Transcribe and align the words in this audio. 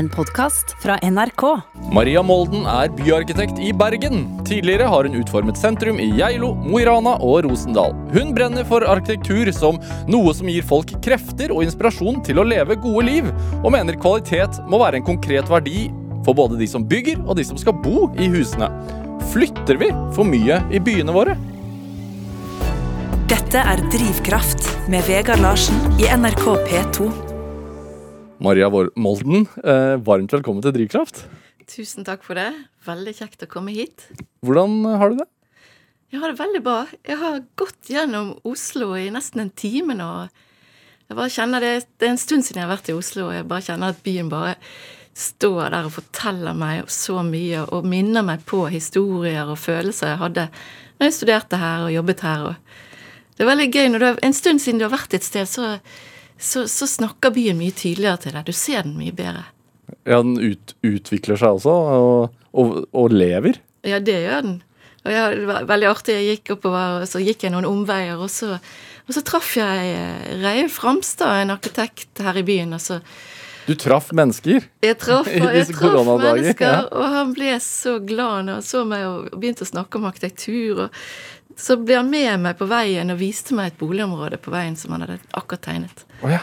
En 0.00 0.08
podkast 0.08 0.70
fra 0.80 0.94
NRK. 1.04 1.42
Maria 1.92 2.22
Molden 2.24 2.62
er 2.64 2.88
byarkitekt 2.96 3.58
i 3.60 3.68
Bergen. 3.76 4.22
Tidligere 4.48 4.86
har 4.88 5.04
hun 5.04 5.18
utformet 5.18 5.60
sentrum 5.60 6.00
i 6.00 6.06
Geilo, 6.16 6.54
Mo 6.56 6.80
i 6.80 6.86
Rana 6.88 7.18
og 7.20 7.42
Rosendal. 7.44 7.92
Hun 8.14 8.32
brenner 8.32 8.64
for 8.64 8.86
arkitektur 8.88 9.50
som 9.52 9.76
noe 10.08 10.32
som 10.32 10.48
gir 10.48 10.64
folk 10.64 10.94
krefter 11.04 11.52
og 11.52 11.66
inspirasjon 11.66 12.22
til 12.24 12.40
å 12.40 12.46
leve 12.48 12.80
gode 12.80 13.04
liv, 13.10 13.28
og 13.60 13.74
mener 13.76 14.00
kvalitet 14.00 14.62
må 14.72 14.80
være 14.80 15.02
en 15.02 15.08
konkret 15.12 15.52
verdi 15.52 15.90
for 16.24 16.32
både 16.38 16.56
de 16.56 16.72
som 16.72 16.86
bygger 16.88 17.20
og 17.26 17.36
de 17.36 17.44
som 17.52 17.60
skal 17.60 17.76
bo 17.84 18.08
i 18.16 18.32
husene. 18.32 18.72
Flytter 19.34 19.84
vi 19.84 19.92
for 20.16 20.24
mye 20.24 20.62
i 20.72 20.80
byene 20.80 21.12
våre? 21.12 21.36
Dette 23.28 23.68
er 23.74 23.84
Drivkraft 23.92 24.64
med 24.88 25.04
Vegard 25.12 25.44
Larsen 25.44 26.00
i 26.00 26.08
NRK 26.08 26.46
P2. 26.70 27.29
Maria 28.40 28.70
Molden, 28.72 29.46
eh, 29.64 29.96
varmt 30.00 30.32
velkommen 30.32 30.62
til 30.64 30.72
Drivkraft. 30.72 31.26
Tusen 31.68 32.06
takk 32.08 32.22
for 32.24 32.38
det. 32.40 32.48
Veldig 32.86 33.12
kjekt 33.12 33.44
å 33.44 33.48
komme 33.50 33.74
hit. 33.74 34.06
Hvordan 34.40 34.96
har 34.96 35.10
du 35.12 35.20
det? 35.20 35.26
Jeg 36.10 36.22
har 36.22 36.32
det 36.32 36.40
veldig 36.40 36.62
bra. 36.64 36.86
Jeg 37.04 37.18
har 37.20 37.42
gått 37.60 37.90
gjennom 37.92 38.32
Oslo 38.42 38.94
i 38.96 39.10
nesten 39.12 39.44
en 39.44 39.50
time 39.50 39.94
nå. 39.94 40.30
Jeg 41.10 41.18
bare 41.18 41.34
kjenner 41.36 41.60
det, 41.60 41.86
det 41.98 42.08
er 42.08 42.14
en 42.14 42.22
stund 42.22 42.46
siden 42.46 42.62
jeg 42.62 42.68
har 42.68 42.76
vært 42.76 42.88
i 42.88 42.96
Oslo, 42.96 43.28
og 43.28 43.36
jeg 43.36 43.48
bare 43.50 43.66
kjenner 43.68 43.92
at 43.92 44.02
byen 44.02 44.32
bare 44.32 44.56
står 45.14 45.70
der 45.74 45.84
og 45.84 45.94
forteller 45.98 46.56
meg 46.56 46.88
så 46.88 47.20
mye, 47.26 47.66
og 47.68 47.84
minner 47.84 48.24
meg 48.24 48.46
på 48.48 48.64
historier 48.72 49.50
og 49.50 49.60
følelser 49.60 50.14
jeg 50.14 50.22
hadde 50.22 50.46
når 50.96 51.10
jeg 51.10 51.16
studerte 51.18 51.60
her 51.60 51.84
og 51.84 51.92
jobbet 51.92 52.24
her. 52.24 52.46
Og 52.48 53.36
det 53.36 53.44
er 53.44 53.50
veldig 53.52 53.68
gøy 53.68 53.88
når 53.90 53.98
du 53.98 54.06
har, 54.06 54.18
En 54.22 54.32
stund 54.32 54.60
siden 54.64 54.80
du 54.80 54.86
har 54.88 54.96
vært 54.96 55.14
et 55.14 55.24
sted, 55.24 55.44
så, 55.44 55.76
så, 56.40 56.64
så 56.68 56.88
snakker 56.88 57.34
byen 57.36 57.58
mye 57.60 57.74
tydeligere 57.76 58.22
til 58.24 58.36
deg. 58.36 58.48
Du 58.48 58.56
ser 58.56 58.86
den 58.86 58.96
mye 58.98 59.12
bedre. 59.16 59.44
Ja, 60.08 60.20
Den 60.22 60.38
ut, 60.40 60.74
utvikler 60.86 61.36
seg 61.40 61.58
også, 61.58 61.72
og, 62.00 62.42
og, 62.56 62.76
og 62.96 63.12
lever. 63.14 63.60
Ja, 63.86 63.98
det 64.02 64.16
gjør 64.24 64.46
den. 64.46 64.58
Og 65.04 65.12
ja, 65.14 65.26
det 65.32 65.48
var 65.48 65.66
veldig 65.68 65.88
artig. 65.90 66.16
Jeg 66.18 66.38
gikk 66.38 66.54
oppover, 66.58 67.00
og 67.00 67.08
så 67.08 67.22
gikk 67.24 67.46
jeg 67.46 67.54
noen 67.54 67.68
omveier, 67.68 68.20
og 68.20 68.28
så, 68.32 68.56
og 69.06 69.16
så 69.16 69.22
traff 69.26 69.54
jeg 69.56 69.92
eh, 69.96 70.32
Reie 70.42 70.68
Framstad, 70.72 71.42
en 71.44 71.54
arkitekt 71.56 72.20
her 72.24 72.40
i 72.40 72.44
byen. 72.46 72.76
Og 72.76 72.82
så 72.84 73.00
Du 73.66 73.74
traff 73.78 74.10
mennesker. 74.16 74.68
jeg 74.84 74.98
traff, 75.00 75.28
I 75.32 75.40
jeg 75.40 75.72
traff 75.72 76.08
mennesker, 76.20 76.66
ja. 76.68 76.84
og 76.92 77.16
han 77.16 77.34
ble 77.36 77.56
så 77.64 77.98
glad 78.04 78.48
når 78.48 78.60
han 78.60 78.66
så 78.66 78.84
meg 78.88 79.06
og 79.08 79.28
begynte 79.36 79.64
å 79.64 79.72
snakke 79.72 80.00
om 80.00 80.08
arkitektur. 80.10 80.86
og 80.86 81.00
så 81.58 81.76
ble 81.76 81.96
han 81.98 82.10
med 82.10 82.40
meg 82.44 82.56
på 82.58 82.66
veien 82.70 83.10
og 83.12 83.18
viste 83.20 83.54
meg 83.56 83.72
et 83.72 83.78
boligområde 83.80 84.38
på 84.40 84.52
veien 84.54 84.76
som 84.78 84.92
han 84.94 85.02
hadde 85.06 85.18
akkurat 85.36 85.62
tegnet. 85.66 86.04
Oh, 86.22 86.30
ja. 86.32 86.40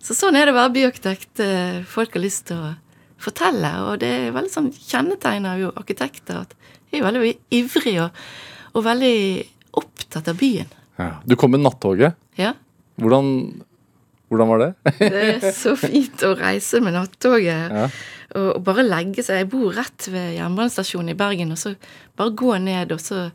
Så 0.00 0.14
sånn 0.16 0.36
er 0.38 0.46
det 0.48 0.54
å 0.54 0.58
være 0.58 0.72
byarkitekt. 0.78 1.40
Eh, 1.44 1.80
Folk 1.86 2.14
har 2.16 2.22
lyst 2.24 2.46
til 2.48 2.56
å 2.56 2.70
fortelle, 3.20 3.70
og 3.84 3.98
det 4.00 4.08
er 4.08 4.32
veldig 4.32 4.50
sånn 4.54 4.70
kjennetegner 4.72 5.58
jo 5.60 5.72
arkitekter 5.76 6.38
at 6.40 6.54
de 6.90 6.98
er 6.98 7.04
veldig 7.04 7.34
ivrige 7.52 8.06
og, 8.06 8.22
og 8.72 8.86
veldig 8.86 9.16
opptatt 9.76 10.30
av 10.32 10.38
byen. 10.40 10.70
ja. 10.98 11.10
Du 11.28 11.36
kom 11.36 11.52
med 11.52 11.60
nattoget. 11.62 12.16
Ja. 12.40 12.54
Hvordan, 13.00 13.28
hvordan 14.32 14.48
var 14.50 14.58
det? 14.64 14.70
Det 14.98 15.20
er 15.44 15.52
så 15.54 15.76
fint 15.78 16.24
å 16.26 16.32
reise 16.38 16.80
med 16.84 16.96
nattoget 16.96 17.70
Ja. 17.76 17.86
og 18.40 18.64
bare 18.64 18.82
legge 18.88 19.22
seg. 19.26 19.42
Jeg 19.44 19.50
bor 19.52 19.72
rett 19.76 20.08
ved 20.12 20.34
jernbanestasjonen 20.38 21.12
i 21.12 21.18
Bergen, 21.18 21.52
og 21.52 21.58
så 21.60 21.74
bare 22.16 22.34
gå 22.36 22.56
ned, 22.62 22.92
og 22.96 23.00
så, 23.04 23.28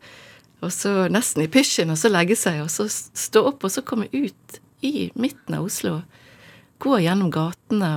og 0.65 0.73
så 0.73 1.07
nesten 1.11 1.45
i 1.45 1.49
pysjen, 1.51 1.93
og 1.93 1.99
så 2.01 2.11
legge 2.11 2.37
seg, 2.39 2.61
og 2.63 2.71
så 2.73 2.87
stå 2.89 3.45
opp, 3.51 3.65
og 3.65 3.73
så 3.73 3.85
komme 3.85 4.09
ut 4.13 4.59
i 4.85 5.09
midten 5.15 5.57
av 5.57 5.67
Oslo. 5.67 5.99
Gå 6.83 6.97
gjennom 7.05 7.31
gatene 7.33 7.91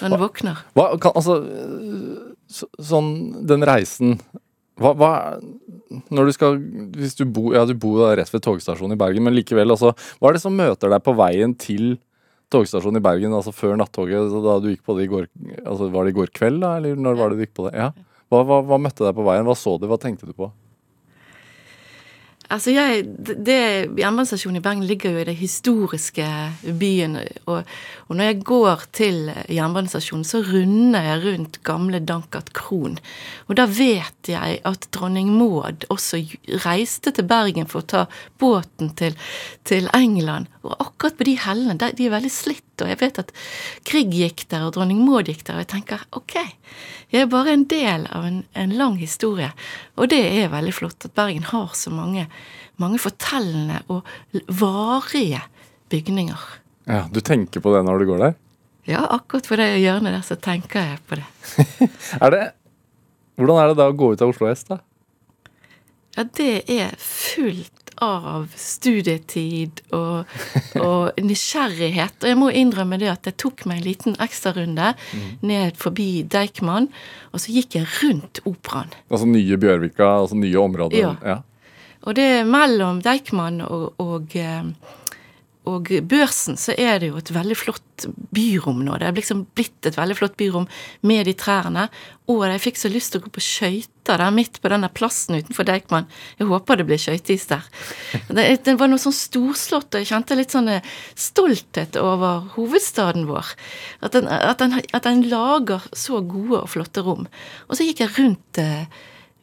når 0.00 0.08
en 0.08 0.16
våkner. 0.20 0.64
Hva, 0.74 0.88
kan, 1.00 1.14
altså, 1.14 1.38
så, 2.50 2.68
sånn, 2.82 3.12
den 3.46 3.64
reisen 3.66 4.18
hva, 4.80 4.90
hva 4.98 5.10
Når 6.10 6.26
du 6.26 6.32
skal 6.34 6.56
Hvis 6.98 7.14
du 7.18 7.22
bor 7.30 7.54
Ja, 7.54 7.62
du 7.66 7.76
bor 7.78 8.08
rett 8.18 8.32
ved 8.32 8.42
togstasjonen 8.42 8.96
i 8.96 8.98
Bergen, 8.98 9.22
men 9.26 9.36
likevel, 9.36 9.70
altså 9.70 9.92
Hva 10.18 10.30
er 10.30 10.38
det 10.38 10.42
som 10.42 10.56
møter 10.58 10.90
deg 10.90 11.04
på 11.06 11.14
veien 11.18 11.54
til 11.54 11.94
togstasjonen 12.52 12.98
i 13.00 13.04
Bergen, 13.04 13.34
altså 13.34 13.54
før 13.54 13.78
nattoget, 13.78 14.34
da 14.44 14.58
du 14.62 14.68
gikk 14.72 14.82
på 14.86 14.98
det 14.98 15.06
i 15.06 15.12
går 15.12 15.30
Altså, 15.62 15.88
var 15.94 16.04
det 16.04 16.14
i 16.14 16.18
går 16.18 16.34
kveld, 16.34 16.60
da, 16.62 16.74
eller 16.80 16.98
når 16.98 17.16
var 17.18 17.30
det 17.30 17.38
du 17.38 17.46
gikk 17.46 17.54
på 17.56 17.68
det? 17.68 17.74
Ja. 17.78 17.88
Hva, 18.30 18.42
hva, 18.46 18.60
hva 18.66 18.78
møtte 18.82 19.06
deg 19.06 19.16
på 19.16 19.24
veien? 19.26 19.46
Hva 19.46 19.56
så 19.58 19.76
du? 19.78 19.88
Hva 19.90 19.98
tenkte 20.02 20.28
du 20.28 20.34
på? 20.36 20.50
Altså 22.52 22.74
jeg, 22.74 23.04
det, 23.16 23.56
Jernbanestasjonen 23.96 24.58
i 24.58 24.62
Bergen 24.64 24.84
ligger 24.88 25.14
jo 25.14 25.22
i 25.22 25.26
det 25.28 25.36
historiske 25.38 26.26
byen. 26.80 27.16
Og, 27.48 27.62
og 28.08 28.18
når 28.18 28.28
jeg 28.28 28.40
går 28.44 28.84
til 28.96 29.30
jernbanestasjonen, 29.48 30.26
så 30.28 30.42
runder 30.44 31.08
jeg 31.08 31.22
rundt 31.24 31.60
gamle 31.64 32.02
Dankert 32.04 32.52
kron. 32.56 32.98
Og 33.48 33.56
da 33.56 33.64
vet 33.70 34.28
jeg 34.28 34.60
at 34.68 34.88
dronning 34.92 35.32
Maud 35.32 35.86
også 35.92 36.20
reiste 36.66 37.14
til 37.16 37.28
Bergen 37.28 37.70
for 37.70 37.80
å 37.80 37.90
ta 37.94 38.04
båten 38.40 38.92
til, 38.98 39.16
til 39.64 39.88
England. 39.96 40.50
Og 40.64 40.76
akkurat 40.76 41.16
på 41.16 41.28
de 41.30 41.38
hellene, 41.40 41.78
de 41.80 42.08
er 42.08 42.12
veldig 42.12 42.32
slitt. 42.32 42.64
Og 42.82 42.90
jeg 42.90 43.00
vet 43.00 43.22
at 43.22 43.32
Krig 43.88 44.12
gikk 44.12 44.46
der, 44.50 44.66
og 44.66 44.76
dronning 44.76 45.00
Maud 45.06 45.30
gikk 45.30 45.46
der. 45.46 45.56
Og 45.56 45.64
jeg 45.64 45.72
tenker 45.78 46.04
ok, 46.12 46.36
jeg 47.14 47.22
er 47.24 47.30
bare 47.30 47.52
en 47.54 47.64
del 47.70 48.08
av 48.10 48.24
en, 48.26 48.40
en 48.58 48.72
lang 48.74 48.96
historie. 48.98 49.52
Og 49.94 50.10
det 50.10 50.18
er 50.42 50.50
veldig 50.52 50.74
flott 50.74 51.06
at 51.06 51.14
Bergen 51.14 51.46
har 51.46 51.70
så 51.78 51.92
mange, 51.94 52.26
mange 52.82 52.98
fortellende 52.98 53.80
og 53.92 54.02
varige 54.50 55.44
bygninger. 55.94 56.40
Ja, 56.90 57.04
Du 57.12 57.20
tenker 57.24 57.62
på 57.64 57.72
det 57.74 57.84
når 57.86 58.02
du 58.02 58.08
går 58.10 58.24
der? 58.26 58.34
Ja, 58.84 59.06
akkurat 59.14 59.46
på 59.48 59.56
det 59.56 59.70
hjørnet 59.80 60.12
der 60.12 60.24
så 60.26 60.36
tenker 60.36 60.90
jeg 60.90 60.98
på 61.08 61.16
det. 61.16 61.28
Er 62.24 62.34
det 62.34 62.42
Hvordan 63.38 63.58
er 63.58 63.70
det 63.72 63.78
da 63.80 63.86
å 63.90 63.94
gå 63.98 64.12
ut 64.12 64.20
av 64.22 64.30
Oslo 64.30 64.46
S, 64.46 64.60
da? 64.68 64.76
Ja, 66.14 66.22
det 66.38 66.50
er 66.70 66.92
fullt 67.02 67.83
av 68.02 68.50
studietid 68.58 69.82
og, 69.94 70.30
og 70.80 71.20
nysgjerrighet. 71.22 72.18
Og 72.22 72.30
jeg 72.30 72.40
må 72.40 72.50
innrømme 72.54 72.98
det 73.02 73.10
at 73.12 73.28
det 73.28 73.36
tok 73.42 73.66
meg 73.70 73.80
en 73.80 73.88
liten 73.88 74.18
ekstrarunde 74.22 74.92
ned 75.46 75.78
forbi 75.80 76.24
Deichman, 76.30 76.90
og 77.32 77.42
så 77.42 77.54
gikk 77.54 77.78
jeg 77.78 77.90
rundt 78.00 78.42
operaen. 78.48 78.94
Altså 79.10 79.28
nye 79.30 79.58
Bjørvika, 79.60 80.10
altså 80.24 80.38
nye 80.38 80.60
områder? 80.60 80.98
Ja. 81.00 81.14
ja. 81.24 81.40
Og 82.04 82.16
det 82.18 82.26
er 82.40 82.48
mellom 82.48 83.00
Deichman 83.04 83.62
og, 83.64 83.94
og, 84.02 84.34
eh, 84.36 84.66
og 85.64 85.88
Børsen 86.04 86.58
så 86.60 86.74
er 86.76 86.98
det 87.00 87.08
jo 87.08 87.16
et 87.16 87.30
veldig 87.32 87.56
flott 87.56 88.04
byrom 88.34 88.82
nå. 88.84 88.98
Det 89.00 89.06
er 89.08 89.16
liksom 89.16 89.44
blitt 89.56 89.86
et 89.88 89.96
veldig 89.96 90.16
flott 90.18 90.34
byrom 90.36 90.66
med 91.08 91.24
de 91.24 91.32
trærne. 91.40 91.86
Og 92.28 92.42
jeg 92.44 92.60
fikk 92.66 92.80
så 92.80 92.90
lyst 92.92 93.14
til 93.14 93.22
å 93.22 93.24
gå 93.24 93.32
på 93.32 93.44
skøyter 93.44 94.20
der 94.20 94.34
midt 94.34 94.58
på 94.60 94.68
denne 94.72 94.90
plassen 94.92 95.38
utenfor 95.38 95.64
Deichman. 95.68 96.08
Jeg 96.36 96.50
håper 96.50 96.80
det 96.80 96.86
blir 96.90 97.00
skøyteis 97.00 97.48
der. 97.48 97.64
Det, 98.28 98.44
det 98.66 98.74
var 98.80 98.92
noe 98.92 99.00
sånn 99.00 99.16
storslått, 99.16 99.88
og 99.94 100.02
jeg 100.02 100.10
kjente 100.10 100.36
litt 100.36 100.52
sånn 100.52 100.68
eh, 100.74 100.90
stolthet 101.16 101.96
over 102.00 102.44
hovedstaden 102.58 103.24
vår. 103.30 103.54
At 104.04 104.18
den, 104.18 104.28
at 104.28 104.60
den, 104.60 104.76
at 104.84 105.08
den 105.08 105.24
lager 105.30 105.86
så 105.96 106.20
gode 106.20 106.60
og 106.60 106.72
flotte 106.74 107.04
rom. 107.06 107.24
Og 107.70 107.78
så 107.78 107.88
gikk 107.88 108.04
jeg 108.04 108.16
rundt 108.18 108.60
eh, 108.60 108.84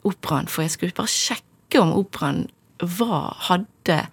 operaen, 0.05 0.49
for 0.49 0.67
jeg 0.67 0.75
skulle 0.75 0.97
bare 1.01 1.13
sjekke 1.13 1.81
om 1.81 1.95
operaen 1.97 2.45
var, 2.81 3.37
hadde 3.49 4.03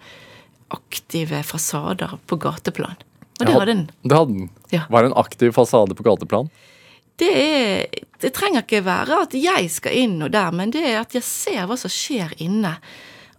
aktive 0.73 1.43
fasader 1.43 2.17
på 2.29 2.39
gateplan. 2.41 2.97
Og 3.39 3.45
det 3.45 3.53
hadde 3.55 3.71
den. 3.71 3.85
Det 4.03 4.15
hadde 4.15 4.33
den. 4.33 4.49
Ja. 4.73 4.81
Var 4.89 5.03
det 5.03 5.11
en 5.11 5.19
aktiv 5.21 5.51
fasade 5.55 5.95
på 5.95 6.03
gateplan? 6.03 6.49
Det, 7.19 7.29
er, 7.29 8.03
det 8.19 8.33
trenger 8.35 8.63
ikke 8.63 8.83
være 8.85 9.23
at 9.25 9.35
jeg 9.35 9.71
skal 9.71 9.95
inn 9.95 10.19
og 10.23 10.31
der, 10.35 10.51
men 10.55 10.71
det 10.75 10.83
er 10.87 11.01
at 11.01 11.15
jeg 11.15 11.25
ser 11.25 11.65
hva 11.67 11.75
som 11.79 11.91
skjer 11.91 12.35
inne. 12.43 12.77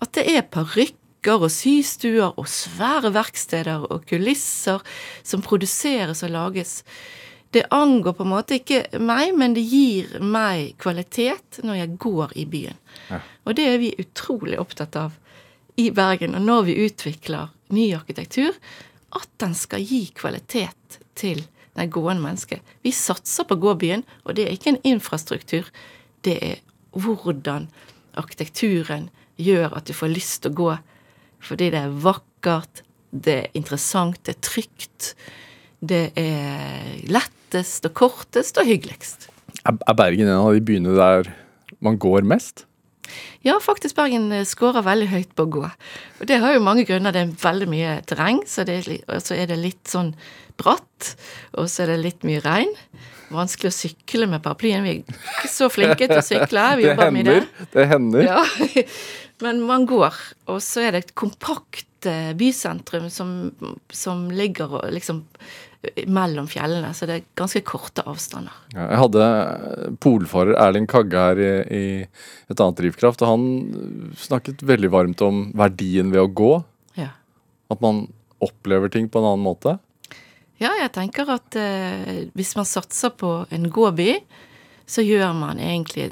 At 0.01 0.13
det 0.17 0.27
er 0.29 0.49
parykker 0.53 1.45
og 1.45 1.53
systuer 1.53 2.33
og 2.33 2.49
svære 2.49 3.13
verksteder 3.13 3.87
og 3.89 4.05
kulisser 4.09 4.85
som 5.23 5.45
produseres 5.45 6.25
og 6.25 6.33
lages. 6.33 6.81
Det 7.53 7.67
angår 7.75 8.15
på 8.17 8.25
en 8.25 8.33
måte 8.33 8.61
ikke 8.61 9.01
meg, 9.03 9.35
men 9.37 9.57
det 9.57 9.65
gir 9.67 10.21
meg 10.23 10.77
kvalitet 10.81 11.61
når 11.67 11.81
jeg 11.83 11.97
går 12.01 12.37
i 12.41 12.47
byen. 12.49 12.79
Og 13.45 13.57
det 13.59 13.67
er 13.67 13.81
vi 13.83 13.97
utrolig 14.01 14.61
opptatt 14.61 14.97
av 14.97 15.17
i 15.81 15.89
Bergen. 15.95 16.37
Og 16.37 16.45
når 16.45 16.69
vi 16.69 16.79
utvikler 16.87 17.51
ny 17.75 17.91
arkitektur, 17.97 18.57
at 19.17 19.31
den 19.43 19.57
skal 19.59 19.83
gi 19.83 20.05
kvalitet 20.17 21.01
til 21.19 21.43
det 21.79 21.89
gående 21.95 22.23
mennesket. 22.25 22.61
Vi 22.85 22.93
satser 22.95 23.47
på 23.49 23.59
gåbyen, 23.61 24.03
og 24.25 24.37
det 24.37 24.47
er 24.47 24.55
ikke 24.55 24.75
en 24.75 24.85
infrastruktur. 24.97 25.69
Det 26.25 26.37
er 26.45 26.61
hvordan 26.93 27.69
arkitekturen 28.19 29.09
gjør 29.41 29.77
at 29.79 29.89
du 29.89 29.95
får 29.97 30.13
lyst 30.13 30.43
til 30.43 30.53
å 30.53 30.59
gå. 30.61 30.71
Fordi 31.41 31.71
det 31.73 31.81
er 31.81 32.01
vakkert, 32.05 32.83
det 33.11 33.37
er 33.37 33.59
interessant, 33.59 34.19
det 34.27 34.37
er 34.37 34.43
trygt. 34.45 35.13
Det 35.81 36.03
er 36.19 36.99
lettest 37.09 37.87
og 37.89 37.95
kortest 37.97 38.61
og 38.61 38.69
hyggeligst. 38.69 39.31
Er 39.65 39.79
er 39.79 39.97
Bergen 39.97 40.29
en 40.29 40.43
av 40.43 40.53
de 40.55 40.65
byene 40.65 40.97
der 40.97 41.31
man 41.81 41.97
går 41.99 42.27
mest? 42.29 42.67
Ja, 43.47 43.57
faktisk 43.63 43.97
Bergen 43.97 44.29
eh, 44.33 44.45
scorer 44.49 44.85
veldig 44.85 45.09
høyt 45.13 45.31
på 45.37 45.47
å 45.47 45.53
gå. 45.59 45.65
Og 46.21 46.29
det 46.29 46.41
har 46.43 46.55
jo 46.55 46.65
mange 46.65 46.85
grunner. 46.89 47.15
Det 47.15 47.23
er 47.25 47.33
veldig 47.43 47.69
mye 47.73 47.95
terreng, 48.09 48.43
så 48.49 48.67
det 48.69 48.83
og 49.07 49.23
så 49.25 49.39
er 49.39 49.49
det 49.51 49.61
litt 49.61 49.89
sånn 49.89 50.13
bratt. 50.61 51.15
Og 51.57 51.71
så 51.73 51.85
er 51.85 51.95
det 51.95 52.03
litt 52.05 52.27
mye 52.29 52.43
regn. 52.45 52.75
vanskelig 53.31 53.71
å 53.71 53.75
sykle 53.77 54.27
med 54.27 54.43
paraplyen. 54.43 54.83
Vi 54.83 54.91
er 54.91 55.01
ikke 55.05 55.49
så 55.53 55.69
flinke 55.71 56.09
til 56.11 56.19
å 56.19 56.27
sykle. 56.27 56.67
Vi 56.81 56.83
Det 56.89 56.91
jobber 56.91 57.15
med 57.15 57.29
det. 57.31 57.37
hender. 57.39 57.69
Det 57.77 57.87
hender. 57.93 58.27
Ja, 58.27 58.87
men 59.45 59.63
man 59.69 59.87
går. 59.87 60.19
Og 60.51 60.59
så 60.67 60.83
er 60.85 60.97
det 60.97 61.05
et 61.05 61.15
kompakt 61.15 62.11
eh, 62.11 62.33
bysentrum 62.37 63.07
som, 63.13 63.53
som 63.95 64.27
ligger 64.35 64.81
og 64.81 64.91
liksom 64.93 65.23
mellom 66.13 66.49
fjellene, 66.51 66.91
så 66.93 67.07
det 67.09 67.15
er 67.15 67.29
ganske 67.41 67.63
korte 67.65 68.05
avstander. 68.09 68.53
Ja, 68.75 68.87
Jeg 68.91 69.01
hadde 69.01 69.29
polfarer 70.05 70.59
Erling 70.61 70.89
Kagge 70.91 71.23
her 71.25 71.41
i, 71.41 71.53
i 71.73 71.85
et 72.53 72.61
annet 72.61 72.83
Drivkraft, 72.83 73.23
og 73.25 73.31
han 73.33 73.47
snakket 74.21 74.65
veldig 74.67 74.91
varmt 74.93 75.25
om 75.25 75.47
verdien 75.57 76.13
ved 76.13 76.21
å 76.21 76.33
gå. 76.43 76.51
Ja. 77.01 77.15
At 77.73 77.81
man 77.85 78.09
opplever 78.45 78.93
ting 78.93 79.09
på 79.09 79.23
en 79.23 79.31
annen 79.31 79.47
måte. 79.47 79.79
Ja, 80.61 80.75
jeg 80.77 80.93
tenker 80.93 81.33
at 81.33 81.57
eh, 81.57 82.27
hvis 82.37 82.53
man 82.59 82.69
satser 82.69 83.15
på 83.17 83.33
en 83.49 83.71
gåby, 83.73 84.19
så 84.91 85.05
gjør 85.07 85.35
man 85.39 85.61
egentlig 85.63 86.09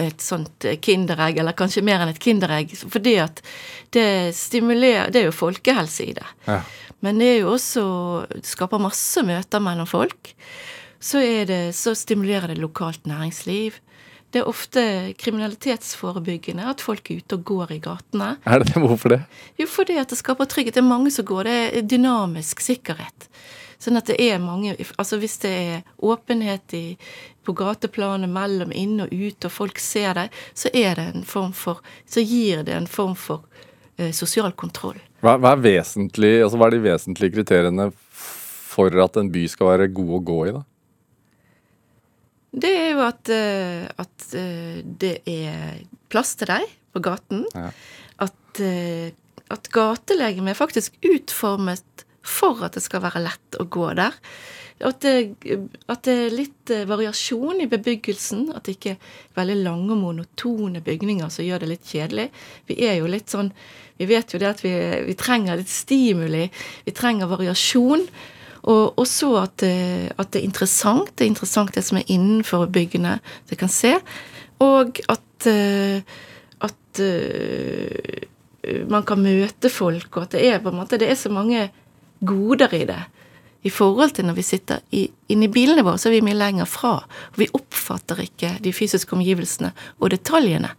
et 0.00 0.22
sånt 0.24 0.64
kinderegg, 0.84 1.40
eller 1.42 1.56
kanskje 1.56 1.84
mer 1.84 2.00
enn 2.00 2.12
et 2.14 2.22
kinderegg, 2.22 2.72
fordi 2.88 3.18
at 3.20 3.42
det 3.92 4.34
stimulerer 4.36 5.12
Det 5.12 5.22
er 5.22 5.28
jo 5.28 5.36
folkehelse 5.36 6.06
i 6.08 6.14
det. 6.16 6.26
Ja. 6.46 6.62
Men 7.04 7.20
det 7.20 7.28
er 7.34 7.38
jo 7.42 7.52
også 7.54 7.82
Det 8.32 8.46
skaper 8.48 8.82
masse 8.82 9.22
møter 9.26 9.62
mellom 9.62 9.88
folk. 9.88 10.32
Så, 10.98 11.20
det, 11.46 11.76
så 11.78 11.94
stimulerer 11.94 12.50
det 12.50 12.58
lokalt 12.58 13.06
næringsliv. 13.06 13.76
Det 14.34 14.42
er 14.42 14.48
ofte 14.50 14.82
kriminalitetsforebyggende 15.20 16.66
at 16.68 16.82
folk 16.84 17.06
er 17.08 17.22
ute 17.22 17.38
og 17.38 17.44
går 17.48 17.76
i 17.76 17.78
gatene. 17.84 18.32
Er 18.44 18.60
det 18.60 18.74
det? 18.74 18.82
Hvorfor 18.82 19.14
det? 19.14 19.22
Jo, 19.60 19.68
fordi 19.70 19.96
at 20.00 20.10
det 20.10 20.18
skaper 20.18 20.48
trygghet. 20.50 20.74
Det 20.76 20.82
er 20.82 20.90
mange 20.90 21.12
som 21.14 21.24
går. 21.28 21.48
Det 21.48 21.56
er 21.78 21.86
dynamisk 21.86 22.60
sikkerhet. 22.60 23.28
Sånn 23.78 23.98
at 24.00 24.08
det 24.10 24.16
er 24.18 24.40
mange 24.42 24.72
Altså 24.98 25.20
hvis 25.22 25.36
det 25.44 25.50
er 25.54 25.82
åpenhet 26.02 26.74
i, 26.74 26.96
på 27.46 27.54
gateplanet 27.54 28.30
mellom 28.30 28.72
inn 28.74 28.98
og 29.04 29.12
ut, 29.12 29.46
og 29.46 29.54
folk 29.54 29.78
ser 29.82 30.16
deg, 30.18 30.40
så 30.54 30.72
er 30.74 30.98
det 30.98 31.06
en 31.12 31.28
form 31.28 31.54
for 31.54 31.84
Så 32.06 32.24
gir 32.24 32.64
det 32.66 32.74
en 32.74 32.90
form 32.90 33.14
for 33.18 33.46
eh, 33.96 34.10
sosial 34.12 34.52
kontroll. 34.58 34.98
Hva, 35.22 35.36
hva, 35.38 35.54
er 35.56 35.80
altså 35.82 36.58
hva 36.58 36.68
er 36.68 36.76
de 36.76 36.84
vesentlige 36.84 37.38
kriteriene 37.38 37.90
for 38.78 38.94
at 39.02 39.16
en 39.18 39.30
by 39.34 39.46
skal 39.50 39.72
være 39.72 39.92
god 39.94 40.18
å 40.18 40.24
gå 40.26 40.40
i, 40.46 40.52
da? 40.54 40.64
Det 42.58 42.70
er 42.72 42.92
jo 42.94 43.00
at, 43.04 43.30
eh, 43.32 43.86
at 44.00 44.28
eh, 44.38 44.80
det 44.82 45.18
er 45.28 45.80
plass 46.08 46.34
til 46.38 46.48
deg 46.50 46.68
på 46.94 47.02
gaten. 47.04 47.44
Ja. 47.54 47.70
At, 48.24 48.60
eh, 48.64 49.12
at 49.52 49.68
gatelegemet 49.74 50.54
er 50.54 50.58
faktisk 50.58 50.96
utformet 51.04 52.06
for 52.24 52.64
at 52.66 52.76
det 52.76 52.84
skal 52.84 53.04
være 53.04 53.24
lett 53.24 53.58
å 53.60 53.66
gå 53.70 53.90
der. 53.98 54.16
At 54.78 55.00
det, 55.02 55.34
at 55.90 56.04
det 56.06 56.14
er 56.14 56.34
litt 56.34 56.70
eh, 56.70 56.86
variasjon 56.86 57.64
i 57.64 57.68
bebyggelsen. 57.70 58.48
At 58.54 58.68
det 58.68 58.76
ikke 58.76 58.94
er 58.94 59.12
veldig 59.38 59.58
lange 59.64 59.92
og 59.96 60.02
monotone 60.04 60.82
bygninger 60.84 61.32
som 61.34 61.46
gjør 61.46 61.64
det 61.64 61.70
litt 61.72 61.90
kjedelig. 61.90 62.28
Vi 62.70 62.78
er 62.86 63.00
jo 63.00 63.10
litt 63.10 63.34
sånn 63.34 63.52
Vi 63.98 64.06
vet 64.06 64.30
jo 64.30 64.38
det 64.38 64.46
at 64.46 64.60
vi, 64.62 64.70
vi 65.08 65.14
trenger 65.18 65.58
litt 65.58 65.72
stimuli. 65.72 66.44
Vi 66.86 66.94
trenger 66.94 67.26
variasjon. 67.26 68.04
Og 68.70 69.00
også 69.00 69.32
at, 69.40 69.64
at 69.64 70.30
det 70.30 70.38
er 70.38 70.46
interessant. 70.46 71.10
Det 71.16 71.24
er 71.24 71.32
interessant 71.32 71.74
det 71.74 71.82
som 71.82 71.98
er 71.98 72.06
innenfor 72.06 72.68
byggene 72.70 73.16
det 73.50 73.58
kan 73.58 73.72
se. 73.72 73.96
Og 74.62 75.00
at, 75.10 75.46
eh, 75.50 76.02
at 76.62 77.02
eh, 77.02 78.26
man 78.90 79.06
kan 79.06 79.22
møte 79.22 79.70
folk, 79.70 80.10
og 80.16 80.26
at 80.26 80.34
det 80.36 80.46
er 80.46 80.62
på 80.62 80.72
en 80.72 80.80
måte 80.80 80.98
Det 80.98 81.10
er 81.10 81.18
så 81.18 81.30
mange 81.30 81.68
goder 82.20 82.74
i 82.74 82.84
det. 82.88 83.00
I 83.66 83.70
forhold 83.74 84.14
til 84.14 84.28
når 84.28 84.36
vi 84.38 84.46
sitter 84.46 84.82
i, 84.94 85.08
inne 85.32 85.48
i 85.48 85.52
bilene 85.52 85.82
våre, 85.86 85.98
så 85.98 86.08
er 86.08 86.18
vi 86.18 86.26
mye 86.28 86.38
lenger 86.38 86.68
fra. 86.70 86.92
Vi 87.36 87.48
oppfatter 87.56 88.22
ikke 88.22 88.54
de 88.62 88.72
fysiske 88.74 89.16
omgivelsene 89.16 89.72
og 89.98 90.12
detaljene. 90.14 90.70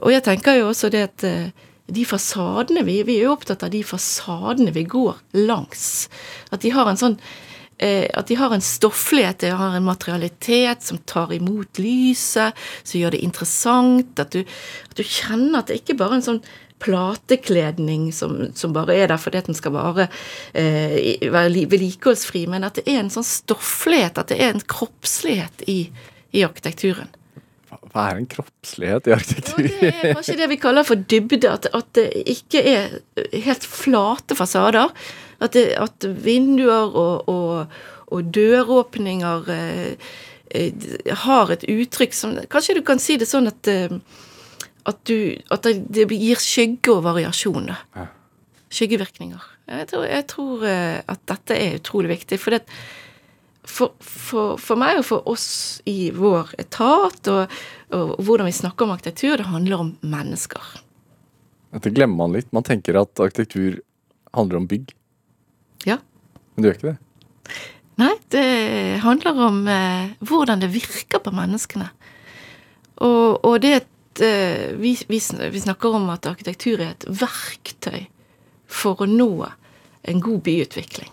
Og 0.00 0.14
jeg 0.14 0.24
tenker 0.24 0.56
jo 0.56 0.70
også 0.70 0.88
det 0.92 1.02
at 1.10 1.26
eh, 1.28 1.68
de 1.90 2.06
fasadene 2.08 2.84
vi, 2.86 3.00
vi 3.06 3.18
er 3.18 3.28
jo 3.28 3.34
opptatt 3.34 3.66
av 3.66 3.72
de 3.74 3.82
fasadene 3.84 4.72
vi 4.74 4.86
går 4.88 5.20
langs. 5.42 6.08
At 6.54 6.64
de 6.64 6.72
har 6.72 6.88
en 6.88 7.00
sånn 7.00 7.18
eh, 7.76 8.06
at 8.16 8.30
de 8.30 8.38
har 8.40 8.54
en 8.54 8.64
stofflighet, 8.64 9.42
de 9.44 9.52
har 9.60 9.76
en 9.76 9.86
materialitet 9.86 10.86
som 10.86 11.02
tar 11.04 11.34
imot 11.36 11.82
lyset, 11.82 12.56
som 12.82 13.00
gjør 13.00 13.16
det 13.16 13.22
interessant. 13.26 14.16
At 14.22 14.32
du, 14.32 14.40
at 14.88 14.96
du 14.96 15.04
kjenner 15.04 15.60
at 15.60 15.70
det 15.70 15.82
ikke 15.82 15.98
bare 16.00 16.16
er 16.16 16.22
en 16.22 16.28
sånn 16.32 16.44
platekledning 16.80 18.08
som, 18.16 18.36
som 18.56 18.72
bare 18.74 18.96
er 19.02 19.10
der 19.12 19.20
fordi 19.20 19.40
at 19.42 19.48
den 19.50 19.58
skal 19.58 19.76
eh, 20.02 20.96
være 21.30 21.52
li- 21.52 21.66
vedlikeholdsfri, 21.70 22.46
men 22.50 22.64
at 22.66 22.80
det 22.80 22.86
er 22.88 23.02
en 23.02 23.12
sånn 23.12 23.26
stofflighet, 23.26 24.18
at 24.20 24.32
det 24.32 24.40
er 24.40 24.54
en 24.54 24.64
kroppslighet 24.64 25.64
i, 25.68 25.80
i 26.32 26.44
arkitekturen. 26.46 27.10
Hva- 27.70 28.08
er 28.10 28.20
en 28.20 28.26
kroppslighet 28.30 29.08
i 29.10 29.14
arkitektur? 29.14 29.62
det 29.66 29.90
er 29.90 30.14
kanskje 30.14 30.38
det 30.40 30.48
vi 30.50 30.58
kaller 30.62 30.86
for 30.86 31.00
dybde, 31.10 31.50
at, 31.50 31.68
at 31.74 31.92
det 31.98 32.08
ikke 32.34 32.62
er 32.66 32.96
helt 33.46 33.66
flate 33.66 34.36
fasader. 34.38 34.90
At, 35.40 35.54
det, 35.56 35.70
at 35.80 36.04
vinduer 36.24 36.90
og, 37.00 37.28
og, 37.32 37.78
og 38.12 38.32
døråpninger 38.34 39.46
eh, 39.54 40.10
eh, 40.50 40.90
har 41.24 41.52
et 41.54 41.64
uttrykk 41.64 42.16
som 42.16 42.34
Kanskje 42.52 42.76
du 42.76 42.82
kan 42.84 43.00
si 43.00 43.16
det 43.20 43.28
sånn 43.30 43.48
at 43.48 43.70
eh, 43.72 43.94
at, 44.88 45.00
du, 45.08 45.36
at 45.52 45.66
det, 45.66 45.74
det 45.92 46.06
gir 46.16 46.40
skygge 46.40 46.94
og 46.94 47.04
variasjon. 47.04 47.68
Ja. 47.96 48.06
Skyggevirkninger. 48.70 49.42
Jeg 49.70 49.86
tror, 49.90 50.04
jeg 50.06 50.26
tror 50.30 50.64
eh, 50.66 50.98
at 51.10 51.22
dette 51.30 51.56
er 51.58 51.78
utrolig 51.80 52.10
viktig. 52.14 52.38
For, 52.42 52.54
det, 52.56 52.62
for, 53.66 53.92
for, 54.02 54.56
for 54.62 54.80
meg 54.80 55.00
og 55.00 55.06
for 55.08 55.26
oss 55.30 55.48
i 55.90 56.10
vår 56.14 56.54
etat, 56.62 57.20
og, 57.30 57.58
og 57.94 58.14
hvordan 58.26 58.48
vi 58.50 58.54
snakker 58.56 58.86
om 58.86 58.94
arkitektur, 58.94 59.36
det 59.42 59.50
handler 59.50 59.84
om 59.84 59.92
mennesker. 60.02 60.72
Dette 61.74 61.92
glemmer 61.94 62.24
man 62.24 62.38
litt. 62.38 62.50
Man 62.56 62.66
tenker 62.66 62.98
at 62.98 63.22
arkitektur 63.22 63.78
handler 64.34 64.62
om 64.62 64.70
bygg, 64.70 64.94
Ja. 65.88 65.98
men 66.54 66.62
det 66.62 66.68
gjør 66.70 66.78
ikke 66.78 66.90
det. 66.92 66.98
Nei, 68.00 68.14
det 68.32 68.44
handler 69.04 69.38
om 69.44 69.56
eh, 69.68 70.12
hvordan 70.24 70.62
det 70.62 70.70
virker 70.72 71.20
på 71.20 71.32
menneskene. 71.36 71.90
Og, 73.00 73.40
og 73.44 73.58
det 73.64 73.82
eh, 74.24 74.72
vi, 74.78 74.94
vi, 75.08 75.20
vi 75.20 75.62
snakker 75.62 75.96
om 75.96 76.10
at 76.12 76.28
arkitektur 76.30 76.80
er 76.80 76.94
et 76.94 77.06
verktøy 77.08 78.04
for 78.70 79.02
å 79.02 79.08
nå 79.08 79.32
en 80.08 80.22
god 80.22 80.42
byutvikling. 80.46 81.10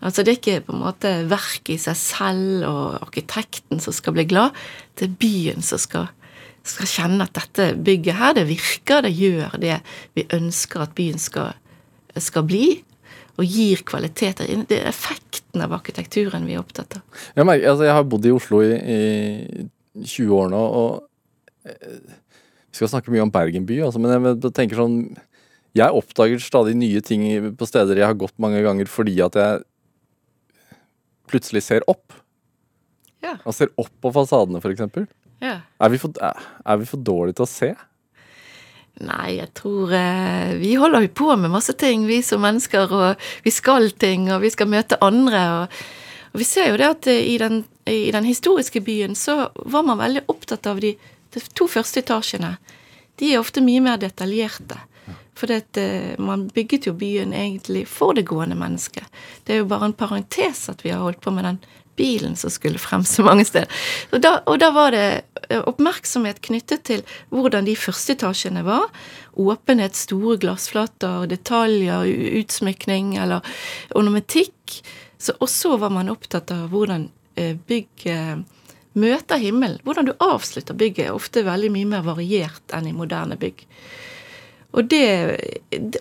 Altså 0.00 0.24
Det 0.24 0.32
er 0.32 0.38
ikke 0.38 0.62
på 0.64 0.74
en 0.74 0.84
måte 0.84 1.10
verket 1.28 1.74
i 1.74 1.80
seg 1.80 1.98
selv 1.98 2.64
og 2.68 3.02
arkitekten 3.04 3.82
som 3.84 3.92
skal 3.92 4.16
bli 4.16 4.24
glad. 4.28 4.56
Det 4.96 5.10
er 5.10 5.18
byen 5.20 5.64
som 5.64 5.80
skal, 5.80 6.08
skal 6.64 6.88
kjenne 6.88 7.26
at 7.26 7.36
dette 7.36 7.74
bygget 7.76 8.16
her, 8.16 8.36
det 8.38 8.46
virker, 8.48 9.04
det 9.04 9.12
gjør 9.12 9.58
det 9.60 9.82
vi 10.16 10.24
ønsker 10.32 10.86
at 10.86 10.94
byen 10.96 11.20
skal, 11.20 11.52
skal 12.16 12.48
bli. 12.48 12.78
Og 13.40 13.44
gir 13.48 13.80
kvaliteter. 13.88 14.48
Det 14.68 14.80
er 14.80 14.88
effekten 14.90 15.62
av 15.64 15.72
arkitekturen 15.72 16.48
vi 16.48 16.56
er 16.56 16.60
opptatt 16.60 16.98
av. 16.98 17.20
Jeg, 17.36 17.46
merker, 17.48 17.70
altså, 17.70 17.86
jeg 17.88 17.96
har 17.96 18.08
bodd 18.08 18.26
i 18.28 18.32
Oslo 18.36 18.60
i, 18.64 18.74
i 18.76 20.04
20 20.04 20.34
år 20.36 20.50
nå, 20.52 20.60
og 20.80 21.09
vi 21.64 22.76
skal 22.78 22.88
snakke 22.92 23.12
mye 23.12 23.24
om 23.26 23.32
Bergen 23.34 23.66
by, 23.68 23.80
altså, 23.86 24.00
men 24.02 24.14
jeg 24.30 24.52
tenker 24.56 24.78
sånn 24.78 24.96
Jeg 25.76 25.94
oppdager 25.94 26.40
stadig 26.42 26.72
nye 26.78 27.00
ting 27.04 27.24
på 27.58 27.66
steder 27.68 27.98
jeg 28.00 28.08
har 28.10 28.16
gått 28.18 28.34
mange 28.42 28.62
ganger 28.64 28.88
fordi 28.90 29.16
at 29.22 29.36
jeg 29.38 29.60
plutselig 31.30 31.62
ser 31.62 31.84
opp. 31.90 32.10
Ja. 33.22 33.36
Og 33.46 33.54
ser 33.54 33.70
opp 33.78 33.92
på 34.02 34.10
fasadene, 34.16 34.58
f.eks. 34.58 35.06
ja. 35.44 35.60
Er, 35.78 35.92
vi 35.92 36.00
for- 36.02 36.16
er 36.18 36.80
vi 36.80 36.88
for 36.90 36.98
dårlige 37.06 37.38
til 37.38 37.46
å 37.46 37.50
se? 37.52 37.68
Nei, 39.00 39.36
jeg 39.38 39.52
tror 39.56 39.92
eh, 39.96 40.56
Vi 40.60 40.74
holder 40.76 41.06
jo 41.06 41.12
på 41.22 41.28
med 41.38 41.52
masse 41.54 41.72
ting, 41.78 42.02
vi 42.10 42.18
som 42.26 42.42
mennesker, 42.42 42.90
og 42.90 43.22
vi 43.46 43.52
skal 43.54 43.90
ting, 43.94 44.26
og 44.34 44.42
vi 44.42 44.50
skal 44.50 44.68
møte 44.68 44.98
andre. 45.06 45.44
Og, 45.60 45.78
og 46.34 46.42
vi 46.42 46.48
ser 46.48 46.72
jo 46.72 46.80
det 46.82 46.88
at 46.96 47.06
i 47.14 47.38
den, 47.40 47.62
i 47.86 48.10
den 48.12 48.26
historiske 48.26 48.82
byen 48.84 49.14
så 49.16 49.46
var 49.54 49.86
man 49.86 50.02
veldig 50.02 50.26
opptatt 50.34 50.66
av 50.66 50.82
de, 50.82 50.96
de 51.34 51.42
to 51.54 51.68
første 51.70 52.02
etasjene. 52.02 52.56
De 53.20 53.32
er 53.32 53.42
ofte 53.42 53.62
mye 53.64 53.82
mer 53.84 54.00
detaljerte. 54.00 54.78
For 55.40 55.48
det, 55.48 55.76
eh, 55.80 56.18
man 56.18 56.48
bygget 56.48 56.86
jo 56.86 56.92
byen 56.92 57.32
egentlig 57.32 57.86
for 57.88 58.14
det 58.14 58.26
gående 58.28 58.56
mennesket. 58.56 59.04
Det 59.44 59.54
er 59.54 59.62
jo 59.62 59.70
bare 59.70 59.88
en 59.88 59.96
parentes 59.96 60.68
at 60.68 60.84
vi 60.84 60.90
har 60.92 61.00
holdt 61.00 61.20
på 61.20 61.32
med 61.32 61.44
den 61.44 61.60
bilen 61.96 62.36
som 62.36 62.50
skulle 62.50 62.78
frem 62.78 63.04
så 63.04 63.22
mange 63.22 63.44
steder. 63.44 63.68
Og 64.12 64.22
da, 64.24 64.38
og 64.46 64.60
da 64.60 64.70
var 64.72 64.94
det 64.94 65.06
eh, 65.48 65.60
oppmerksomhet 65.60 66.40
knyttet 66.44 66.84
til 66.88 67.04
hvordan 67.32 67.68
de 67.68 67.76
første 67.76 68.16
etasjene 68.16 68.64
var. 68.66 68.88
Åpenhet, 69.40 69.96
store 69.96 70.38
glassflater, 70.40 71.26
detaljer, 71.30 72.08
utsmykning 72.40 73.16
eller 73.20 73.44
ornamentikk. 73.96 74.80
Så, 75.20 75.36
og 75.40 75.48
så 75.52 75.76
var 75.80 75.92
man 75.92 76.12
opptatt 76.12 76.52
av 76.54 76.68
hvordan 76.72 77.10
eh, 77.36 77.56
bygget 77.68 78.48
møter 79.00 79.40
himmelen. 79.42 79.80
Hvordan 79.86 80.10
du 80.10 80.14
avslutter 80.22 80.76
bygget 80.78 81.08
er 81.08 81.16
ofte 81.16 81.44
veldig 81.46 81.72
mye 81.74 81.90
mer 81.96 82.06
variert 82.06 82.76
enn 82.76 82.88
i 82.90 82.96
moderne 82.96 83.38
bygg. 83.40 83.66
Og, 84.70 84.86
det, 84.86 85.04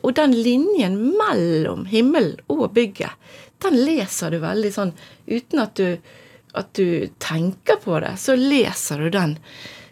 og 0.04 0.12
den 0.20 0.36
linjen 0.38 0.98
mellom 1.18 1.88
himmel 1.90 2.36
og 2.52 2.68
bygget, 2.76 3.16
den 3.64 3.80
leser 3.82 4.32
du 4.32 4.44
veldig 4.44 4.72
sånn 4.72 4.92
uten 5.28 5.64
at 5.64 5.80
du 5.80 5.98
at 6.52 6.74
du 6.74 7.08
tenker 7.18 7.76
på 7.76 8.00
det, 8.00 8.16
så 8.18 8.36
leser 8.36 9.00
du 9.00 9.10
den 9.14 9.36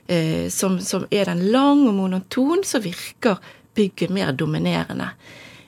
eh, 0.07 0.49
som, 0.49 0.79
som 0.81 1.05
er 1.11 1.29
den 1.29 1.47
lang 1.51 1.85
og 1.87 1.93
monoton, 1.97 2.63
så 2.65 2.81
virker 2.81 3.37
bygget 3.77 4.13
mer 4.13 4.33
dominerende. 4.33 5.11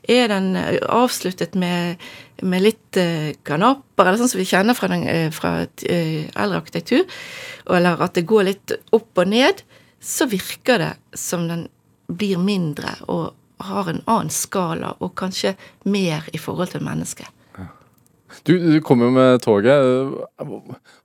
Er 0.09 0.29
den 0.31 0.53
eh, 0.57 0.79
avsluttet 0.89 1.55
med, 1.59 2.01
med 2.41 2.63
litt 2.65 2.97
eh, 2.97 3.31
kanapper, 3.45 4.07
eller 4.07 4.21
sånn 4.21 4.31
som 4.31 4.41
vi 4.41 4.47
kjenner 4.49 4.77
fra, 4.77 4.89
den, 4.91 5.05
eh, 5.07 5.27
fra 5.33 5.53
eldre 5.61 6.61
arkitektur, 6.63 7.03
eller 7.69 8.01
at 8.05 8.17
det 8.17 8.27
går 8.29 8.47
litt 8.47 8.77
opp 8.95 9.21
og 9.21 9.29
ned, 9.29 9.61
så 9.99 10.29
virker 10.31 10.81
det 10.81 10.93
som 11.17 11.45
den 11.49 11.67
blir 12.09 12.39
mindre 12.41 12.95
og 13.11 13.35
har 13.59 13.89
en 13.91 14.01
annen 14.07 14.31
skala, 14.31 14.95
og 15.03 15.17
kanskje 15.19 15.53
mer 15.91 16.25
i 16.33 16.39
forhold 16.39 16.71
til 16.71 16.85
mennesket. 16.85 17.27
Du, 18.45 18.53
du 18.55 18.77
kom 18.85 19.01
jo 19.01 19.09
med 19.11 19.41
toget. 19.41 19.73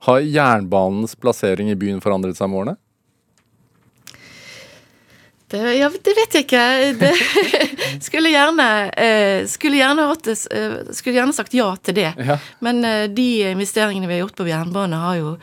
Har 0.07 0.21
jernbanens 0.21 1.17
plassering 1.17 1.71
i 1.73 1.77
byen 1.77 2.01
forandret 2.01 2.37
seg 2.37 2.51
med 2.51 2.61
årene? 2.61 2.75
Det, 5.47 5.59
ja, 5.77 5.89
det 5.89 6.13
vet 6.17 6.35
jeg 6.35 6.45
ikke. 6.47 6.61
Det, 6.97 7.11
skulle, 8.07 8.31
gjerne, 8.33 8.65
eh, 8.97 9.43
skulle, 9.49 9.77
gjerne 9.77 10.07
hatt 10.09 10.29
eh, 10.31 10.77
skulle 10.89 11.19
gjerne 11.19 11.35
sagt 11.37 11.53
ja 11.53 11.67
til 11.85 11.99
det. 11.99 12.07
Ja. 12.17 12.39
Men 12.65 12.81
eh, 12.87 13.05
de 13.13 13.27
investeringene 13.51 14.09
vi 14.09 14.17
har 14.17 14.23
gjort 14.23 14.39
på 14.39 14.47
jernbane, 14.49 15.03
har 15.03 15.19
jo 15.19 15.35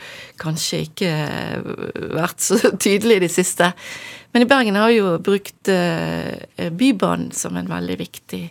kanskje 0.42 0.82
ikke 0.88 1.12
vært 2.16 2.42
så 2.42 2.58
tydelige 2.84 3.22
i 3.22 3.24
det 3.28 3.32
siste. 3.34 3.70
Men 4.34 4.42
i 4.42 4.50
Bergen 4.50 4.80
har 4.80 4.90
jo 4.90 5.16
brukt 5.20 5.68
Bybanen 5.68 7.34
som 7.36 7.58
en 7.60 7.68
veldig 7.68 7.98
viktig 8.00 8.46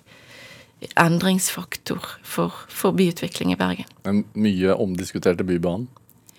endringsfaktor 1.01 2.05
for, 2.23 2.53
for 2.69 2.93
byutvikling 2.93 3.55
i 3.55 3.57
Bergen. 3.57 3.89
Den 4.05 4.23
mye 4.37 4.77
omdiskuterte 4.77 5.43
Bybanen. 5.43 5.89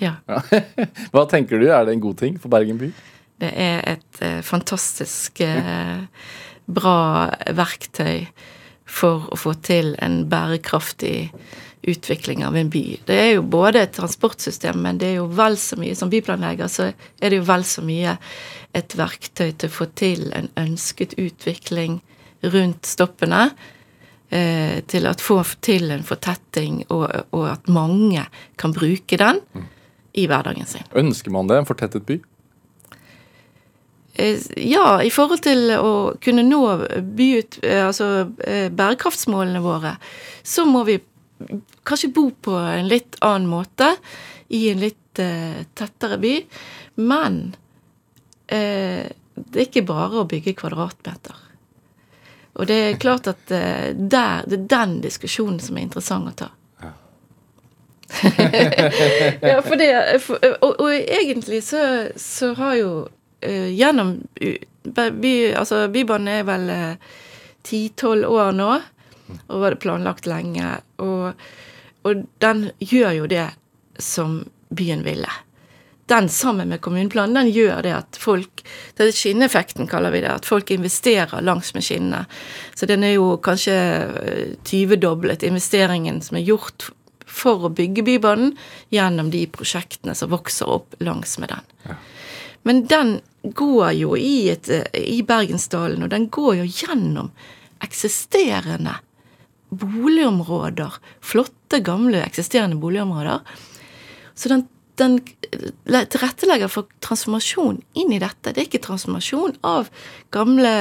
Ja. 0.02 0.16
Ja. 0.31 0.40
Hva 1.12 1.26
tenker 1.31 1.59
du, 1.59 1.69
er 1.71 1.85
det 1.87 1.97
en 1.97 2.02
god 2.02 2.23
ting 2.23 2.38
for 2.40 2.54
Bergen 2.54 2.78
by? 2.81 2.92
Det 3.42 3.50
er 3.58 3.82
et 3.96 4.22
eh, 4.22 4.38
fantastisk 4.46 5.42
eh, 5.42 6.04
bra 6.70 6.99
verktøy 7.50 8.28
for 8.87 9.26
å 9.32 9.38
få 9.40 9.56
til 9.64 9.96
en 10.02 10.22
bærekraftig 10.30 11.32
utvikling 11.90 12.44
av 12.46 12.56
en 12.56 12.70
by. 12.70 12.84
Det 13.08 13.18
er 13.18 13.30
jo 13.32 13.42
både 13.50 13.82
et 13.82 13.94
transportsystem, 13.96 14.78
men 14.84 15.00
det 15.02 15.11
er 15.11 15.16
jo 15.18 15.26
vel 15.34 15.56
så 15.58 15.78
mye 15.80 15.96
som 15.99 16.11
byplanlegger, 16.12 16.70
så 16.70 16.92
er 16.92 17.32
det 17.32 17.40
jo 17.40 17.49
vel 17.49 17.66
så 17.66 17.82
mye 17.82 18.14
et 18.78 18.94
verktøy 18.99 19.49
til 19.50 19.68
å 19.68 19.75
få 19.75 19.88
til 19.99 20.28
en 20.38 20.46
ønsket 20.62 21.16
utvikling 21.18 21.99
rundt 22.54 22.87
stoppene. 22.87 23.49
Eh, 24.32 24.78
til 24.88 25.04
å 25.04 25.12
få 25.20 25.42
til 25.61 25.90
en 25.92 26.06
fortetting, 26.08 26.84
og, 26.94 27.04
og 27.37 27.49
at 27.50 27.66
mange 27.68 28.22
kan 28.56 28.72
bruke 28.72 29.18
den 29.20 29.42
i 30.16 30.25
hverdagen 30.30 30.68
sin. 30.68 30.87
Ønsker 30.96 31.34
man 31.34 31.50
det, 31.50 31.58
en 31.61 31.68
fortettet 31.68 32.06
by? 32.08 32.16
Eh, 34.14 34.40
Ja, 34.57 35.02
i 35.02 35.11
forhold 35.11 35.42
til 35.45 35.71
å 35.76 35.92
kunne 36.21 36.45
nå 36.45 36.62
by 37.16 37.28
ut, 37.38 37.59
altså 37.64 38.11
eh, 38.45 38.69
bærekraftsmålene 38.69 39.62
våre, 39.64 39.97
så 40.42 40.66
må 40.69 40.85
vi 40.88 40.99
kanskje 41.85 42.12
bo 42.14 42.31
på 42.31 42.54
en 42.54 42.88
litt 42.88 43.16
annen 43.21 43.49
måte, 43.50 43.95
i 44.52 44.69
en 44.71 44.83
litt 44.83 45.19
uh, 45.19 45.64
tettere 45.75 46.19
by. 46.21 46.35
Men 47.00 47.38
uh, 48.52 49.04
det 49.35 49.57
er 49.57 49.64
ikke 49.64 49.87
bare 49.88 50.21
å 50.21 50.28
bygge 50.28 50.54
kvadratmeter. 50.61 51.38
Og 52.61 52.69
det 52.69 52.76
er 52.85 53.00
klart 53.00 53.31
at 53.33 53.42
uh, 53.49 53.90
der, 53.97 54.45
det 54.47 54.59
er 54.59 54.66
den 54.75 54.99
diskusjonen 55.04 55.61
som 55.62 55.78
er 55.78 55.88
interessant 55.88 56.28
å 56.28 56.37
ta. 56.45 56.50
ja, 58.12 59.62
for 59.66 59.81
det 59.81 59.88
for, 60.21 60.37
og, 60.61 60.73
og 60.85 60.90
egentlig 60.92 61.62
så, 61.64 62.11
så 62.21 62.50
har 62.59 62.75
jo 62.76 62.90
eh, 63.07 63.22
gjennom 63.42 64.14
u- 64.40 64.58
by, 65.22 65.32
Altså, 65.58 65.84
Bybanen 65.92 66.28
er 66.28 66.44
vel 66.49 66.70
ti-tolv 67.66 68.26
år 68.30 68.52
nå, 68.56 68.70
og 69.49 69.61
var 69.62 69.70
det 69.75 69.80
planlagt 69.84 70.26
lenge. 70.26 70.75
Og, 71.02 71.32
og 72.04 72.25
den 72.42 72.68
gjør 72.82 73.12
jo 73.22 73.26
det 73.30 73.49
som 74.02 74.40
byen 74.75 75.04
ville. 75.06 75.30
Den 76.11 76.26
sammen 76.28 76.68
med 76.68 76.80
kommuneplanen, 76.82 77.34
den 77.38 77.52
gjør 77.54 77.82
det 77.87 77.92
at 77.94 78.18
folk 78.20 78.64
Det 78.99 79.06
er 79.06 79.14
skinneffekten, 79.16 79.87
kaller 79.88 80.11
vi 80.12 80.20
det. 80.25 80.32
At 80.34 80.49
folk 80.49 80.70
investerer 80.75 81.40
langs 81.46 81.70
med 81.75 81.87
skinnene. 81.87 82.25
Så 82.75 82.87
den 82.90 83.04
er 83.06 83.14
jo 83.14 83.37
kanskje 83.42 83.76
tyvedoblet 84.66 85.42
investeringen 85.46 86.20
som 86.22 86.37
er 86.37 86.44
gjort 86.50 86.90
for 87.32 87.64
å 87.64 87.70
bygge 87.72 88.02
Bybanen, 88.04 88.56
gjennom 88.92 89.30
de 89.32 89.46
prosjektene 89.49 90.12
som 90.18 90.28
vokser 90.34 90.68
opp 90.68 90.99
langs 91.00 91.38
med 91.40 91.54
den. 91.54 91.96
Men 92.62 92.85
den 92.87 93.21
går 93.42 93.92
jo 93.99 94.16
i, 94.16 94.50
et, 94.52 94.69
eh, 94.69 95.00
i 95.02 95.23
Bergensdalen, 95.26 96.02
og 96.02 96.12
den 96.12 96.28
går 96.31 96.61
jo 96.62 96.69
gjennom 96.69 97.33
eksisterende 97.83 98.95
boligområder. 99.73 101.00
Flotte, 101.21 101.81
gamle, 101.83 102.23
eksisterende 102.23 102.76
boligområder. 102.76 103.40
Så 104.35 104.49
den, 104.52 104.66
den 105.00 105.19
tilrettelegger 106.12 106.71
for 106.71 106.88
transformasjon 107.04 107.81
inn 107.99 108.12
i 108.14 108.21
dette. 108.23 108.52
Det 108.52 108.61
er 108.61 108.69
ikke 108.69 108.83
transformasjon 108.87 109.57
av 109.66 109.90
gamle 110.35 110.73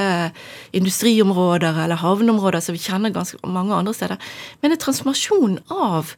industriområder 0.76 1.82
eller 1.84 2.00
havneområder 2.00 2.64
som 2.64 2.76
vi 2.76 2.84
kjenner 2.84 3.14
ganske 3.14 3.40
mange 3.48 3.74
andre 3.76 3.94
steder, 3.96 4.32
men 4.60 4.70
det 4.72 4.78
er 4.78 4.84
transformasjon 4.86 5.58
av 5.72 6.14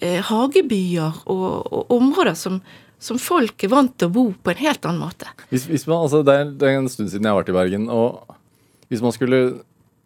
eh, 0.00 0.20
hagebyer 0.30 1.24
og, 1.24 1.48
og 1.72 1.94
områder 1.98 2.38
som, 2.38 2.60
som 3.04 3.18
folk 3.20 3.66
er 3.66 3.72
vant 3.72 3.92
til 4.00 4.08
å 4.08 4.14
bo 4.14 4.24
på 4.32 4.52
en 4.54 4.60
helt 4.62 4.86
annen 4.88 5.02
måte. 5.02 5.28
Hvis, 5.50 5.66
hvis 5.68 5.84
man, 5.90 6.06
altså, 6.06 6.22
det, 6.24 6.34
er, 6.40 6.52
det 6.56 6.70
er 6.70 6.78
en 6.78 6.88
stund 6.88 7.10
siden 7.12 7.26
jeg 7.28 7.34
har 7.34 7.42
vært 7.42 7.52
i 7.52 7.56
Bergen. 7.56 7.86
og 7.92 8.36
Hvis 8.88 9.04
man 9.04 9.12
skulle 9.16 9.40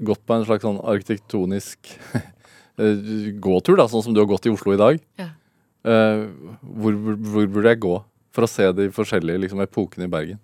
gått 0.03 0.25
på 0.27 0.35
en 0.35 0.47
slags 0.47 0.67
sånn 0.67 0.81
arkitektonisk 0.83 1.93
eh, 2.19 3.31
gåtur, 3.43 3.79
da, 3.79 3.87
sånn 3.91 4.05
som 4.09 4.17
du 4.17 4.23
har 4.23 4.31
gått 4.31 4.51
i 4.51 4.55
Oslo 4.55 4.75
i 4.75 4.81
dag, 4.81 5.01
Ja. 5.21 5.31
uh, 5.87 6.27
hvor, 6.63 6.99
hvor, 6.99 7.19
hvor 7.19 7.49
burde 7.55 7.75
jeg 7.75 7.83
gå 7.87 7.95
for 8.35 8.47
å 8.47 8.51
se 8.51 8.67
de 8.77 8.91
forskjellige 8.95 9.45
liksom, 9.47 9.63
epokene 9.63 10.07
i 10.07 10.13
Bergen? 10.13 10.43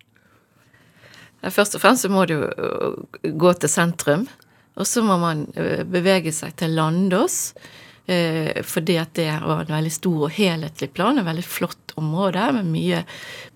Først 1.45 1.77
og 1.77 1.83
fremst 1.83 2.07
så 2.07 2.09
må 2.09 2.23
du 2.31 2.39
gå 3.37 3.51
til 3.61 3.69
sentrum, 3.69 4.23
og 4.81 4.87
så 4.89 5.03
må 5.05 5.19
man 5.21 5.43
bevege 5.93 6.33
seg 6.33 6.55
til 6.57 6.73
Landås. 6.79 7.53
Eh, 8.07 8.63
Fordi 8.63 8.97
at 9.01 9.15
det 9.19 9.31
var 9.43 9.65
en 9.65 9.75
veldig 9.77 9.93
stor 9.93 10.27
og 10.29 10.31
helhetlig 10.37 10.91
plan, 10.93 11.19
en 11.19 11.27
veldig 11.29 11.45
flott 11.47 11.95
område 12.01 12.53
med 12.59 12.71
mye 12.73 13.03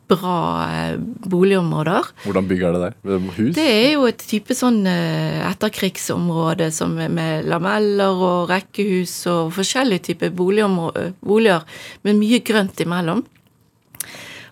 bra 0.08 0.34
eh, 0.72 0.94
boligområder. 1.28 2.06
Hvordan 2.24 2.46
bygg 2.48 2.62
er 2.64 2.72
det 2.76 2.82
der? 2.86 2.94
Er 3.16 3.26
Hus? 3.36 3.54
Det 3.58 3.66
er 3.68 3.90
jo 3.92 4.06
et 4.08 4.22
type 4.30 4.54
sånn 4.56 4.78
eh, 4.88 5.42
etterkrigsområde 5.50 6.70
som 6.72 6.94
med- 6.96 7.44
lameller 7.50 8.22
og 8.28 8.48
rekkehus 8.52 9.18
og 9.28 9.52
forskjellige 9.58 10.06
typer 10.12 10.32
boliger 10.32 11.66
med 12.06 12.16
mye 12.22 12.40
grønt 12.40 12.80
imellom. 12.80 13.24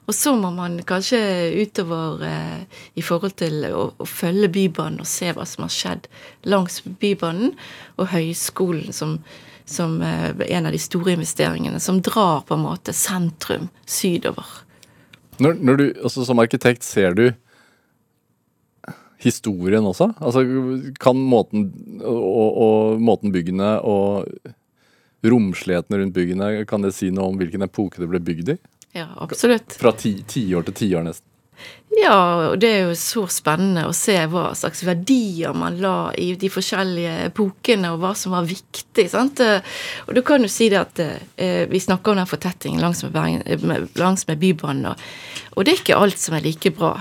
Og 0.06 0.14
så 0.14 0.36
må 0.38 0.52
man 0.54 0.76
kanskje 0.86 1.18
utover 1.64 2.20
eh, 2.22 2.60
i 2.94 3.02
forhold 3.02 3.34
til 3.40 3.64
å, 3.72 3.88
å 3.98 4.06
følge 4.06 4.52
Bybanen 4.54 5.00
og 5.02 5.08
se 5.10 5.32
hva 5.34 5.42
som 5.48 5.64
har 5.66 5.72
skjedd 5.74 6.06
langs 6.46 6.78
Bybanen, 7.00 7.56
og 7.98 8.12
høyskolen 8.12 8.92
som, 8.94 9.16
som 9.66 9.98
eh, 10.02 10.30
en 10.56 10.66
av 10.68 10.72
de 10.74 10.78
store 10.80 11.16
investeringene, 11.16 11.80
som 11.82 11.98
drar 12.06 12.44
på 12.46 12.54
en 12.54 12.62
måte 12.64 12.94
sentrum 12.94 13.68
sydover. 13.86 14.46
Når, 15.42 15.58
når 15.60 15.76
du, 15.80 15.84
altså, 16.06 16.24
som 16.24 16.38
arkitekt 16.40 16.86
ser 16.86 17.16
du 17.18 17.26
historien 19.18 19.84
også? 19.88 20.10
Altså, 20.20 20.44
kan 21.02 21.18
måten, 21.18 21.66
og, 22.04 22.60
og 22.62 23.02
måten 23.02 23.32
byggene 23.34 23.74
og 23.84 24.28
romsligheten 25.26 25.96
rundt 25.98 26.14
byggene, 26.14 26.50
kan 26.68 26.84
det 26.84 26.94
si 26.94 27.10
noe 27.10 27.32
om 27.32 27.38
hvilken 27.40 27.64
epoke 27.66 27.98
det 28.02 28.08
ble 28.12 28.20
bygd 28.22 28.52
i? 28.54 28.58
Ja, 28.96 29.08
absolutt. 29.20 29.74
Fra 29.76 29.92
ti- 29.98 30.22
tiår 30.28 30.68
til 30.68 30.76
tiår 30.78 31.04
nesten. 31.08 31.26
Ja, 31.96 32.50
og 32.50 32.58
det 32.60 32.68
er 32.68 32.82
jo 32.88 32.96
så 32.98 33.22
spennende 33.32 33.86
å 33.88 33.94
se 33.96 34.16
hva 34.28 34.50
slags 34.58 34.82
verdier 34.84 35.54
man 35.56 35.78
la 35.80 36.10
i 36.20 36.32
de 36.36 36.50
forskjellige 36.52 37.14
epokene, 37.30 37.92
og 37.94 38.02
hva 38.02 38.10
som 38.18 38.34
var 38.36 38.48
viktig. 38.48 39.06
sant? 39.12 39.40
Og 40.04 40.12
du 40.16 40.20
kan 40.26 40.44
jo 40.44 40.50
si 40.52 40.68
det 40.72 40.82
at 40.82 41.00
eh, 41.00 41.64
vi 41.70 41.80
snakker 41.80 42.12
om 42.12 42.20
den 42.20 42.28
fortettingen 42.28 42.82
langs 42.84 43.00
med, 43.06 43.14
Bergen, 43.14 43.40
eh, 43.46 43.86
langs 43.96 44.26
med 44.28 44.42
Bybanen, 44.42 44.90
og, 44.92 45.06
og 45.56 45.64
det 45.64 45.72
er 45.72 45.80
ikke 45.80 46.02
alt 46.02 46.20
som 46.20 46.36
er 46.36 46.44
like 46.44 46.74
bra. 46.76 46.92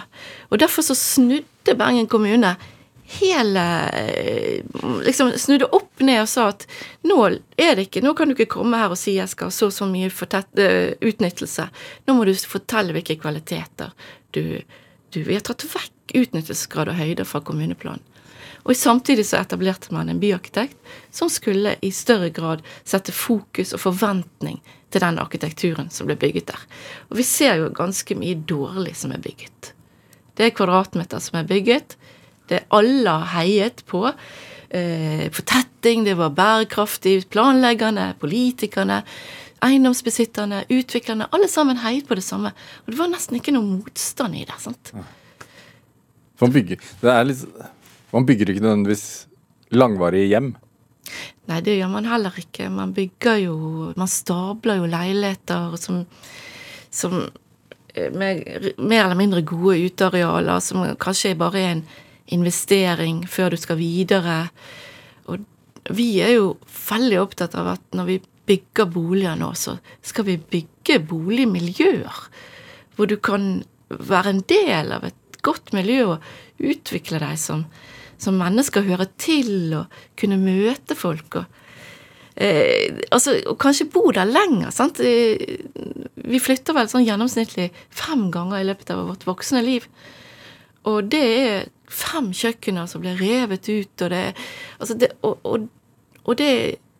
Og 0.50 0.62
derfor 0.62 0.86
så 0.86 0.96
snudde 0.96 1.76
Bergen 1.76 2.08
kommune 2.08 2.56
hele 3.06 3.90
eh, 3.90 4.64
Liksom 5.06 5.32
snudde 5.38 5.66
opp 5.66 6.00
ned 6.00 6.22
og 6.24 6.30
sa 6.30 6.48
at 6.52 6.66
nå 7.06 7.20
er 7.58 7.78
det 7.78 7.88
ikke 7.88 8.02
Nå 8.06 8.16
kan 8.18 8.30
du 8.30 8.36
ikke 8.36 8.58
komme 8.58 8.80
her 8.80 8.94
og 8.94 9.00
si 9.00 9.16
jeg 9.18 9.30
skal 9.32 9.52
ha 9.52 9.56
så 9.56 9.70
så 9.74 9.88
mye 9.90 10.10
fortett, 10.14 10.50
uh, 10.60 10.92
utnyttelse. 11.06 11.68
Nå 12.08 12.16
må 12.18 12.26
du 12.26 12.34
fortelle 12.36 12.96
hvilke 12.96 13.18
kvaliteter 13.22 13.94
du, 14.36 14.62
du 15.14 15.22
Vi 15.24 15.38
har 15.38 15.46
tatt 15.46 15.68
vekk 15.70 16.16
utnyttelsesgrad 16.16 16.92
og 16.92 17.00
høyde 17.00 17.26
fra 17.28 17.42
kommuneplanen. 17.46 18.04
Og 18.66 18.74
samtidig 18.78 19.28
så 19.30 19.38
etablerte 19.44 19.94
man 19.94 20.10
en 20.10 20.20
byarkitekt 20.22 20.78
som 21.14 21.30
skulle 21.30 21.76
i 21.86 21.92
større 21.94 22.32
grad 22.34 22.64
sette 22.84 23.14
fokus 23.14 23.76
og 23.78 23.84
forventning 23.84 24.58
til 24.90 25.04
den 25.04 25.20
arkitekturen 25.22 25.92
som 25.94 26.10
ble 26.10 26.18
bygget 26.18 26.50
der. 26.50 26.64
Og 27.12 27.20
vi 27.20 27.26
ser 27.28 27.60
jo 27.62 27.74
ganske 27.76 28.18
mye 28.18 28.40
dårlig 28.50 28.96
som 28.98 29.14
er 29.14 29.22
bygget. 29.22 29.74
Det 30.36 30.48
er 30.48 30.56
kvadratmeter 30.58 31.22
som 31.22 31.38
er 31.40 31.50
bygget. 31.50 31.94
Det 32.50 32.66
alle 32.76 33.16
heiet 33.34 33.84
på. 33.90 34.06
Eh, 34.70 35.26
fortetting, 35.34 36.04
det 36.06 36.18
var 36.20 36.34
bærekraftig. 36.36 37.30
Planleggerne, 37.34 38.14
politikerne, 38.20 39.02
eiendomsbesitterne, 39.66 40.66
utviklerne. 40.70 41.30
Alle 41.32 41.48
sammen 41.52 41.80
heiet 41.84 42.08
på 42.10 42.18
det 42.18 42.26
samme. 42.26 42.52
Og 42.86 42.94
det 42.94 43.00
var 43.00 43.12
nesten 43.14 43.40
ikke 43.40 43.56
noe 43.56 43.80
motstand 43.80 44.36
i 44.38 44.46
det. 44.46 44.58
sant? 44.62 44.94
Man 46.42 46.52
bygger, 46.52 46.82
det 47.02 47.16
litt, 47.30 47.46
man 48.12 48.26
bygger 48.28 48.52
ikke 48.52 48.64
nødvendigvis 48.66 49.06
langvarige 49.72 50.28
hjem. 50.34 50.54
Nei, 51.50 51.62
det 51.62 51.78
gjør 51.78 51.92
man 51.94 52.10
heller 52.10 52.38
ikke. 52.42 52.70
Man 52.74 52.94
bygger 52.96 53.42
jo 53.44 53.58
Man 53.96 54.10
stabler 54.10 54.82
jo 54.82 54.90
leiligheter 54.90 55.76
som, 55.80 56.04
som 56.90 57.20
eh, 57.94 58.10
med 58.12 58.74
mer 58.78 59.06
eller 59.06 59.20
mindre 59.20 59.46
gode 59.46 59.78
utearealer, 59.86 60.60
som 60.60 60.84
kanskje 61.00 61.38
bare 61.38 61.62
er 61.62 61.76
en 61.76 61.86
investering 62.34 63.24
før 63.30 63.54
du 63.54 63.60
skal 63.62 63.80
videre. 63.80 64.38
Og 65.30 65.44
vi 65.96 66.22
er 66.26 66.36
jo 66.38 66.56
veldig 66.90 67.20
opptatt 67.22 67.58
av 67.60 67.76
at 67.76 67.98
når 67.98 68.10
vi 68.10 68.22
bygger 68.46 68.90
boliger 68.94 69.38
nå, 69.40 69.52
så 69.58 69.78
skal 70.06 70.28
vi 70.30 70.38
bygge 70.38 71.02
boligmiljøer. 71.10 72.22
Hvor 72.96 73.10
du 73.10 73.18
kan 73.18 73.64
være 73.90 74.36
en 74.36 74.46
del 74.50 74.94
av 74.96 75.06
et 75.10 75.42
godt 75.46 75.74
miljø 75.76 76.16
og 76.16 76.64
utvikle 76.64 77.20
deg 77.22 77.38
som, 77.42 77.66
som 78.22 78.38
menneske 78.40 78.82
og 78.82 78.90
høre 78.90 79.10
til 79.22 79.76
og 79.82 80.02
kunne 80.18 80.42
møte 80.42 80.98
folk. 80.98 81.42
og 81.42 81.62
Eh, 82.36 82.92
altså, 83.16 83.38
og 83.48 83.56
kanskje 83.64 83.88
bo 83.88 84.12
der 84.12 84.28
lenger. 84.28 84.70
sant? 84.70 85.00
Eh, 85.00 85.40
vi 86.16 86.40
flytter 86.40 86.76
vel 86.76 86.90
sånn 86.92 87.06
gjennomsnittlig 87.08 87.70
fem 87.90 88.28
ganger 88.32 88.60
i 88.60 88.68
løpet 88.68 88.92
av 88.92 89.06
vårt 89.08 89.24
voksne 89.28 89.64
liv. 89.64 89.88
Og 90.90 91.10
det 91.12 91.24
er 91.24 91.68
fem 91.92 92.32
kjøkkener 92.36 92.90
som 92.90 93.04
blir 93.04 93.18
revet 93.20 93.70
ut, 93.70 94.06
og 94.06 94.12
det, 94.14 94.24
altså 94.80 94.98
det, 95.02 95.12
og, 95.26 95.40
og, 95.44 95.70
og 96.26 96.42
det 96.42 96.52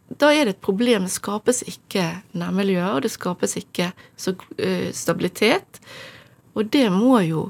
Da 0.06 0.30
er 0.30 0.46
det 0.46 0.52
et 0.54 0.62
problem. 0.62 1.08
Det 1.08 1.12
skapes 1.16 1.64
ikke 1.66 2.04
nærmiljøer, 2.38 2.92
og 2.94 3.02
det 3.02 3.10
skapes 3.10 3.56
ikke 3.58 3.88
så, 4.16 4.36
uh, 4.38 4.92
stabilitet. 4.94 5.80
Og 6.54 6.70
det 6.70 6.92
må 6.94 7.20
jo 7.26 7.48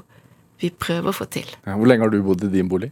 vi 0.60 0.70
prøve 0.72 1.12
å 1.12 1.16
få 1.16 1.26
til. 1.28 1.50
Ja, 1.66 1.76
hvor 1.76 1.84
lenge 1.84 2.06
har 2.06 2.14
du 2.14 2.22
bodd 2.24 2.46
i 2.46 2.48
din 2.48 2.70
bolig? 2.72 2.88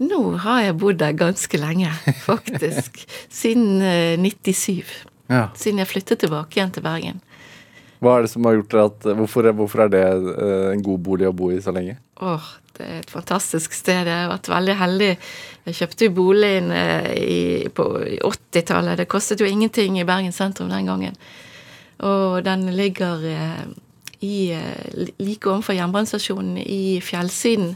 Nå 0.00 0.20
har 0.40 0.62
jeg 0.64 0.78
bodd 0.80 1.00
der 1.02 1.12
ganske 1.12 1.60
lenge, 1.60 1.92
faktisk. 2.30 3.02
Siden 3.28 3.82
eh, 3.84 4.16
97. 4.16 5.04
Ja. 5.28 5.50
Siden 5.54 5.82
jeg 5.82 5.90
flyttet 5.90 6.24
tilbake 6.24 6.56
igjen 6.56 6.72
til 6.72 6.86
Bergen. 6.86 7.20
Hva 8.00 8.16
er 8.16 8.24
det 8.24 8.32
som 8.32 8.46
har 8.48 8.56
gjort 8.56 8.78
at, 8.80 9.10
hvorfor, 9.18 9.50
hvorfor 9.58 9.84
er 9.84 9.92
det 9.92 10.06
eh, 10.08 10.70
en 10.72 10.84
god 10.84 11.02
bolig 11.04 11.28
å 11.28 11.36
bo 11.36 11.50
i 11.52 11.60
så 11.60 11.74
lenge? 11.76 11.98
Åh, 12.24 12.46
det 12.78 12.86
er 12.86 13.02
et 13.02 13.12
fantastisk 13.12 13.76
sted. 13.76 14.08
Jeg 14.08 14.24
har 14.24 14.32
vært 14.32 14.48
veldig 14.48 14.76
heldig. 14.80 15.10
Jeg 15.68 15.78
kjøpte 15.82 16.08
jo 16.08 16.14
boligen 16.16 16.72
eh, 16.72 17.10
i, 17.20 17.42
på 17.76 17.86
80-tallet. 18.24 19.02
Det 19.02 19.08
kostet 19.12 19.44
jo 19.44 19.48
ingenting 19.48 20.00
i 20.00 20.08
Bergen 20.08 20.32
sentrum 20.32 20.72
den 20.72 20.88
gangen. 20.88 21.20
Og 22.08 22.40
den 22.46 22.64
ligger 22.72 23.28
eh, 23.28 23.62
i, 24.24 24.56
like 25.20 25.52
overfor 25.52 25.76
jernbanestasjonen 25.76 26.56
i 26.64 26.98
fjellsiden 27.04 27.74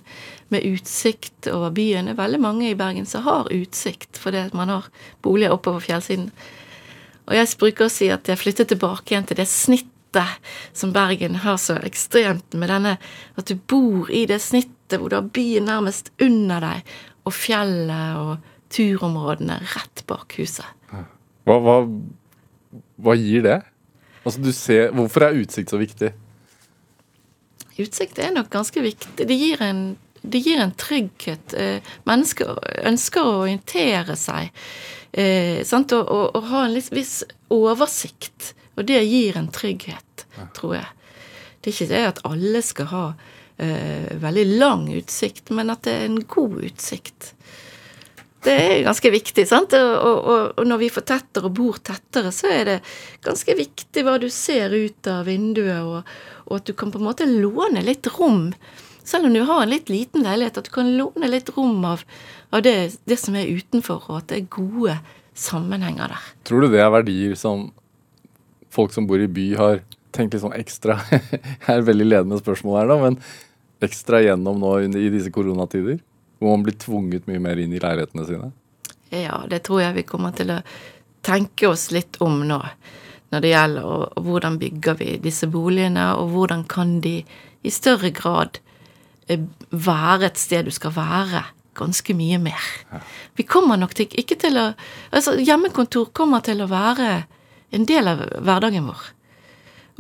med 0.53 0.65
utsikt 0.73 1.53
over 1.53 1.73
byen. 1.77 2.09
Det 2.09 2.17
er 2.17 2.23
veldig 2.25 2.41
mange 2.41 2.71
i 2.71 2.77
Bergen 2.79 3.05
som 3.09 3.29
har 3.29 3.53
utsikt 3.53 4.21
fordi 4.21 4.49
man 4.57 4.73
har 4.73 4.89
boliger 5.25 5.53
oppover 5.53 5.85
fjellsiden. 5.85 6.31
Og 7.29 7.37
jeg 7.37 7.57
bruker 7.61 7.89
å 7.89 7.93
si 7.93 8.11
at 8.13 8.29
jeg 8.29 8.41
flyttet 8.41 8.73
tilbake 8.73 9.13
igjen 9.13 9.29
til 9.29 9.41
det 9.41 9.49
snittet 9.49 9.93
som 10.73 10.93
Bergen 10.95 11.41
har 11.43 11.59
så 11.61 11.79
ekstremt, 11.83 12.55
med 12.55 12.71
denne 12.71 12.97
at 13.35 13.51
du 13.51 13.57
bor 13.57 14.11
i 14.13 14.25
det 14.31 14.41
snittet 14.45 15.01
hvor 15.01 15.11
du 15.11 15.19
har 15.19 15.31
byen 15.35 15.67
nærmest 15.69 16.13
under 16.23 16.63
deg, 16.63 16.95
og 17.25 17.35
fjellet 17.35 18.21
og 18.21 18.51
turområdene 18.75 19.61
rett 19.75 20.05
bak 20.09 20.37
huset. 20.39 20.67
Hva, 21.45 21.59
hva, 21.61 21.79
hva 23.05 23.17
gir 23.19 23.45
det? 23.47 23.61
Altså, 24.25 24.41
du 24.41 24.53
ser, 24.57 24.93
hvorfor 24.97 25.27
er 25.27 25.43
utsikt 25.43 25.73
så 25.73 25.81
viktig? 25.81 26.15
Utsikt 27.75 28.21
er 28.23 28.33
nok 28.35 28.49
ganske 28.53 28.81
viktig. 28.81 29.27
Det 29.29 29.37
gir 29.37 29.63
en, 29.65 29.85
det 30.23 30.41
gir 30.47 30.63
en 30.63 30.73
trygghet. 30.79 31.55
Eh, 31.59 31.95
mennesker 32.09 32.55
ønsker 32.89 33.27
å 33.27 33.39
orientere 33.43 34.17
seg 34.19 34.53
eh, 35.13 35.61
sant? 35.67 35.93
Og, 35.97 36.05
og, 36.09 36.27
og, 36.39 36.47
ha 36.53 36.65
en 36.69 36.79
viss 36.95 37.19
oversikt. 37.53 38.55
Og 38.75 38.87
det 38.89 39.01
gir 39.07 39.39
en 39.39 39.51
trygghet, 39.55 40.27
tror 40.57 40.79
jeg. 40.81 40.91
Det 41.61 41.71
er 41.71 41.77
ikke 41.77 41.93
det 41.93 42.03
at 42.09 42.21
alle 42.29 42.61
skal 42.65 42.91
ha 42.91 43.05
uh, 43.15 44.11
veldig 44.21 44.45
lang 44.59 44.89
utsikt, 44.99 45.53
men 45.57 45.73
at 45.73 45.87
det 45.87 45.95
er 45.97 46.09
en 46.11 46.21
god 46.29 46.59
utsikt. 46.69 47.33
Det 48.45 48.53
er 48.53 48.83
ganske 48.85 49.11
viktig. 49.11 49.47
sant? 49.49 49.73
Og, 49.73 49.93
og, 49.97 50.41
og, 50.59 50.65
når 50.69 50.83
vi 50.83 50.91
får 50.93 51.07
tettere 51.09 51.49
og 51.49 51.55
bor 51.57 51.79
tettere, 51.81 52.33
så 52.35 52.51
er 52.53 52.65
det 52.69 52.79
ganske 53.25 53.57
viktig 53.57 54.05
hva 54.05 54.19
du 54.21 54.29
ser 54.33 54.75
ut 54.75 55.09
av 55.09 55.25
vinduet, 55.31 55.81
og, 55.81 56.11
og 56.51 56.59
at 56.59 56.67
du 56.69 56.75
kan 56.77 56.93
på 56.93 57.01
en 57.01 57.07
måte 57.09 57.29
låne 57.31 57.85
litt 57.87 58.11
rom. 58.19 58.51
Selv 59.05 59.29
om 59.29 59.37
du 59.37 59.43
har 59.49 59.63
en 59.63 59.73
litt 59.73 59.89
liten 59.93 60.25
leilighet, 60.25 60.61
at 60.61 60.69
du 60.69 60.75
kan 60.75 60.93
låne 60.99 61.29
litt 61.33 61.51
rom 61.57 61.81
av, 61.89 62.05
av 62.53 62.65
det, 62.65 62.99
det, 63.09 63.17
som 63.21 63.37
er 63.37 63.49
utenfor, 63.49 64.05
og 64.11 64.21
at 64.21 64.29
det 64.33 64.43
er 64.43 64.53
gode 64.53 64.99
sammenhenger 65.37 66.13
der. 66.13 66.29
Tror 66.45 66.65
du 66.65 66.73
det 66.73 66.85
er 66.85 66.93
verdier 66.93 67.35
som 67.39 67.71
folk 68.75 68.95
som 68.95 69.07
bor 69.09 69.23
i 69.23 69.31
by, 69.31 69.47
har 69.59 69.83
tenkt 70.15 70.35
litt 70.35 70.45
sånn 70.45 70.57
ekstra 70.57 70.99
er 71.13 71.79
et 71.79 71.87
veldig 71.87 72.07
ledende 72.07 72.41
spørsmål 72.41 72.81
her, 72.81 72.91
da, 72.91 72.99
men 73.03 73.19
ekstra 73.85 74.21
gjennom 74.25 74.61
nå 74.63 74.75
i 74.87 75.09
disse 75.13 75.33
koronatider? 75.35 75.99
Hvor 76.41 76.57
man 76.57 76.67
blir 76.67 76.77
tvunget 76.81 77.29
mye 77.31 77.43
mer 77.43 77.61
inn 77.61 77.75
i 77.75 77.81
leilighetene 77.83 78.27
sine? 78.29 78.51
Ja, 79.15 79.45
det 79.51 79.63
tror 79.67 79.85
jeg 79.85 79.97
vi 80.01 80.07
kommer 80.09 80.35
til 80.37 80.51
å 80.51 80.61
tenke 81.25 81.71
oss 81.71 81.89
litt 81.95 82.19
om 82.25 82.43
nå. 82.49 82.61
Når 83.33 83.43
det 83.43 83.53
gjelder 83.53 83.89
og, 83.89 84.05
og 84.19 84.29
hvordan 84.29 84.59
bygger 84.61 84.99
vi 85.01 85.11
disse 85.23 85.49
boligene, 85.51 86.11
og 86.19 86.35
hvordan 86.35 86.65
kan 86.71 86.99
de 87.05 87.21
i 87.65 87.73
større 87.73 88.11
grad 88.15 88.61
eh, 89.29 89.47
være 89.71 90.29
et 90.29 90.41
sted 90.41 90.69
du 90.69 90.75
skal 90.75 90.95
være 90.97 91.45
ganske 91.75 92.15
mye 92.15 92.39
mer. 92.39 92.67
Vi 93.35 93.47
kommer 93.49 93.79
nok 93.81 93.97
til, 93.99 94.07
ikke 94.15 94.37
til 94.39 94.59
å 94.61 94.69
Altså, 95.11 95.35
hjemmekontor 95.41 96.13
kommer 96.15 96.45
til 96.45 96.63
å 96.63 96.71
være 96.71 97.25
en 97.75 97.87
del 97.89 98.11
av 98.11 98.25
hverdagen 98.45 98.89
vår. 98.91 99.07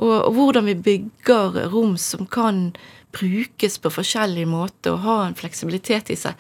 Og, 0.03 0.13
og 0.13 0.31
hvordan 0.35 0.69
vi 0.71 0.75
bygger 0.89 1.65
rom 1.71 1.97
som 2.01 2.27
kan 2.27 2.71
brukes 3.15 3.77
på 3.79 3.93
forskjellig 3.95 4.47
måte 4.51 4.91
og 4.91 5.05
ha 5.05 5.17
en 5.23 5.37
fleksibilitet 5.39 6.11
i 6.11 6.17
seg, 6.19 6.35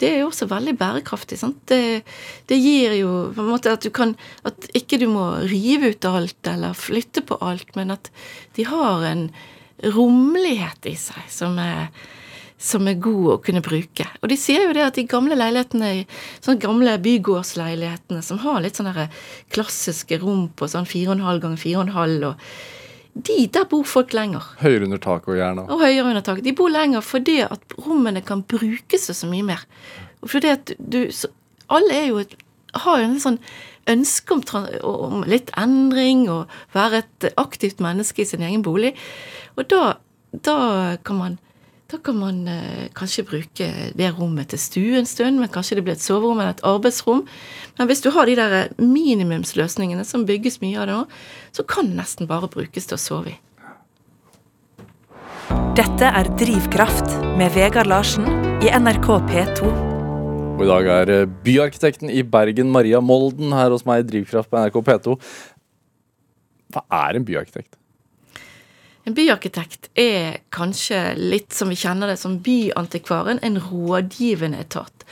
det 0.00 0.08
er 0.08 0.22
jo 0.22 0.30
også 0.30 0.48
veldig 0.48 0.72
bærekraftig. 0.80 1.36
Det, 1.68 1.80
det 2.48 2.60
gir 2.60 2.96
jo 2.96 3.10
på 3.34 3.44
en 3.44 3.50
måte 3.52 3.74
at 3.76 3.84
du 3.84 3.90
kan 3.94 4.14
At 4.48 4.68
ikke 4.76 4.98
du 5.00 5.06
må 5.12 5.26
rive 5.44 5.92
ut 5.92 6.08
alt 6.08 6.48
eller 6.48 6.76
flytte 6.76 7.24
på 7.28 7.38
alt, 7.44 7.74
men 7.76 7.92
at 7.92 8.10
de 8.56 8.64
har 8.68 9.04
en 9.08 9.28
rommelighet 9.94 10.86
i 10.88 10.94
seg 10.96 11.28
som 11.28 11.58
er 11.60 11.90
som 12.64 12.88
er 12.88 13.00
god 13.02 13.26
å 13.34 13.40
kunne 13.44 13.62
bruke. 13.64 14.06
Og 14.22 14.30
de 14.32 14.38
sier 14.40 14.64
jo 14.64 14.76
det 14.76 14.84
at 14.86 14.96
de 14.96 15.04
gamle 15.08 15.36
leilighetene, 15.36 16.06
sånne 16.44 16.62
gamle 16.62 16.94
bygårdsleilighetene 17.04 18.22
som 18.24 18.40
har 18.44 18.62
litt 18.64 18.80
sånne 18.80 19.08
klassiske 19.54 20.18
rom 20.22 20.46
på 20.56 20.68
sånn 20.70 20.88
4,5 20.88 21.42
ganger 21.44 21.60
4,5 21.60 22.30
og 22.30 22.48
de, 23.14 23.44
der 23.46 23.66
bor 23.70 23.84
folk 23.86 24.10
lenger. 24.16 24.42
Høyere 24.58 24.88
under 24.88 24.98
taket 25.02 25.30
og 25.30 25.36
gjerne. 25.38 25.66
Og 25.70 25.82
høyere 25.84 26.08
under 26.08 26.24
taket. 26.26 26.46
De 26.48 26.54
bor 26.58 26.72
lenger 26.72 27.04
fordi 27.06 27.36
at 27.46 27.76
rommene 27.84 28.24
kan 28.26 28.42
brukes 28.42 29.06
så 29.06 29.28
mye 29.30 29.46
mer. 29.46 29.62
Og 30.24 30.32
fordi 30.32 30.50
at 30.50 30.74
du 30.78 31.04
så, 31.14 31.30
Alle 31.72 31.94
er 31.96 32.08
jo 32.10 32.18
et, 32.20 32.34
har 32.84 32.98
jo 33.00 33.06
en 33.06 33.20
sånn 33.22 33.38
ønske 33.88 34.34
om, 34.34 34.42
om, 34.84 35.22
litt 35.28 35.52
endring 35.56 36.26
og 36.32 36.50
være 36.74 37.00
et 37.00 37.28
aktivt 37.40 37.80
menneske 37.80 38.20
i 38.20 38.28
sin 38.28 38.42
egen 38.44 38.64
bolig. 38.66 38.92
Og 39.56 39.68
da, 39.70 39.94
da 40.44 40.56
kan 41.06 41.20
man 41.20 41.38
da 41.94 42.00
kan 42.02 42.16
man 42.18 42.48
eh, 42.48 42.90
kanskje 42.96 43.22
bruke 43.28 43.66
det 43.94 44.08
rommet 44.16 44.50
til 44.50 44.58
stue 44.58 44.98
en 44.98 45.06
stund, 45.06 45.38
men 45.38 45.50
kanskje 45.52 45.78
det 45.78 45.84
blir 45.86 45.94
et 45.94 46.02
soverom 46.02 46.40
eller 46.40 46.56
et 46.56 46.64
arbeidsrom. 46.66 47.22
Men 47.78 47.90
hvis 47.90 48.02
du 48.02 48.10
har 48.14 48.26
de 48.26 48.34
der 48.38 48.72
minimumsløsningene 48.82 50.02
som 50.06 50.26
bygges 50.26 50.58
mye 50.64 50.80
av 50.80 50.88
det 50.88 50.96
nå, 50.96 51.04
så 51.54 51.66
kan 51.70 51.92
det 51.92 52.00
nesten 52.00 52.30
bare 52.30 52.50
brukes 52.50 52.90
til 52.90 52.98
å 52.98 53.02
sove 53.02 53.34
i. 53.34 53.38
Dette 55.78 56.10
er 56.10 56.30
Drivkraft 56.40 57.14
med 57.38 57.54
Vegard 57.54 57.90
Larsen 57.90 58.26
i 58.64 58.72
NRK 58.74 59.08
P2. 59.30 59.70
Og 60.54 60.66
I 60.66 60.70
dag 60.70 60.90
er 60.96 61.14
eh, 61.14 61.30
byarkitekten 61.46 62.10
i 62.10 62.26
Bergen, 62.26 62.74
Maria 62.74 63.02
Molden, 63.02 63.54
her 63.54 63.70
hos 63.74 63.86
meg 63.86 64.02
i 64.02 64.10
Drivkraft 64.10 64.50
på 64.50 64.66
NRK 64.66 64.82
P2. 64.90 65.16
Hva 66.74 66.86
er 67.06 67.20
en 67.20 67.26
byarkitekt? 67.26 67.76
En 69.04 69.14
byarkitekt 69.14 69.90
er 70.00 70.38
kanskje 70.54 71.12
litt 71.18 71.52
som 71.52 71.68
vi 71.68 71.76
kjenner 71.76 72.08
det 72.08 72.16
som 72.16 72.38
byantikvaren, 72.40 73.38
en 73.42 73.60
rådgivende 73.60 74.62
etat. 74.64 75.04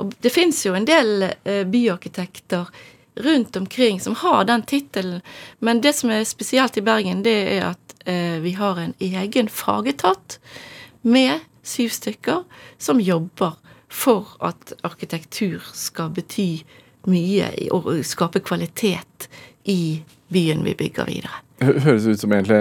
Og 0.00 0.14
det 0.24 0.32
fins 0.32 0.62
jo 0.64 0.72
en 0.74 0.88
del 0.88 1.28
eh, 1.28 1.66
byarkitekter 1.68 2.72
rundt 3.26 3.56
omkring 3.56 4.00
som 4.00 4.16
har 4.24 4.48
den 4.48 4.64
tittelen, 4.66 5.20
men 5.58 5.82
det 5.84 5.92
som 5.92 6.10
er 6.10 6.24
spesielt 6.24 6.80
i 6.80 6.82
Bergen, 6.82 7.22
det 7.22 7.36
er 7.58 7.68
at 7.74 7.94
eh, 8.08 8.40
vi 8.42 8.56
har 8.56 8.80
en 8.80 8.96
egen 8.98 9.52
fagetat 9.52 10.38
med 11.02 11.44
syv 11.62 11.92
stykker 11.94 12.42
som 12.80 13.00
jobber 13.00 13.60
for 13.92 14.34
at 14.40 14.72
arkitektur 14.82 15.62
skal 15.76 16.10
bety 16.16 16.64
mye 17.06 17.52
og 17.76 17.92
skape 18.08 18.40
kvalitet 18.40 19.28
i 19.68 20.00
byen 20.32 20.64
vi 20.64 20.74
bygger 20.80 21.12
videre. 21.12 21.43
Hø- 21.62 21.78
Høres 21.84 22.06
ut 22.10 22.20
som 22.20 22.32
egentlig 22.34 22.56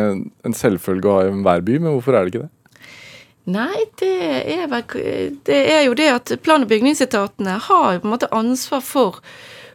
en, 0.45 0.53
selvfølge 0.53 1.10
å 1.10 1.15
ha 1.17 1.23
i 1.25 1.32
enhver 1.32 1.63
by, 1.65 1.79
men 1.82 1.95
hvorfor 1.95 2.13
er 2.17 2.25
det 2.27 2.34
ikke 2.36 2.43
det? 2.45 2.51
Nei, 3.53 3.79
det 3.99 4.12
er 4.53 4.67
vel 4.71 4.84
Det 5.43 5.58
er 5.73 5.82
jo 5.88 5.95
det 5.99 6.06
at 6.13 6.32
plan- 6.45 6.63
og 6.63 6.69
bygningsetatene 6.69 7.58
har 7.65 7.97
på 7.99 8.08
en 8.08 8.13
måte 8.13 8.29
ansvar 8.32 8.79
for, 8.86 9.17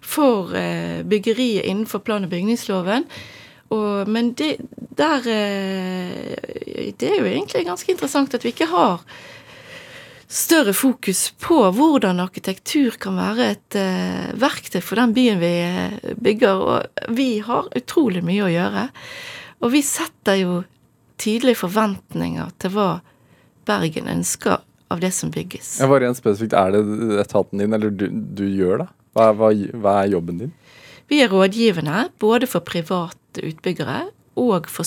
for 0.00 0.54
eh, 0.56 1.02
byggeriet 1.04 1.66
innenfor 1.68 2.00
plan- 2.06 2.24
og 2.24 2.30
bygningsloven. 2.32 3.04
Og, 3.70 4.08
men 4.08 4.30
det, 4.32 4.54
der 4.96 5.26
eh, 5.28 6.92
Det 6.96 7.10
er 7.10 7.18
jo 7.20 7.26
egentlig 7.28 7.66
ganske 7.66 7.92
interessant 7.92 8.32
at 8.34 8.44
vi 8.46 8.54
ikke 8.54 8.70
har 8.70 9.02
større 10.28 10.74
fokus 10.76 11.30
på 11.40 11.56
hvordan 11.74 12.20
arkitektur 12.20 12.98
kan 13.00 13.16
være 13.18 13.50
et 13.54 13.76
eh, 13.80 14.28
verktøy 14.38 14.80
for 14.84 15.00
den 15.00 15.14
byen 15.16 15.40
vi 15.40 15.52
eh, 15.64 16.14
bygger. 16.20 16.64
Og 16.64 17.12
vi 17.16 17.38
har 17.44 17.70
utrolig 17.78 18.22
mye 18.26 18.44
å 18.46 18.52
gjøre. 18.52 18.88
Og 19.64 19.72
vi 19.74 19.82
setter 19.82 20.40
jo 20.42 20.62
tydelige 21.18 21.64
forventninger 21.64 22.52
til 22.62 22.76
hva 22.76 22.90
Bergen 23.68 24.06
ønsker 24.08 24.62
av 24.88 25.00
det 25.02 25.10
som 25.12 25.32
bygges. 25.32 25.74
Ja, 25.82 25.88
bare 25.90 26.06
rent 26.06 26.16
spesifikt, 26.16 26.54
Er 26.56 26.72
det 26.72 27.18
etaten 27.20 27.60
din, 27.60 27.74
eller 27.76 27.90
du, 27.92 28.06
du 28.08 28.46
gjør 28.48 28.84
det? 28.84 28.88
Hva, 29.16 29.32
hva, 29.36 29.50
hva 29.52 29.96
er 30.02 30.14
jobben 30.14 30.38
din? 30.40 30.54
Vi 31.08 31.20
er 31.24 31.28
rådgivende 31.32 32.06
både 32.20 32.48
for 32.48 32.64
private 32.64 33.44
utbyggere 33.44 34.06
og 34.38 34.68
for, 34.70 34.86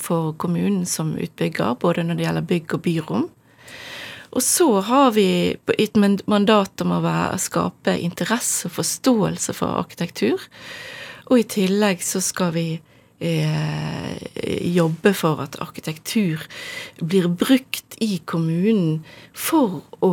for 0.00 0.32
kommunen 0.40 0.84
som 0.88 1.14
utbygger, 1.16 1.76
både 1.80 2.04
når 2.04 2.18
det 2.18 2.26
gjelder 2.26 2.48
bygg 2.52 2.74
og 2.76 2.82
byrom. 2.84 3.26
Og 4.30 4.42
så 4.46 4.68
har 4.86 5.10
vi 5.16 5.26
et 5.74 5.96
mandat 6.30 6.84
om 6.84 6.94
å 6.94 7.02
være, 7.02 7.40
skape 7.42 7.96
interesse 7.98 8.68
og 8.68 8.76
forståelse 8.78 9.54
for 9.58 9.80
arkitektur. 9.80 10.44
Og 11.30 11.40
i 11.40 11.48
tillegg 11.50 12.02
så 12.02 12.22
skal 12.22 12.52
vi 12.54 12.68
eh, 13.18 14.14
jobbe 14.70 15.12
for 15.18 15.42
at 15.42 15.58
arkitektur 15.62 16.46
blir 17.02 17.28
brukt 17.28 17.98
i 18.02 18.20
kommunen 18.24 19.02
for 19.34 19.80
å 20.02 20.12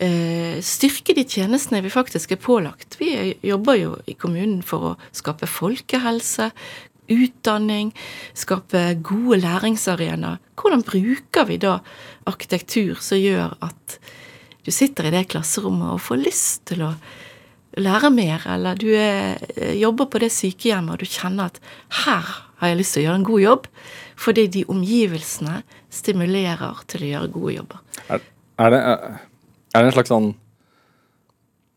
eh, 0.00 0.56
styrke 0.64 1.16
de 1.16 1.24
tjenestene 1.28 1.84
vi 1.84 1.92
faktisk 1.92 2.32
er 2.32 2.42
pålagt. 2.42 2.98
Vi 3.00 3.12
er- 3.14 3.34
jobber 3.44 3.80
jo 3.80 3.94
i 4.08 4.16
kommunen 4.16 4.62
for 4.64 4.92
å 4.92 4.96
skape 5.12 5.48
folkehelse, 5.48 6.50
utdanning, 7.12 7.92
skape 8.34 8.82
gode 9.06 9.40
læringsarenaer. 9.42 10.40
Hvordan 10.56 10.84
bruker 10.86 11.46
vi 11.48 11.58
da 11.62 11.78
arkitektur 12.26 13.02
som 13.04 13.20
gjør 13.20 13.56
at 13.64 13.98
du 14.66 14.72
sitter 14.74 15.06
i 15.06 15.14
det 15.14 15.28
klasserommet 15.30 15.94
og 15.94 16.02
får 16.02 16.22
lyst 16.24 16.64
til 16.72 16.82
å 16.88 16.94
lære 17.76 18.10
mer, 18.10 18.42
eller 18.50 18.78
du 18.80 18.88
er, 18.96 19.38
eh, 19.56 19.76
jobber 19.78 20.08
på 20.10 20.18
det 20.22 20.32
sykehjemmet 20.32 20.96
og 20.96 20.98
du 20.98 21.04
kjenner 21.04 21.52
at 21.52 21.60
her 22.06 22.24
har 22.56 22.68
jeg 22.68 22.78
lyst 22.78 22.96
til 22.96 23.02
å 23.02 23.06
gjøre 23.06 23.20
en 23.20 23.28
god 23.28 23.42
jobb, 23.42 23.66
fordi 24.16 24.46
de 24.48 24.64
omgivelsene 24.72 25.60
stimulerer 25.92 26.82
til 26.88 27.04
å 27.04 27.10
gjøre 27.12 27.32
gode 27.34 27.54
jobber. 27.58 27.78
Er, 28.08 28.24
er, 28.58 28.70
det, 28.70 28.80
er 29.74 29.84
det 29.84 29.90
en 29.90 29.96
slags 29.96 30.12
sånn 30.12 30.30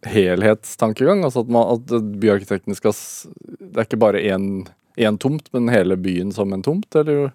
helhetstankegang? 0.08 1.24
Altså 1.28 1.44
at, 1.44 1.52
man, 1.52 1.76
at 1.76 2.12
byarkitektene 2.24 2.78
skal 2.78 2.96
Det 2.96 3.76
er 3.76 3.88
ikke 3.88 4.00
bare 4.00 4.24
én 4.24 4.68
én 5.00 5.18
tomt, 5.22 5.48
men 5.56 5.72
hele 5.72 5.98
byen 6.00 6.34
som 6.36 6.54
en 6.54 6.64
tomt, 6.66 6.96
eller? 6.96 7.32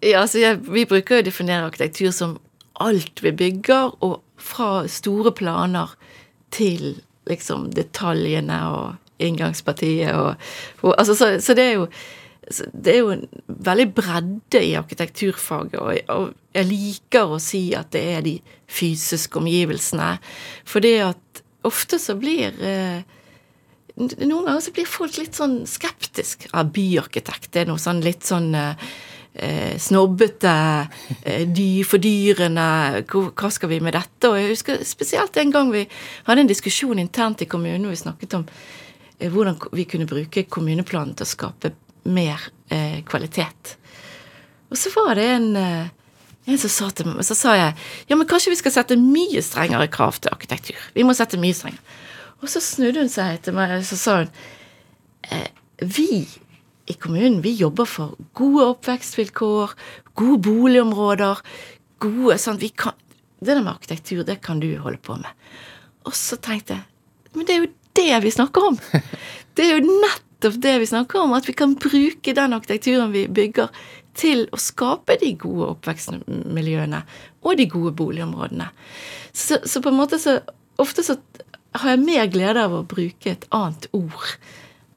Ja, 0.00 0.22
altså 0.22 0.40
jeg, 0.40 0.60
Vi 0.66 0.86
bruker 0.88 1.18
jo 1.18 1.24
å 1.24 1.28
definere 1.28 1.68
arkitektur 1.68 2.10
som 2.14 2.38
alt 2.80 3.22
vi 3.22 3.32
bygger, 3.36 3.94
og 4.00 4.20
fra 4.40 4.86
store 4.88 5.32
planer 5.36 5.92
til 6.50 6.96
liksom 7.28 7.68
detaljene 7.76 8.56
og 8.72 9.20
inngangspartiet 9.20 10.16
og, 10.16 10.40
og 10.80 10.94
altså, 10.96 11.14
så, 11.14 11.34
så 11.44 11.54
det 11.54 11.66
er 11.66 11.76
jo 11.78 11.90
det 12.50 12.94
er 12.94 12.98
jo 12.98 13.12
en 13.14 13.26
veldig 13.46 13.86
bredde 13.94 14.62
i 14.64 14.72
arkitekturfaget, 14.74 15.76
og 16.10 16.32
jeg, 16.56 16.66
liker 16.66 17.36
å 17.36 17.38
si 17.38 17.68
at 17.78 17.92
det 17.94 18.02
er 18.16 18.24
de 18.26 18.32
fysiske 18.66 19.38
omgivelsene. 19.38 20.16
For 20.66 20.82
det 20.82 20.96
at 21.04 21.42
ofte 21.68 22.00
så 22.02 22.16
blir 22.18 22.56
eh, 22.58 23.06
noen 24.00 24.48
ganger 24.48 24.60
så 24.64 24.72
blir 24.74 24.88
folk 24.88 25.16
litt 25.20 25.36
sånn 25.36 25.60
skeptisk 25.68 26.48
av 26.56 26.72
byarkitekt. 26.74 27.50
Det 27.52 27.62
er 27.62 27.70
noe 27.70 27.80
sånn 27.80 28.02
litt 28.04 28.26
sånn 28.26 28.48
eh, 28.56 28.90
eh, 29.34 29.76
snobbete, 29.80 30.54
eh, 31.22 31.44
dy, 31.48 31.82
fordyrende 31.86 33.04
Hva 33.10 33.50
skal 33.52 33.72
vi 33.72 33.80
med 33.84 33.96
dette? 33.98 34.30
Og 34.30 34.38
jeg 34.38 34.54
husker 34.54 34.84
spesielt 34.88 35.36
en 35.40 35.54
gang 35.54 35.72
vi 35.74 35.84
hadde 36.28 36.46
en 36.46 36.50
diskusjon 36.50 37.02
internt 37.02 37.44
i 37.44 37.50
kommunen 37.50 37.86
hvor 37.86 37.96
vi 37.96 38.02
snakket 38.02 38.38
om 38.40 38.48
eh, 38.48 39.30
hvordan 39.30 39.60
vi 39.76 39.86
kunne 39.90 40.08
bruke 40.10 40.48
kommuneplanen 40.48 41.14
til 41.14 41.28
å 41.28 41.34
skape 41.34 41.74
mer 42.10 42.50
eh, 42.72 43.00
kvalitet. 43.06 43.76
Og 44.70 44.78
så 44.78 44.92
var 44.94 45.18
det 45.18 45.30
en 45.36 45.50
eh, 45.58 45.96
en 46.50 46.58
som 46.58 46.72
sa 46.72 46.86
til 46.90 47.10
meg, 47.10 47.20
så 47.26 47.36
sa 47.36 47.54
jeg 47.54 47.74
ja, 48.08 48.16
men 48.16 48.26
kanskje 48.28 48.54
vi 48.54 48.58
skal 48.58 48.72
sette 48.74 48.96
mye 48.98 49.42
strengere 49.44 49.90
krav 49.92 50.18
til 50.18 50.32
arkitektur. 50.32 50.78
Vi 50.96 51.04
må 51.06 51.14
sette 51.14 51.38
mye 51.40 51.54
strengere. 51.54 51.84
Og 52.40 52.48
så 52.48 52.62
snudde 52.64 53.04
hun 53.04 53.12
seg 53.12 53.42
til 53.44 53.56
meg 53.56 53.76
og 53.78 53.86
så 53.88 53.98
sa 54.00 54.16
hun 54.22 54.30
eh, 55.28 55.50
vi 55.80 56.24
i 56.90 56.96
kommunen 57.00 57.40
vi 57.44 57.52
jobber 57.54 57.86
for 57.88 58.16
gode 58.36 58.66
oppvekstvilkår, 58.74 59.74
gode 60.18 60.40
boligområder, 60.48 61.42
gode 62.02 62.38
sånn 62.40 62.60
vi 62.60 62.72
kan, 62.74 62.96
Det 63.40 63.54
der 63.54 63.62
med 63.62 63.72
arkitektur, 63.72 64.24
det 64.24 64.40
kan 64.44 64.60
du 64.60 64.68
holde 64.76 64.98
på 65.00 65.14
med. 65.16 65.30
Og 66.04 66.12
så 66.16 66.36
tenkte 66.36 66.76
jeg 66.76 66.86
men 67.32 67.46
det 67.46 67.54
er 67.54 67.62
jo 67.62 67.70
det 67.98 68.22
vi 68.24 68.32
snakker 68.34 68.72
om! 68.72 68.78
Det 69.58 69.64
er 69.66 69.76
jo 69.76 69.96
nettopp 70.00 70.56
det 70.62 70.72
vi 70.80 70.86
snakker 70.88 71.20
om, 71.20 71.32
at 71.36 71.44
vi 71.48 71.52
kan 71.58 71.74
bruke 71.76 72.32
den 72.32 72.54
arkitekturen 72.54 73.10
vi 73.12 73.24
bygger 73.28 73.68
til 74.16 74.44
å 74.54 74.60
skape 74.62 75.16
de 75.20 75.32
gode 75.38 75.66
oppvekstmiljøene 75.74 77.00
og 77.42 77.58
de 77.58 77.66
gode 77.68 77.92
boligområdene. 77.98 78.70
Så, 79.34 79.58
så 79.66 79.82
på 79.82 79.90
en 79.92 79.98
måte 79.98 80.20
så 80.22 80.38
Ofte 80.80 81.02
så 81.04 81.18
har 81.78 81.92
jeg 81.92 82.02
mer 82.02 82.26
glede 82.32 82.64
av 82.66 82.74
å 82.74 82.86
bruke 82.88 83.34
et 83.34 83.46
annet 83.54 83.86
ord 83.96 84.34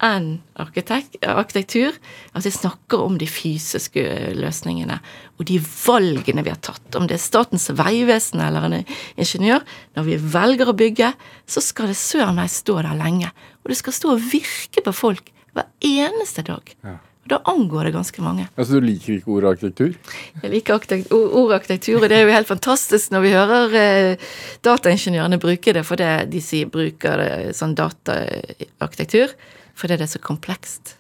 enn 0.04 0.42
arkitektur. 0.60 1.96
Altså 2.34 2.50
jeg 2.50 2.58
snakker 2.58 3.04
om 3.06 3.16
de 3.20 3.28
fysiske 3.30 4.04
løsningene 4.36 4.98
og 5.38 5.46
de 5.48 5.60
valgene 5.62 6.44
vi 6.44 6.52
har 6.52 6.60
tatt. 6.66 6.84
Om 6.98 7.08
det 7.08 7.18
er 7.18 7.24
Statens 7.24 7.70
vegvesen 7.72 8.44
eller 8.44 8.68
en 8.68 8.78
ingeniør. 8.82 9.64
Når 9.96 10.10
vi 10.10 10.20
velger 10.36 10.72
å 10.72 10.78
bygge, 10.78 11.14
så 11.48 11.64
skal 11.64 11.92
det 11.92 12.00
søren 12.00 12.38
meg 12.40 12.52
stå 12.52 12.82
der 12.82 13.00
lenge. 13.00 13.32
Og 13.64 13.72
det 13.72 13.80
skal 13.80 13.96
stå 13.96 14.16
og 14.16 14.28
virke 14.34 14.84
på 14.84 14.96
folk 14.98 15.32
hver 15.54 15.70
eneste 15.86 16.44
dag. 16.50 16.76
Ja. 16.84 16.98
Og 17.24 17.32
da 17.32 17.40
angår 17.48 17.88
det 17.88 17.94
ganske 17.96 18.24
mange. 18.24 18.50
Altså, 18.60 18.80
du 18.80 18.84
liker 18.84 19.16
ikke 19.16 19.32
ordet 19.32 19.54
arkitektur? 19.54 19.94
Jeg 20.42 20.52
liker 20.52 20.76
ordet 21.16 21.56
arkitektur, 21.56 22.02
og 22.02 22.10
det 22.12 22.18
er 22.18 22.28
jo 22.28 22.36
helt 22.36 22.50
fantastisk 22.50 23.14
når 23.16 23.24
vi 23.24 23.32
hører 23.32 23.78
eh, 23.80 24.26
dataingeniørene 24.68 25.40
bruke 25.40 25.76
det, 25.78 25.86
for 25.88 26.00
det 26.00 26.12
de 26.34 26.44
sier 26.44 26.68
bruker 26.74 27.24
det 27.24 27.56
sånn 27.56 27.78
dataarkitektur, 27.80 29.32
fordi 29.80 30.00
det 30.02 30.08
er 30.10 30.14
så 30.18 30.24
komplekst. 30.24 30.98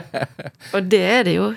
og 0.74 0.88
det 0.88 1.04
er 1.12 1.28
det 1.28 1.36
jo. 1.36 1.52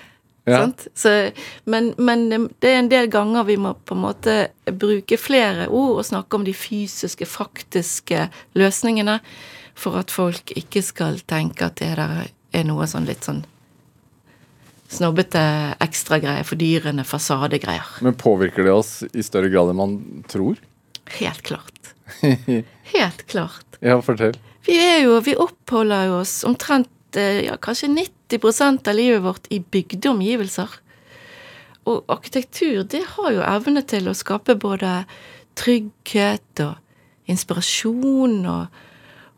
Ja. 0.48 0.62
Sant? 0.66 0.88
Så, 0.96 1.16
men, 1.64 1.94
men 1.98 2.30
det 2.60 2.70
er 2.74 2.82
en 2.82 2.92
del 2.92 3.08
ganger 3.12 3.48
vi 3.48 3.56
må 3.60 3.74
på 3.88 3.96
en 3.96 4.04
måte 4.04 4.38
bruke 4.68 5.20
flere 5.20 5.72
ord 5.72 6.02
og 6.02 6.08
snakke 6.08 6.40
om 6.40 6.48
de 6.48 6.56
fysiske, 6.56 7.28
faktiske 7.28 8.28
løsningene, 8.60 9.22
for 9.78 10.00
at 10.00 10.12
folk 10.12 10.52
ikke 10.60 10.84
skal 10.84 11.20
tenke 11.28 11.68
at 11.68 11.80
det 11.80 11.96
der 12.00 12.26
er 12.28 12.66
noe 12.68 12.88
sånn 12.88 13.08
litt 13.08 13.28
sånn 13.28 13.46
snobbete 14.88 15.42
ekstragreier, 15.84 16.48
fordyrende 16.48 17.04
fasadegreier. 17.08 17.88
Men 18.06 18.18
påvirker 18.20 18.64
det 18.64 18.74
oss 18.74 18.92
i 19.14 19.26
større 19.26 19.52
grad 19.52 19.72
enn 19.72 19.80
man 19.80 19.98
tror? 20.32 20.60
Helt 21.20 21.44
klart. 21.48 21.94
Helt 22.94 23.26
klart. 23.28 23.80
Ja, 23.80 24.00
fortell. 24.02 24.38
Vi 24.68 24.78
er 24.80 25.04
jo, 25.06 25.20
vi 25.24 25.36
oppholder 25.40 26.10
jo 26.10 26.20
oss 26.22 26.42
omtrent 26.48 27.20
eh, 27.20 27.46
ja, 27.48 27.56
kanskje 27.62 27.92
90% 27.94 28.90
av 28.90 28.98
livet 28.98 29.24
vårt 29.24 29.48
i 29.54 29.60
bygde 29.60 30.12
omgivelser. 30.12 30.80
Og 31.88 32.04
arkitektur 32.12 32.84
det 32.92 33.04
har 33.14 33.32
jo 33.36 33.46
evne 33.48 33.84
til 33.88 34.10
å 34.10 34.18
skape 34.18 34.58
både 34.60 35.02
trygghet 35.58 36.64
og 36.66 37.32
inspirasjon, 37.32 38.42
og, 38.48 38.84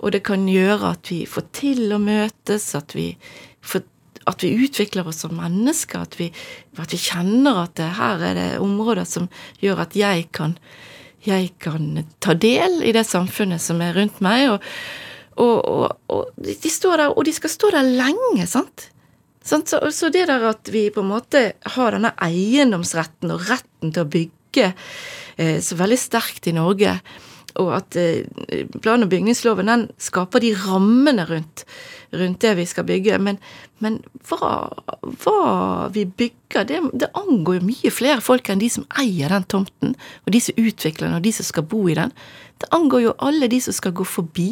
og 0.01 0.13
det 0.13 0.23
kan 0.25 0.47
gjøre 0.49 0.95
at 0.95 1.11
vi 1.13 1.23
får 1.29 1.45
til 1.57 1.93
å 1.93 2.01
møtes, 2.01 2.71
at 2.77 2.93
vi 2.97 3.11
får 3.61 3.85
at 4.29 4.45
vi 4.45 4.53
utvikler 4.65 5.07
oss 5.09 5.23
som 5.25 5.35
mennesker. 5.37 6.05
At 6.05 6.19
vi, 6.19 6.29
at 6.77 6.93
vi 6.93 7.01
kjenner 7.01 7.65
at 7.65 7.75
det, 7.79 7.91
her 7.99 8.23
er 8.29 8.39
det 8.39 8.47
områder 8.63 9.07
som 9.09 9.29
gjør 9.63 9.83
at 9.85 9.97
jeg 9.97 10.29
kan, 10.35 10.55
jeg 11.25 11.53
kan 11.61 12.05
ta 12.23 12.37
del 12.37 12.81
i 12.85 12.95
det 12.95 13.05
samfunnet 13.09 13.61
som 13.63 13.81
er 13.85 13.97
rundt 13.97 14.23
meg. 14.25 14.49
og 14.55 14.65
og, 15.39 15.59
og, 15.63 15.99
og, 16.11 16.31
de 16.35 16.71
står 16.71 16.99
der, 16.99 17.13
og 17.15 17.23
de 17.23 17.31
skal 17.31 17.51
stå 17.53 17.69
der 17.71 17.85
lenge, 17.95 18.43
sant? 18.49 18.89
Så, 19.39 19.61
så, 19.65 20.09
det 20.11 20.27
der 20.27 20.43
at 20.49 20.69
vi 20.69 20.89
på 20.93 21.01
en 21.01 21.13
måte 21.13 21.43
har 21.75 21.95
denne 21.95 22.11
eiendomsretten 22.21 23.31
og 23.33 23.45
retten 23.47 23.93
til 23.95 24.03
å 24.03 24.09
bygge 24.11 24.65
eh, 25.39 25.57
så 25.63 25.77
veldig 25.79 25.97
sterkt 25.97 26.49
i 26.51 26.55
Norge, 26.57 26.97
og 27.57 27.71
at 27.77 27.97
eh, 27.99 28.67
plan- 28.81 29.03
og 29.03 29.09
bygningsloven 29.11 29.69
den 29.71 29.87
skaper 30.01 30.43
de 30.43 30.51
rammene 30.57 31.25
rundt, 31.29 31.63
rundt 32.13 32.41
det 32.43 32.55
vi 32.59 32.65
skal 32.69 32.87
bygge. 32.87 33.17
Men, 33.21 33.39
men 33.83 33.99
hva, 34.29 34.51
hva, 35.23 35.39
vi 35.95 36.05
bygger, 36.05 36.67
det, 36.69 36.81
det, 36.93 37.11
angår 37.17 37.59
jo 37.59 37.69
mye 37.69 37.93
flere 37.93 38.21
folk 38.25 38.49
enn 38.49 38.61
de 38.61 38.69
som 38.73 38.87
eier 39.01 39.33
den 39.33 39.47
tomten, 39.49 39.95
og 40.25 40.35
de 40.35 40.43
som 40.43 40.61
utvikler 40.61 41.07
den, 41.07 41.17
og 41.17 41.25
de 41.25 41.33
som 41.35 41.47
skal 41.47 41.67
bo 41.69 41.85
i 41.89 41.97
den. 41.97 42.13
Det 42.59 42.69
angår 42.75 43.05
jo 43.07 43.17
alle 43.23 43.47
de 43.51 43.61
som 43.63 43.75
skal 43.75 43.95
gå 43.95 44.05
forbi, 44.07 44.51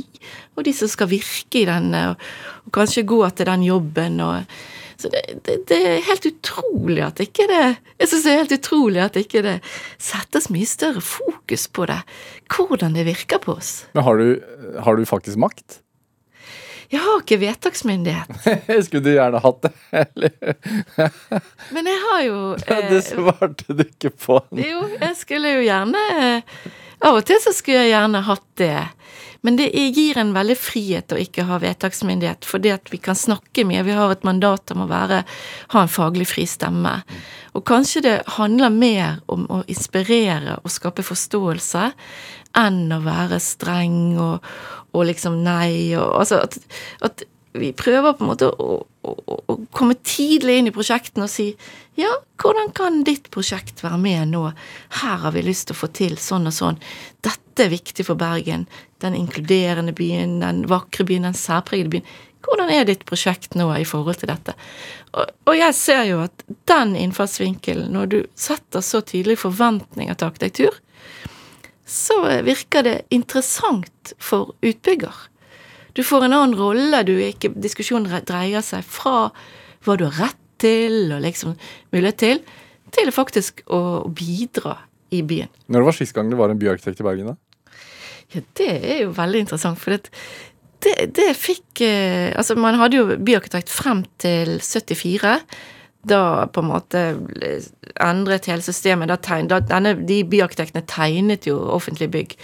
og 0.55 0.65
de 0.65 0.73
som 0.73 0.89
skal 0.91 1.11
virke 1.11 1.61
i 1.61 1.67
den, 1.69 1.93
og, 1.97 2.27
og 2.65 2.75
kanskje 2.79 3.07
gå 3.07 3.21
til 3.35 3.51
den 3.51 3.67
jobben. 3.67 4.21
og 4.23 4.59
så 4.97 5.09
det, 5.13 5.21
det, 5.45 5.57
det, 5.69 5.77
er 5.77 6.05
helt 6.07 6.25
utrolig 6.25 7.03
at 7.05 7.19
ikke 7.21 7.45
det 7.49 7.63
Jeg 7.99 8.09
synes 8.09 8.23
det 8.23 8.31
er 8.31 8.39
helt 8.39 8.55
utrolig 8.55 9.01
at 9.03 9.19
ikke 9.19 9.43
det 9.45 9.57
settes 10.01 10.49
mye 10.53 10.65
større 10.69 11.03
fokus 11.05 11.67
på 11.69 11.85
det. 11.89 11.99
Hvordan 12.49 12.97
det 12.97 13.05
virker 13.05 13.41
på 13.43 13.57
oss. 13.59 13.85
Men 13.93 14.07
har 14.07 14.17
du, 14.17 14.27
har 14.81 14.97
du 14.97 15.05
faktisk 15.05 15.37
makt? 15.37 15.81
Jeg 16.87 17.03
har 17.03 17.19
ikke 17.19 17.39
vedtaksmyndighet. 17.41 18.29
Skulle 18.85 19.03
du 19.03 19.11
gjerne 19.11 19.41
hatt 19.43 19.65
det, 19.65 19.71
eller? 19.91 20.35
Men 21.75 21.89
jeg 21.91 22.03
har 22.05 22.21
jo 22.23 22.37
eh, 22.55 22.83
Det 22.93 23.01
svarte 23.09 23.75
du 23.75 23.83
ikke 23.83 24.13
på. 24.15 24.39
Jo, 24.55 24.85
jeg 24.95 25.17
skulle 25.19 25.51
jo 25.57 25.65
gjerne 25.65 26.03
eh, 26.15 26.55
Av 27.05 27.19
og 27.19 27.25
til 27.29 27.37
så 27.41 27.53
skulle 27.53 27.83
jeg 27.85 27.93
gjerne 27.93 28.23
hatt 28.25 28.45
det. 28.57 28.87
Men 29.45 29.57
det 29.59 29.67
gir 29.69 30.17
en 30.17 30.33
veldig 30.35 30.55
frihet 30.59 31.13
å 31.13 31.19
ikke 31.21 31.45
ha 31.47 31.59
vedtaksmyndighet, 31.61 32.45
fordi 32.47 32.71
at 32.73 32.89
vi 32.91 32.97
kan 33.01 33.15
snakke 33.15 33.63
mye. 33.69 33.85
Vi 33.85 33.95
har 33.95 34.11
et 34.11 34.25
mandat 34.27 34.73
om 34.73 34.83
å 34.83 34.89
være, 34.89 35.21
ha 35.73 35.83
en 35.83 35.93
faglig 35.93 36.27
fri 36.31 36.47
stemme. 36.49 36.95
Og 37.53 37.65
kanskje 37.69 38.03
det 38.05 38.15
handler 38.37 38.73
mer 38.73 39.21
om 39.31 39.45
å 39.53 39.61
inspirere 39.69 40.57
og 40.63 40.73
skape 40.73 41.05
forståelse 41.05 41.85
enn 42.57 42.83
å 42.91 42.99
være 43.05 43.39
streng 43.43 44.17
og, 44.17 44.45
og 44.97 45.09
liksom 45.09 45.41
nei 45.45 45.93
og 45.97 46.15
Altså 46.17 46.41
at, 46.41 46.57
at 47.05 47.25
vi 47.53 47.71
prøver 47.73 48.13
på 48.13 48.23
en 48.23 48.31
måte 48.31 48.49
å, 48.49 48.77
å, 48.83 49.11
å, 49.11 49.57
komme 49.75 49.97
tidlig 50.05 50.59
inn 50.59 50.69
i 50.69 50.73
prosjektene 50.75 51.27
og 51.27 51.31
si 51.31 51.49
ja, 51.97 52.11
hvordan 52.41 52.71
kan 52.77 53.01
ditt 53.07 53.31
prosjekt 53.33 53.81
være 53.81 53.97
med 54.01 54.33
nå? 54.33 54.43
Her 55.01 55.23
har 55.23 55.33
vi 55.33 55.45
lyst 55.45 55.69
til 55.69 55.77
å 55.77 55.79
få 55.79 55.89
til 55.97 56.17
sånn 56.21 56.49
og 56.49 56.53
sånn. 56.53 56.77
Dette 57.25 57.65
er 57.65 57.73
viktig 57.73 58.05
for 58.05 58.19
Bergen. 58.19 58.67
Den 59.01 59.17
inkluderende 59.17 59.95
byen, 59.97 60.37
den 60.43 60.65
vakre 60.69 61.07
byen, 61.09 61.25
den 61.25 61.37
særpregede 61.37 61.95
byen. 61.95 62.11
Hvordan 62.45 62.69
er 62.71 62.85
ditt 62.85 63.01
prosjekt 63.09 63.57
nå 63.57 63.71
i 63.75 63.87
forhold 63.87 64.21
til 64.21 64.29
dette? 64.29 64.53
Og, 65.17 65.31
og 65.49 65.57
jeg 65.57 65.75
ser 65.75 66.03
jo 66.11 66.21
at 66.27 66.45
den 66.69 66.93
innfallsvinkelen, 66.99 67.89
når 67.95 68.11
du 68.13 68.19
setter 68.37 68.85
så 68.85 69.01
tydelige 69.01 69.41
forventninger 69.47 70.13
til 70.13 70.29
arkitektur, 70.29 70.77
så 71.87 72.19
virker 72.45 72.85
det 72.85 72.97
interessant 73.15 74.13
for 74.19 74.53
utbygger. 74.61 75.15
Du 75.97 76.03
får 76.05 76.27
en 76.27 76.35
annen 76.37 76.57
rolle. 76.57 77.01
Du 77.07 77.15
ikke, 77.17 77.49
diskusjonen 77.57 78.11
dreier 78.27 78.61
seg 78.65 78.85
fra 78.85 79.31
hva 79.85 79.95
du 79.97 80.05
har 80.05 80.27
rett 80.27 80.43
til, 80.61 81.07
og 81.13 81.23
liksom 81.23 81.55
mulighet 81.93 82.19
til, 82.21 82.41
til 82.93 83.09
faktisk 83.13 83.63
å 83.73 84.05
bidra 84.13 84.75
i 85.13 85.23
byen. 85.25 85.49
Når 85.73 85.87
var 85.87 85.97
sist 85.97 86.15
gang 86.15 86.29
det 86.29 86.37
var 86.39 86.53
en 86.53 86.59
byarkitekt 86.61 87.01
i 87.01 87.07
Bergen, 87.07 87.33
da? 87.33 87.73
Ja, 88.33 88.43
det 88.59 88.69
er 88.75 89.01
jo 89.05 89.15
veldig 89.15 89.41
interessant, 89.45 89.79
for 89.79 89.95
det, 89.95 90.11
det, 90.83 90.95
det 91.15 91.29
fikk 91.39 91.81
eh, 91.85 92.33
Altså, 92.35 92.57
man 92.59 92.77
hadde 92.77 92.99
jo 92.99 93.17
byarkitekt 93.17 93.71
frem 93.71 94.03
til 94.21 94.57
74 94.59 95.37
da 96.07 96.47
på 96.53 96.61
en 96.61 96.69
måte 96.69 97.01
endret 98.03 98.47
hele 98.47 98.63
systemet. 98.63 99.09
Da 99.11 99.17
tegn, 99.21 99.49
da, 99.51 99.59
denne, 99.63 99.95
de 100.07 100.21
byarkitektene 100.29 100.85
tegnet 100.87 101.47
jo 101.49 101.57
offentlige 101.73 102.13
bygg. 102.13 102.35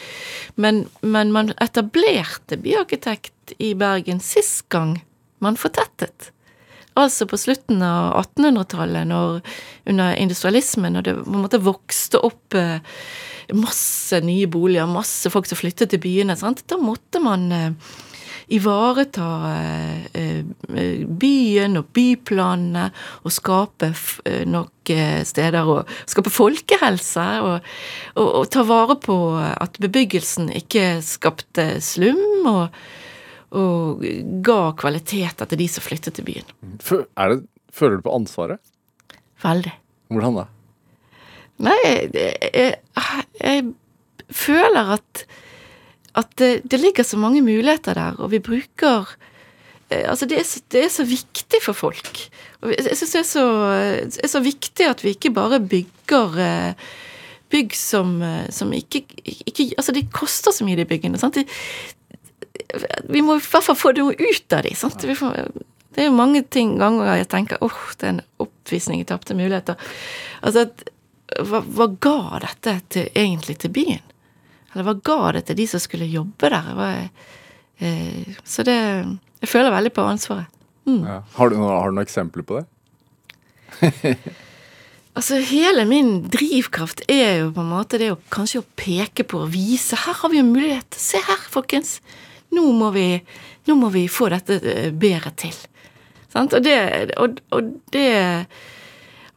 Men, 0.60 0.84
men, 1.02 1.32
man 1.36 1.54
etablerte 1.63 2.60
byarkitekt 2.63 3.33
i 3.58 3.73
Bergen 3.75 4.21
sist 4.23 4.69
gang 4.71 5.01
man 5.43 5.60
fortettet. 5.60 6.32
Altså 6.93 7.25
på 7.25 7.38
slutten 7.41 7.82
av 7.82 8.13
1800-tallet, 8.21 9.13
under 9.89 10.15
industrialismen, 10.21 10.93
når 10.93 11.08
det 11.08 11.15
på 11.23 11.34
en 11.34 11.45
måte 11.47 11.62
vokste 11.63 12.21
opp 12.21 12.58
eh, 12.58 12.86
masse 13.58 14.19
nye 14.21 14.47
boliger, 14.51 14.89
masse 14.89 15.32
folk 15.34 15.49
som 15.49 15.58
flyttet 15.58 15.93
til 15.93 16.03
byene. 16.03 16.38
Sant? 16.38 16.62
Da 16.69 16.77
måtte 16.77 17.21
man 17.23 17.47
eh, 17.56 17.95
ivareta 18.53 19.27
eh, 20.13 20.45
byen 21.10 21.82
og 21.82 21.89
byplanene 21.97 22.89
og 23.23 23.34
skape 23.34 23.89
nok 24.45 24.91
steder 25.25 25.69
og 25.73 25.89
skape 26.12 26.29
folkehelse 26.34 27.23
og, 27.41 27.69
og, 28.19 28.27
og, 28.27 28.43
ta 28.53 28.65
vare 28.67 28.99
på 29.01 29.15
at 29.39 29.79
bebyggelsen 29.82 30.51
ikke 30.60 30.99
skapte 31.08 31.71
slum 31.82 32.51
og, 32.51 32.84
og 33.54 34.04
ga 34.46 34.60
kvaliteter 34.80 35.50
til 35.50 35.62
de 35.62 35.68
som 35.70 35.86
flyttet 35.86 36.18
til 36.18 36.28
byen. 36.28 36.52
Det, 36.82 37.39
føler 37.74 38.00
du 38.00 38.06
på 38.06 38.16
ansvaret? 38.16 38.62
Veldig. 39.44 39.74
Hvordan 40.13 40.39
da? 40.42 40.46
Nei, 41.63 41.78
jeg, 41.86 42.76
jeg, 43.39 43.66
føler 44.34 44.96
at 44.98 45.26
at 46.13 46.30
det, 46.38 46.62
det, 46.70 46.78
ligger 46.78 47.06
så 47.06 47.18
mange 47.18 47.42
muligheter 47.42 47.98
der, 47.98 48.20
og 48.22 48.30
vi 48.30 48.38
bruker 48.38 49.16
eh, 49.89 50.06
Altså, 50.10 50.28
det 50.30 50.38
er, 50.39 50.44
så, 50.46 50.60
det 50.70 50.84
er 50.86 50.92
så 50.94 51.06
viktig 51.10 51.62
for 51.63 51.74
folk. 51.74 52.20
Og 52.62 52.70
jeg 52.70 52.98
syns 53.00 53.16
det 53.16 53.22
er 53.24 53.26
så, 53.26 53.46
er 54.22 54.30
så, 54.30 54.42
viktig 54.46 54.86
at 54.86 55.02
vi 55.02 55.16
ikke 55.16 55.34
bare 55.34 55.58
bygger 55.60 56.38
eh, 56.38 56.86
bygg 57.54 57.74
som, 57.78 58.16
eh, 58.22 58.46
som 58.54 58.74
ikke, 58.74 59.04
ikke, 59.24 59.72
Altså, 59.78 59.92
det 59.96 60.12
koster 60.13 60.54
så 60.54 60.66
mye, 60.66 60.78
de 60.78 60.86
byggene. 60.89 61.20
sant? 61.22 61.42
Vi 63.09 63.21
må 63.21 63.38
i 63.38 63.43
hvert 63.43 63.67
fall 63.67 63.77
få 63.77 63.93
noe 63.97 64.15
ut 64.17 64.55
av 64.55 64.65
de, 64.65 64.73
det 65.93 66.01
er 66.01 66.09
jo 66.09 66.15
mange 66.17 66.41
ting 66.49 66.75
ganger 66.81 67.19
jeg 67.19 67.29
tenker 67.31 67.62
åh, 67.62 67.69
oh, 67.69 67.93
det 67.99 68.07
er 68.07 68.15
en 68.15 68.23
oppvisning 68.41 69.03
i 69.03 69.07
tapte 69.07 69.36
muligheter. 69.38 69.77
Altså, 70.41 70.65
hva, 71.45 71.62
hva 71.62 71.88
ga 72.01 72.41
dette 72.43 72.75
til, 72.93 73.09
egentlig 73.13 73.59
til 73.62 73.73
byen? 73.73 74.01
Eller 74.73 74.88
hva 74.88 74.95
ga 75.05 75.19
det 75.38 75.45
til 75.47 75.59
de 75.62 75.67
som 75.69 75.81
skulle 75.83 76.09
jobbe 76.09 76.49
der? 76.49 76.71
Hva, 76.77 76.89
eh, 77.79 78.39
så 78.43 78.65
det 78.65 78.77
Jeg 79.43 79.51
føler 79.51 79.73
veldig 79.75 79.91
på 79.93 80.07
ansvaret. 80.07 80.47
Mm. 80.88 81.03
Ja. 81.03 81.19
Har, 81.36 81.49
du, 81.49 81.57
har, 81.59 81.91
du, 81.91 81.95
noen 81.95 82.05
eksempler 82.07 82.45
på 82.47 82.62
det? 82.62 82.65
altså, 85.17 85.41
hele 85.43 85.83
min 85.86 86.13
drivkraft 86.31 87.03
er 87.12 87.43
jo 87.43 87.49
på 87.53 87.63
en 87.63 87.73
måte 87.73 87.99
det 87.99 88.13
å 88.13 88.21
kanskje 88.33 88.63
å 88.63 88.69
peke 88.79 89.27
på 89.27 89.43
og 89.45 89.51
vise. 89.53 89.99
Her 89.99 90.15
har 90.21 90.31
vi 90.31 90.39
en 90.41 90.53
mulighet. 90.55 90.95
Se 90.95 91.19
her, 91.27 91.43
folkens. 91.51 91.97
Nå 92.54 92.66
må 92.78 92.92
vi, 92.96 93.08
nå 93.68 93.76
må 93.80 93.89
vi 93.94 94.06
få 94.12 94.30
dette 94.34 94.60
eh, 94.62 94.92
bedre 94.92 95.34
til. 95.39 95.56
Sant? 96.34 96.56
Og 96.56 96.63
det, 96.66 96.78
og, 97.22 97.42
og 97.54 97.76
det 97.94 98.08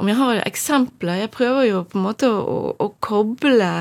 Om 0.00 0.08
jeg 0.08 0.16
har 0.16 0.38
eksempler 0.46 1.18
Jeg 1.22 1.32
prøver 1.32 1.66
jo 1.68 1.82
på 1.88 1.98
en 1.98 2.06
måte 2.06 2.30
å, 2.30 2.72
å 2.80 2.88
koble 3.04 3.72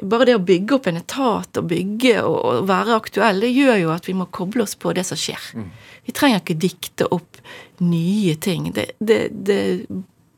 bare 0.00 0.24
det 0.24 0.34
å 0.38 0.40
bygge 0.40 0.76
opp 0.78 0.86
en 0.88 0.96
etat 0.96 1.58
og 1.60 1.66
bygge 1.68 2.22
og, 2.22 2.36
og, 2.38 2.60
være 2.70 2.94
aktuell, 2.96 3.42
det 3.44 3.50
gjør 3.52 3.74
jo 3.82 3.90
at 3.92 4.06
vi 4.08 4.14
må 4.16 4.24
koble 4.32 4.64
oss 4.64 4.72
på 4.80 4.94
det 4.96 5.04
som 5.04 5.18
skjer. 5.20 5.50
Mm. 5.52 5.66
Vi 6.06 6.14
trenger 6.16 6.40
ikke 6.40 6.56
dikte 6.62 7.08
opp 7.12 7.40
nye 7.84 8.32
ting. 8.40 8.70
Det, 8.72 8.86
det, 8.96 9.18
det 9.44 9.60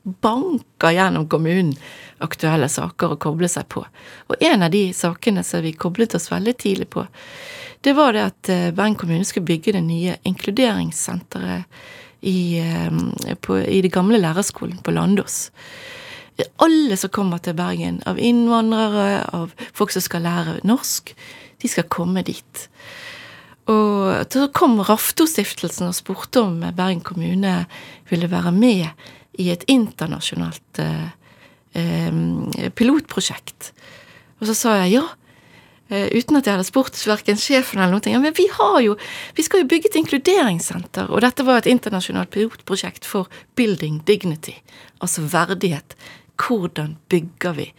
banker 0.02 0.96
gjennom 0.96 1.28
kommunen 1.30 1.76
aktuelle 2.22 2.68
saker 2.70 3.14
å 3.14 3.20
koble 3.22 3.48
seg 3.50 3.68
på. 3.72 3.84
Og 4.30 4.42
en 4.42 4.66
av 4.66 4.70
de 4.74 4.88
sakene 4.94 5.42
som 5.46 5.62
vi 5.64 5.74
koblet 5.74 6.14
oss 6.18 6.30
veldig 6.32 6.54
tidlig 6.58 6.88
på, 6.92 7.06
det 7.82 7.96
var 7.98 8.14
det 8.14 8.26
at 8.30 8.52
eh, 8.52 8.70
Bergen 8.74 8.98
kommune 9.00 9.26
skulle 9.26 9.48
bygge 9.48 9.74
det 9.76 9.84
nye 9.86 10.16
inkluderingssenteret 10.28 11.64
i, 12.22 12.58
eh, 12.62 13.34
på, 13.42 13.58
i 13.58 13.82
det 13.82 13.92
gamle 13.94 14.20
lærerskolen 14.22 14.82
på 14.82 14.94
Landås 14.94 15.50
alle 16.62 16.96
som 16.96 17.12
kommer 17.12 17.42
til 17.42 17.56
Bergen, 17.56 18.00
av 18.08 18.18
innvandrere, 18.20 19.22
av 19.34 19.52
folk 19.76 19.92
som 19.94 20.04
skal 20.04 20.24
lære 20.26 20.60
norsk, 20.68 21.14
de 21.62 21.70
skal 21.70 21.88
komme 21.92 22.24
dit. 22.26 22.66
Og 23.70 24.26
så 24.32 24.48
kom 24.54 24.80
Raftostiftelsen 24.82 25.90
og 25.90 25.96
spurte 25.96 26.42
om 26.42 26.60
Bergen 26.74 27.02
kommune 27.06 27.66
ville 28.10 28.30
være 28.30 28.52
med 28.54 28.88
i 29.38 29.50
et 29.52 29.64
internasjonalt 29.70 30.82
eh, 30.82 32.10
pilotprosjekt. 32.74 33.72
Og 34.40 34.48
så 34.50 34.56
sa 34.58 34.78
jeg 34.82 34.96
ja. 34.98 35.06
Eh, 35.92 36.08
uten 36.16 36.38
at 36.38 36.48
jeg 36.48 36.56
hadde 36.56 36.68
spurt 36.68 36.98
verken 37.06 37.38
sjefen 37.40 37.82
eller 37.82 37.98
noe. 37.98 38.12
Ja, 38.12 38.20
men 38.22 38.34
vi 38.36 38.48
har 38.56 38.80
jo 38.84 38.96
Vi 39.36 39.44
skal 39.46 39.62
jo 39.62 39.70
bygge 39.70 39.90
et 39.90 40.00
inkluderingssenter, 40.00 41.10
og 41.12 41.22
dette 41.24 41.44
var 41.46 41.60
et 41.60 41.70
internasjonalt 41.70 42.32
pilotprosjekt 42.34 43.08
for 43.08 43.30
Building 43.56 44.02
Dignity, 44.08 44.56
altså 45.00 45.26
verdighet. 45.28 45.96
Hvordan 46.40 46.96
bygger 47.12 47.58
vi 47.58 47.72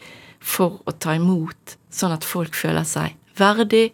for 0.43 0.81
å 0.85 0.93
ta 0.93 1.15
imot, 1.17 1.77
sånn 1.91 2.13
at 2.15 2.25
folk 2.27 2.55
føler 2.55 2.85
seg 2.87 3.17
verdig, 3.39 3.89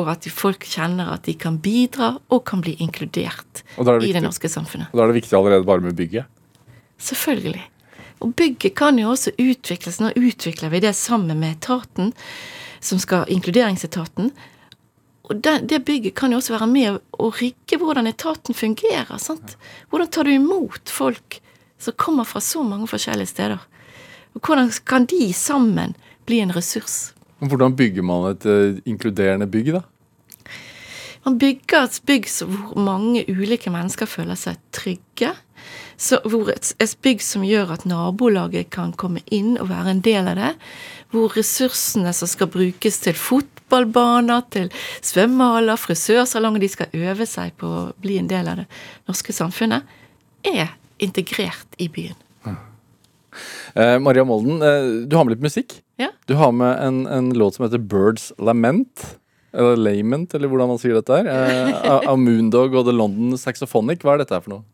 og 0.00 0.08
at 0.10 0.26
folk 0.32 0.64
kjenner 0.66 1.12
at 1.14 1.26
de 1.28 1.36
kan 1.38 1.60
bidra 1.62 2.16
og 2.32 2.42
kan 2.48 2.62
bli 2.64 2.74
inkludert 2.82 3.62
er 3.78 4.00
det 4.00 4.08
i 4.08 4.14
det 4.16 4.24
norske 4.24 4.50
samfunnet. 4.50 4.90
Og 4.90 4.98
da 4.98 5.04
er 5.04 5.12
det 5.12 5.20
viktig 5.20 5.38
allerede 5.38 5.68
bare 5.68 5.84
med 5.84 5.94
bygget. 5.98 6.26
Selvfølgelig. 6.98 7.62
Og 8.24 8.34
bygget 8.34 8.74
kan 8.78 8.98
jo 8.98 9.12
også 9.12 9.34
utvikles. 9.38 10.00
Nå 10.02 10.14
utvikler 10.16 10.72
vi 10.72 10.82
det 10.82 10.94
sammen 10.98 11.38
med 11.38 11.58
etaten, 11.58 12.12
som 12.84 13.00
skal 13.00 13.30
inkluderingsetaten. 13.32 14.30
Og 15.24 15.40
det, 15.40 15.54
det 15.70 15.84
bygget 15.88 16.14
kan 16.18 16.34
jo 16.34 16.40
også 16.40 16.58
være 16.58 16.68
med 16.68 16.98
å 17.16 17.30
rigge 17.32 17.78
hvordan 17.80 18.10
etaten 18.10 18.56
fungerer. 18.56 19.16
sant? 19.18 19.56
Hvordan 19.88 20.10
tar 20.12 20.28
du 20.28 20.34
imot 20.34 20.92
folk 20.92 21.40
som 21.80 21.96
kommer 21.96 22.28
fra 22.28 22.42
så 22.44 22.62
mange 22.62 22.88
forskjellige 22.90 23.32
steder? 23.32 23.64
Og 24.34 24.44
hvordan 24.44 24.70
kan 24.84 25.08
de 25.08 25.32
sammen 25.32 25.96
bli 26.28 26.42
en 26.44 26.52
ressurs? 26.52 27.14
Hvordan 27.40 27.76
bygger 27.76 28.04
man 28.04 28.30
et 28.30 28.44
uh, 28.46 28.76
inkluderende 28.84 29.48
bygg, 29.48 29.74
da? 29.78 29.82
Man 31.24 31.38
bygger 31.40 31.86
et 31.86 32.02
bygg 32.04 32.28
hvor 32.44 32.76
mange 32.84 33.24
ulike 33.28 33.72
mennesker 33.72 34.08
føler 34.08 34.36
seg 34.36 34.60
trygge. 34.76 35.32
Så 35.96 36.18
hvor 36.28 36.50
et, 36.52 36.74
et 36.82 36.96
bygg 37.00 37.22
som 37.24 37.46
gjør 37.46 37.72
at 37.78 37.86
nabolaget 37.88 38.68
kan 38.74 38.92
komme 38.92 39.22
inn 39.32 39.54
og 39.56 39.70
være 39.70 39.94
en 39.94 40.02
del 40.04 40.28
av 40.28 40.36
det. 40.36 40.52
Hvor 41.14 41.30
ressursene 41.36 42.10
som 42.16 42.26
skal 42.26 42.48
brukes 42.50 42.96
til 43.04 43.14
fotballbaner, 43.14 44.42
til 44.50 44.70
svømmehaller, 44.98 45.78
frisørsalonger, 45.78 46.64
de 46.64 46.70
skal 46.72 46.96
øve 47.06 47.26
seg 47.30 47.54
på 47.60 47.70
å 47.70 47.84
bli 48.02 48.18
en 48.18 48.30
del 48.30 48.50
av 48.50 48.64
det 48.64 48.66
norske 49.06 49.34
samfunnet, 49.36 49.86
er 50.44 50.74
integrert 51.02 51.78
i 51.78 51.86
byen. 51.92 52.18
Eh, 53.74 53.98
Maria 54.02 54.24
Molden, 54.26 54.62
eh, 54.62 55.06
du 55.06 55.16
har 55.16 55.24
med 55.24 55.36
litt 55.36 55.46
musikk. 55.46 55.78
Ja. 56.02 56.10
Du 56.26 56.34
har 56.38 56.52
med 56.54 56.78
en, 56.82 57.06
en 57.06 57.30
låt 57.34 57.56
som 57.56 57.66
heter 57.66 57.82
Birds 57.82 58.32
Lament. 58.38 59.14
Eller 59.54 59.78
Lament, 59.78 60.34
eller 60.34 60.50
hvordan 60.50 60.72
man 60.74 60.82
sier 60.82 60.98
dette 60.98 61.14
her. 61.14 61.30
Eh, 61.30 61.90
av 62.10 62.18
Moondog 62.18 62.74
og 62.74 62.88
The 62.88 62.94
London 62.94 63.38
Saxophonic. 63.38 64.02
Hva 64.02 64.16
er 64.16 64.24
dette 64.24 64.34
her 64.34 64.42
for 64.42 64.56
noe? 64.56 64.66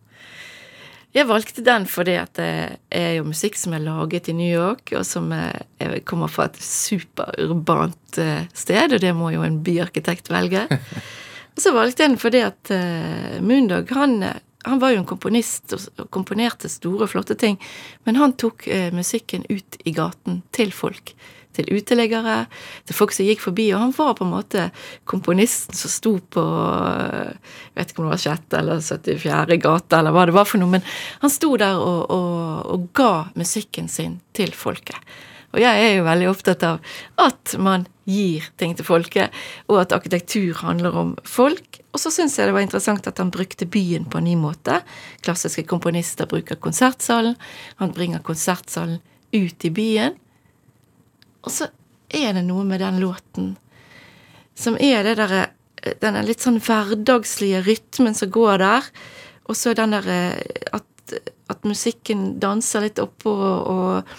Jeg 1.14 1.26
valgte 1.26 1.62
den 1.66 1.86
fordi 1.90 2.12
at 2.20 2.36
det 2.38 2.50
er 2.94 3.16
jo 3.16 3.24
musikk 3.26 3.56
som 3.58 3.72
er 3.74 3.82
laget 3.82 4.28
i 4.30 4.34
New 4.38 4.46
York, 4.50 4.92
og 4.94 5.02
som 5.08 5.32
er, 5.34 5.64
er- 5.82 5.96
kommer 6.06 6.30
fra 6.30 6.46
et 6.46 6.60
superurbant 6.62 8.18
eh, 8.22 8.44
sted, 8.54 8.94
og 8.94 9.02
det 9.02 9.10
må 9.18 9.32
jo 9.34 9.42
en 9.46 9.58
byarkitekt 9.66 10.30
velge. 10.30 10.66
Og 11.50 11.58
så 11.64 11.72
valgte 11.74 12.04
jeg 12.04 12.12
den 12.12 12.20
fordi 12.22 12.40
at 12.46 12.70
uh, 12.70 13.40
Moondog, 13.42 13.90
han, 13.98 14.12
eh, 14.22 14.36
han 14.64 14.78
var 14.80 14.92
jo 14.94 15.00
en 15.00 15.08
komponist 15.10 15.74
og 15.74 16.06
komponerte 16.14 16.70
store, 16.70 17.08
flotte 17.10 17.34
ting, 17.36 17.58
men 18.06 18.16
han 18.16 18.36
tok 18.38 18.68
uh, 18.70 18.86
musikken 18.94 19.42
ut 19.50 19.76
i 19.82 19.92
gaten 19.92 20.38
til 20.56 20.70
folk. 20.72 21.10
Til 21.56 21.66
uteliggere, 21.74 22.44
til 22.86 22.94
folk 22.94 23.14
som 23.14 23.26
gikk 23.26 23.42
forbi. 23.42 23.70
Og 23.74 23.82
han 23.82 23.94
var 23.96 24.12
på 24.18 24.26
en 24.26 24.34
måte 24.34 24.68
komponisten 25.10 25.74
som 25.76 25.90
sto 25.90 26.12
på 26.22 26.44
Jeg 26.44 27.74
vet 27.78 27.90
ikke 27.90 28.04
om 28.04 28.10
det 28.10 28.14
var 28.14 28.22
6. 28.26 28.58
eller 28.60 28.84
74. 28.84 29.58
gate, 29.64 29.98
eller 29.98 30.14
hva 30.14 30.28
det 30.30 30.36
var 30.36 30.46
for 30.46 30.62
noe, 30.62 30.76
men 30.78 30.86
han 31.24 31.32
sto 31.32 31.56
der 31.58 31.80
og, 31.80 32.06
og, 32.14 32.70
og 32.70 32.86
ga 32.94 33.12
musikken 33.34 33.90
sin 33.90 34.20
til 34.36 34.54
folket. 34.54 34.98
Og 35.50 35.58
jeg 35.58 35.82
er 35.82 35.96
jo 35.96 36.06
veldig 36.06 36.28
opptatt 36.30 36.62
av 36.66 36.78
at 37.18 37.56
man 37.58 37.86
gir 38.10 38.46
ting 38.60 38.76
til 38.78 38.86
folket, 38.86 39.34
og 39.70 39.80
at 39.82 39.94
arkitektur 39.94 40.60
handler 40.62 40.94
om 40.96 41.12
folk. 41.26 41.80
Og 41.90 42.02
så 42.02 42.12
syns 42.14 42.38
jeg 42.38 42.46
det 42.46 42.54
var 42.54 42.64
interessant 42.64 43.08
at 43.10 43.18
han 43.18 43.32
brukte 43.34 43.66
byen 43.66 44.06
på 44.10 44.20
en 44.20 44.28
ny 44.28 44.36
måte. 44.38 44.80
Klassiske 45.26 45.66
komponister 45.70 46.30
bruker 46.30 46.60
konsertsalen. 46.62 47.38
Han 47.82 47.94
bringer 47.96 48.22
konsertsalen 48.26 49.00
ut 49.34 49.66
i 49.66 49.74
byen. 49.74 50.18
Og 51.44 51.54
så 51.54 51.70
er 52.10 52.34
det 52.36 52.44
noe 52.46 52.64
med 52.66 52.82
den 52.82 53.00
låten 53.02 53.54
som 54.60 54.76
er 54.80 55.06
det 55.06 55.16
derre 55.20 55.46
Denne 56.02 56.20
litt 56.26 56.42
sånn 56.44 56.58
hverdagslige 56.60 57.62
rytmen 57.64 58.12
som 58.12 58.28
går 58.28 58.58
der. 58.60 58.88
Og 59.48 59.56
så 59.56 59.72
den 59.72 59.94
derre 59.94 60.18
at, 60.76 61.14
at 61.48 61.64
musikken 61.64 62.34
danser 62.42 62.84
litt 62.84 63.00
oppå, 63.00 63.32
og, 63.32 64.12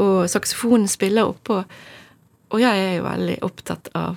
og 0.00 0.14
saksofonen 0.32 0.88
spiller 0.88 1.28
oppå. 1.28 1.60
Og 2.48 2.64
jeg 2.64 2.80
er 2.80 2.96
jo 2.96 3.04
veldig 3.10 3.38
opptatt 3.44 3.92
av 3.92 4.16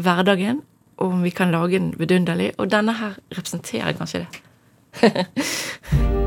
hverdagen, 0.00 0.64
og 0.96 1.18
om 1.18 1.24
vi 1.28 1.36
kan 1.36 1.52
lage 1.52 1.76
den 1.76 1.92
vidunderlig. 2.00 2.54
Og 2.56 2.72
denne 2.72 2.96
her 2.96 3.20
representerer 3.36 4.00
kanskje 4.00 4.24
det. 4.24 5.26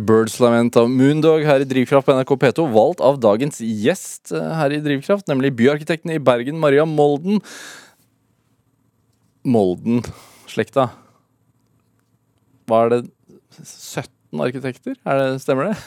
Birds 0.00 0.38
Lament 0.40 0.76
av 0.80 0.90
Moondog 0.90 1.44
her 1.44 1.64
i 1.64 1.68
Drivkraft 1.68 2.06
på 2.08 2.16
NRK 2.16 2.34
P2, 2.44 2.66
valgt 2.72 3.02
av 3.04 3.20
dagens 3.22 3.60
gjest 3.60 4.32
eh, 4.32 4.50
her 4.58 4.74
i 4.76 4.80
Drivkraft, 4.84 5.26
nemlig 5.30 5.54
byarkitekten 5.58 6.14
i 6.14 6.20
Bergen, 6.22 6.60
Maria 6.62 6.86
Molden. 6.88 7.42
Molden-slekta. 9.42 10.90
Hva 12.70 12.84
er 12.84 12.94
det 12.94 13.00
17 13.58 14.44
arkitekter? 14.46 14.94
Er 15.02 15.18
det, 15.18 15.42
stemmer 15.42 15.72
det? 15.72 15.80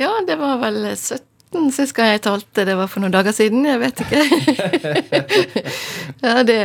Ja, 0.00 0.14
det 0.26 0.38
var 0.40 0.56
vel 0.62 0.80
17 0.96 1.28
13 1.52 1.72
sist 1.72 1.94
gang 1.96 2.12
jeg 2.12 2.22
talte. 2.24 2.64
Det 2.64 2.74
var 2.76 2.88
for 2.90 3.04
noen 3.04 3.12
dager 3.12 3.34
siden. 3.36 3.64
Jeg 3.68 3.80
vet 3.82 4.02
ikke. 4.02 4.20
ja, 6.24 6.42
det, 6.48 6.58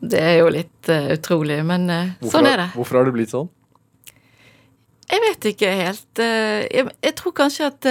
det 0.00 0.22
er 0.22 0.36
jo 0.40 0.50
litt 0.54 0.90
uh, 0.92 1.12
utrolig, 1.16 1.60
men 1.66 1.88
uh, 1.90 2.12
hvorfor, 2.20 2.36
sånn 2.36 2.50
er 2.50 2.62
det. 2.62 2.68
Hvorfor 2.76 3.00
har 3.00 3.08
det 3.08 3.14
blitt 3.18 3.34
sånn? 3.34 3.50
Jeg 5.08 5.24
vet 5.24 5.48
ikke 5.52 5.70
helt. 5.72 6.10
Uh, 6.20 6.66
jeg, 7.02 7.14
tror 7.16 7.34
kanskje 7.36 7.70
at 7.70 7.88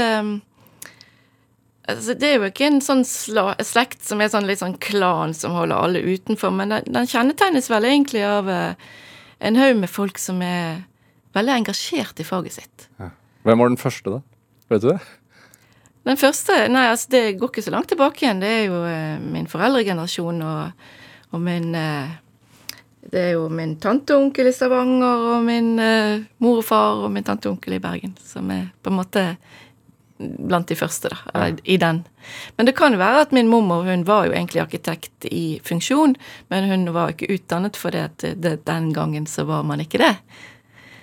altså, 1.88 2.14
Det 2.14 2.30
er 2.30 2.38
jo 2.38 2.50
ikke 2.52 2.68
en 2.70 2.82
sånn 2.84 3.04
slekt 3.08 4.06
som 4.06 4.22
er 4.22 4.30
sånn 4.34 4.50
litt 4.50 4.62
sånn 4.62 4.78
klan 4.84 5.34
som 5.38 5.56
holder 5.58 5.82
alle 5.82 6.04
utenfor, 6.06 6.54
men 6.54 6.76
den, 6.76 7.10
kjennetegnes 7.10 7.72
vel 7.74 7.90
egentlig 7.90 8.26
av 8.28 8.52
en 8.52 9.60
haug 9.62 9.82
med 9.82 9.90
folk 9.90 10.22
som 10.22 10.42
er 10.46 10.84
veldig 11.38 11.56
engasjert 11.62 12.20
i 12.22 12.26
faget 12.28 12.58
sitt. 12.58 12.90
Ja. 13.02 13.12
Hvem 13.48 13.62
var 13.62 13.72
den 13.72 13.80
første, 13.80 14.18
da? 14.18 14.22
Vet 14.72 14.84
du 14.84 14.90
det? 14.92 15.00
Den 16.08 16.20
første 16.20 16.56
Nei, 16.72 16.86
altså, 16.92 17.10
det 17.12 17.24
går 17.40 17.52
ikke 17.52 17.66
så 17.66 17.74
langt 17.74 17.90
tilbake 17.92 18.24
igjen. 18.24 18.40
Det 18.44 18.52
er 18.52 18.64
jo 18.70 18.80
eh, 18.88 19.18
min 19.24 19.50
foreldregenerasjon 19.52 20.40
og, 20.46 20.88
og 21.36 21.44
min 21.44 21.74
eh, 21.76 22.16
Det 23.08 23.22
er 23.22 23.32
jo 23.38 23.46
min 23.54 23.78
tante 23.80 24.16
og 24.16 24.26
onkel 24.26 24.50
i 24.50 24.56
Stavanger 24.56 25.30
og 25.32 25.46
min 25.46 25.78
eh, 25.80 26.26
mor 26.44 26.60
og 26.60 26.66
far 26.68 27.06
og 27.06 27.14
min 27.14 27.24
tante 27.24 27.48
og 27.48 27.56
onkel 27.56 27.78
i 27.78 27.84
Bergen 27.84 28.18
som 28.20 28.50
er 28.52 28.68
på 28.84 28.92
en 28.92 29.00
måte 29.00 29.24
blant 30.18 30.68
de 30.68 30.76
første, 30.76 31.12
da. 31.14 31.18
Ja. 31.34 31.48
I 31.64 31.78
den. 31.78 32.02
Men 32.58 32.66
det 32.66 32.76
kan 32.78 32.98
være 32.98 33.28
at 33.28 33.34
min 33.36 33.50
mormor 33.52 33.86
hun 33.86 34.06
var 34.08 34.26
jo 34.28 34.34
egentlig 34.34 34.64
arkitekt 34.64 35.28
i 35.30 35.60
funksjon, 35.64 36.16
men 36.50 36.70
hun 36.72 36.92
var 36.96 37.14
ikke 37.14 37.30
utdannet 37.36 37.78
for 37.78 37.94
det 37.94 38.06
at 38.10 38.30
det, 38.42 38.58
den 38.66 38.94
gangen 38.94 39.28
så 39.30 39.46
var 39.48 39.64
man 39.64 39.84
ikke 39.84 40.02
det. 40.02 40.16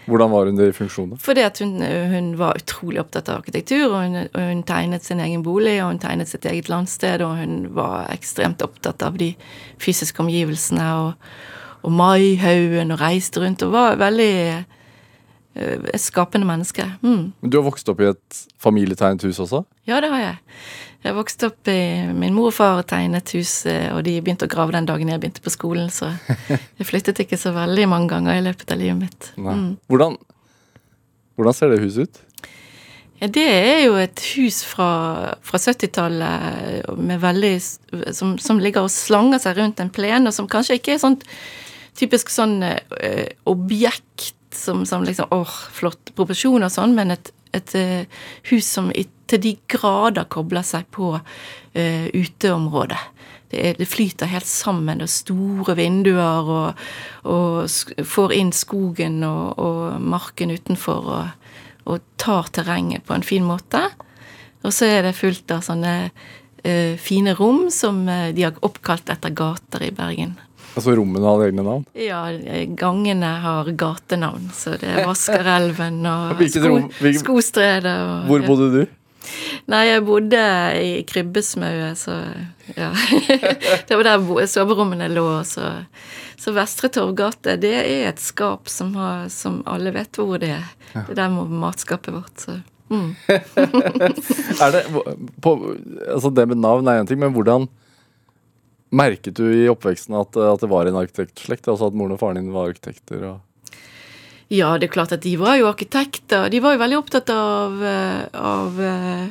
Hvordan 0.04 0.30
var 0.34 0.50
hun 0.50 0.58
det 0.58 0.68
i 0.68 0.76
funksjon? 0.76 1.14
Fordi 1.20 1.40
at 1.46 1.58
hun, 1.62 1.78
hun, 2.12 2.34
var 2.36 2.58
utrolig 2.60 3.00
opptatt 3.00 3.30
av 3.32 3.40
arkitektur. 3.40 3.86
og 3.88 4.02
hun, 4.02 4.18
hun, 4.34 4.62
tegnet 4.66 5.04
sin 5.04 5.20
egen 5.20 5.42
bolig, 5.42 5.78
og 5.80 5.94
hun 5.94 6.02
tegnet 6.02 6.28
sitt 6.28 6.44
eget 6.44 6.68
landsted, 6.68 7.24
og 7.24 7.38
hun 7.38 7.70
var 7.76 8.10
ekstremt 8.12 8.62
opptatt 8.62 9.02
av 9.02 9.16
de 9.20 9.32
fysiske 9.80 10.20
omgivelsene 10.20 10.90
og, 11.06 11.30
og 11.84 11.92
Maihaugen, 11.92 12.94
og 12.94 13.02
reiste 13.02 13.42
rundt, 13.42 13.62
og 13.66 13.74
var 13.74 14.00
veldig 14.00 14.32
uh, 14.54 14.64
et 15.92 16.02
skapende 16.02 16.48
menneske. 16.48 16.86
Mm. 17.04 17.32
Men 17.40 17.52
Du 17.52 17.60
har 17.60 17.66
vokst 17.68 17.88
opp 17.92 18.00
i 18.00 18.10
et 18.10 18.42
familietegnet 18.60 19.22
hus 19.28 19.42
også? 19.44 19.64
Ja, 19.86 20.00
det 20.00 20.10
har 20.12 20.22
jeg. 20.22 20.36
Jeg 21.04 21.16
vokste 21.18 21.50
opp 21.50 21.68
i 21.68 21.80
Min 22.16 22.32
mor 22.32 22.48
og 22.48 22.54
far 22.56 22.78
tegnet 22.88 23.28
hus, 23.36 23.66
og 23.92 24.00
de 24.06 24.16
begynte 24.24 24.48
å 24.48 24.52
grave 24.52 24.72
den 24.72 24.88
dagen 24.88 25.10
jeg 25.12 25.20
begynte 25.20 25.44
på 25.44 25.52
skolen, 25.52 25.90
så 25.92 26.08
jeg 26.78 26.88
flyttet 26.88 27.20
ikke 27.20 27.36
så 27.40 27.52
veldig 27.52 27.88
mange 27.90 28.08
ganger 28.14 28.38
i 28.38 28.44
løpet 28.46 28.72
av 28.72 28.80
livet 28.80 29.02
mitt. 29.02 29.32
Mm. 29.36 29.76
Hvordan, 29.92 30.16
hvordan, 31.36 31.54
ser 31.56 31.68
det 31.74 31.82
huset 31.84 32.08
ut? 32.08 32.16
Ja, 33.20 33.28
det 33.28 33.44
er 33.44 33.84
jo 33.84 33.94
et 34.00 34.20
hus 34.34 34.64
fra, 34.66 34.88
fra 35.44 35.60
70-tallet 35.60 37.52
som, 38.16 38.38
som, 38.40 38.58
ligger 38.60 38.82
og 38.88 38.92
slanger 38.92 39.38
seg 39.44 39.60
rundt 39.60 39.80
en 39.84 39.92
plen, 39.92 40.26
og 40.26 40.34
som 40.34 40.48
kanskje 40.50 40.80
ikke 40.80 40.96
er 40.96 41.04
sånn 41.04 41.20
typisk 41.98 42.32
sånn 42.32 42.60
eh, 42.64 43.28
objekt 43.50 44.34
som, 44.54 44.84
som 44.86 45.04
liksom 45.06 45.32
åh, 45.34 45.56
flott 45.74 46.14
proporsjon 46.14 46.66
og 46.66 46.72
sånn, 46.72 46.94
men 46.96 47.14
et, 47.14 47.32
et 47.54 47.74
eh, 47.78 48.22
hus 48.50 48.68
som 48.70 48.90
i 48.94 49.06
til 49.30 49.40
de 49.40 49.54
grader 49.70 50.26
kobler 50.28 50.64
seg 50.66 50.88
på 50.92 51.14
eh, 51.16 52.08
uteområdet. 52.12 53.00
Det, 53.50 53.60
er, 53.60 53.76
det, 53.78 53.88
flyter 53.88 54.30
helt 54.30 54.48
sammen. 54.48 55.00
Er 55.00 55.10
store 55.10 55.76
vinduer 55.78 56.50
og, 56.54 56.84
og 57.30 58.04
får 58.14 58.34
inn 58.36 58.52
skogen 58.56 59.22
og, 59.26 59.58
og 59.60 60.00
marken 60.02 60.52
utenfor 60.54 61.10
og, 61.18 61.50
og, 61.84 62.04
tar 62.20 62.50
terrenget 62.56 63.06
på 63.06 63.16
en 63.16 63.26
fin 63.26 63.44
måte. 63.46 63.82
Og 64.64 64.72
så 64.72 64.88
er 64.88 65.04
det 65.06 65.16
fullt 65.18 65.52
av 65.52 65.64
sånne 65.66 65.94
uh, 66.08 66.94
fine 67.00 67.34
rom 67.36 67.66
som 67.72 68.02
uh, 68.08 68.30
de 68.34 68.46
har 68.46 68.60
oppkalt 68.64 69.12
etter 69.12 69.34
gater 69.36 69.84
i 69.84 69.92
Bergen. 69.94 70.38
Altså 70.74 70.96
rommene 70.98 71.22
hadde 71.22 71.46
egne 71.48 71.64
navn? 71.66 71.84
Ja, 71.98 72.24
gangene 72.78 73.30
har 73.44 73.70
gatenavn. 73.78 74.50
Så 74.54 74.74
det 74.80 74.90
er 74.90 75.06
Vaskerelven 75.06 76.02
og 76.10 76.42
sko, 76.50 76.76
Skostredet. 77.22 77.94
Hvor 78.26 78.46
bodde 78.48 78.70
du? 78.74 78.82
Nei, 79.70 79.84
jeg 79.88 80.02
bodde 80.04 80.40
i 80.82 80.90
Krybbesmauet, 81.08 81.96
så 81.96 82.18
ja. 82.76 82.90
det 83.88 83.96
var 83.96 84.04
der 84.10 84.50
soverommene 84.50 85.08
lå. 85.12 85.28
Så, 85.48 85.70
så 86.40 86.52
Vestre 86.56 86.90
Torvgate, 86.92 87.56
det 87.62 87.72
er 87.80 88.10
et 88.10 88.20
skap 88.20 88.68
som, 88.68 88.92
har, 88.98 89.30
som, 89.32 89.62
alle 89.70 89.94
vet 89.94 90.20
hvor 90.20 90.42
det 90.42 90.56
er. 90.58 90.68
Det 90.92 91.14
er 91.14 91.22
der 91.22 91.32
må 91.32 91.46
matskapet 91.48 92.14
vårt. 92.14 92.34
så... 92.48 92.60
Mm. 92.92 93.14
er 94.62 94.74
det, 94.74 94.82
på, 95.42 95.52
altså 96.04 96.30
det 96.30 96.44
med 96.50 96.60
navn 96.60 96.88
er 96.90 97.00
én 97.00 97.08
ting, 97.08 97.18
men 97.22 97.32
hvordan 97.32 97.64
merket 98.94 99.36
du 99.38 99.48
i 99.50 99.66
oppveksten 99.72 100.16
at, 100.18 100.36
at 100.38 100.62
det 100.62 100.70
var 100.70 100.88
en 100.88 101.00
arkitektslekt? 101.00 101.68
Altså 101.68 101.90
at 101.90 101.98
moren 101.98 102.16
og 102.16 102.22
faren 102.22 102.40
din 102.40 102.54
var 102.54 102.70
arkitekter? 102.72 103.26
og 103.32 103.42
ja, 104.52 104.74
det 104.78 104.88
er 104.88 104.92
klart 104.92 105.14
at 105.14 105.24
de 105.24 105.34
var 105.40 105.56
jo 105.58 105.70
arkitekter. 105.70 106.50
De 106.52 106.60
var 106.62 106.74
jo 106.74 106.82
veldig 106.82 106.98
opptatt 107.00 107.30
av, 107.32 107.80
eh, 107.82 108.26
av, 108.36 108.80
eh, 108.80 109.28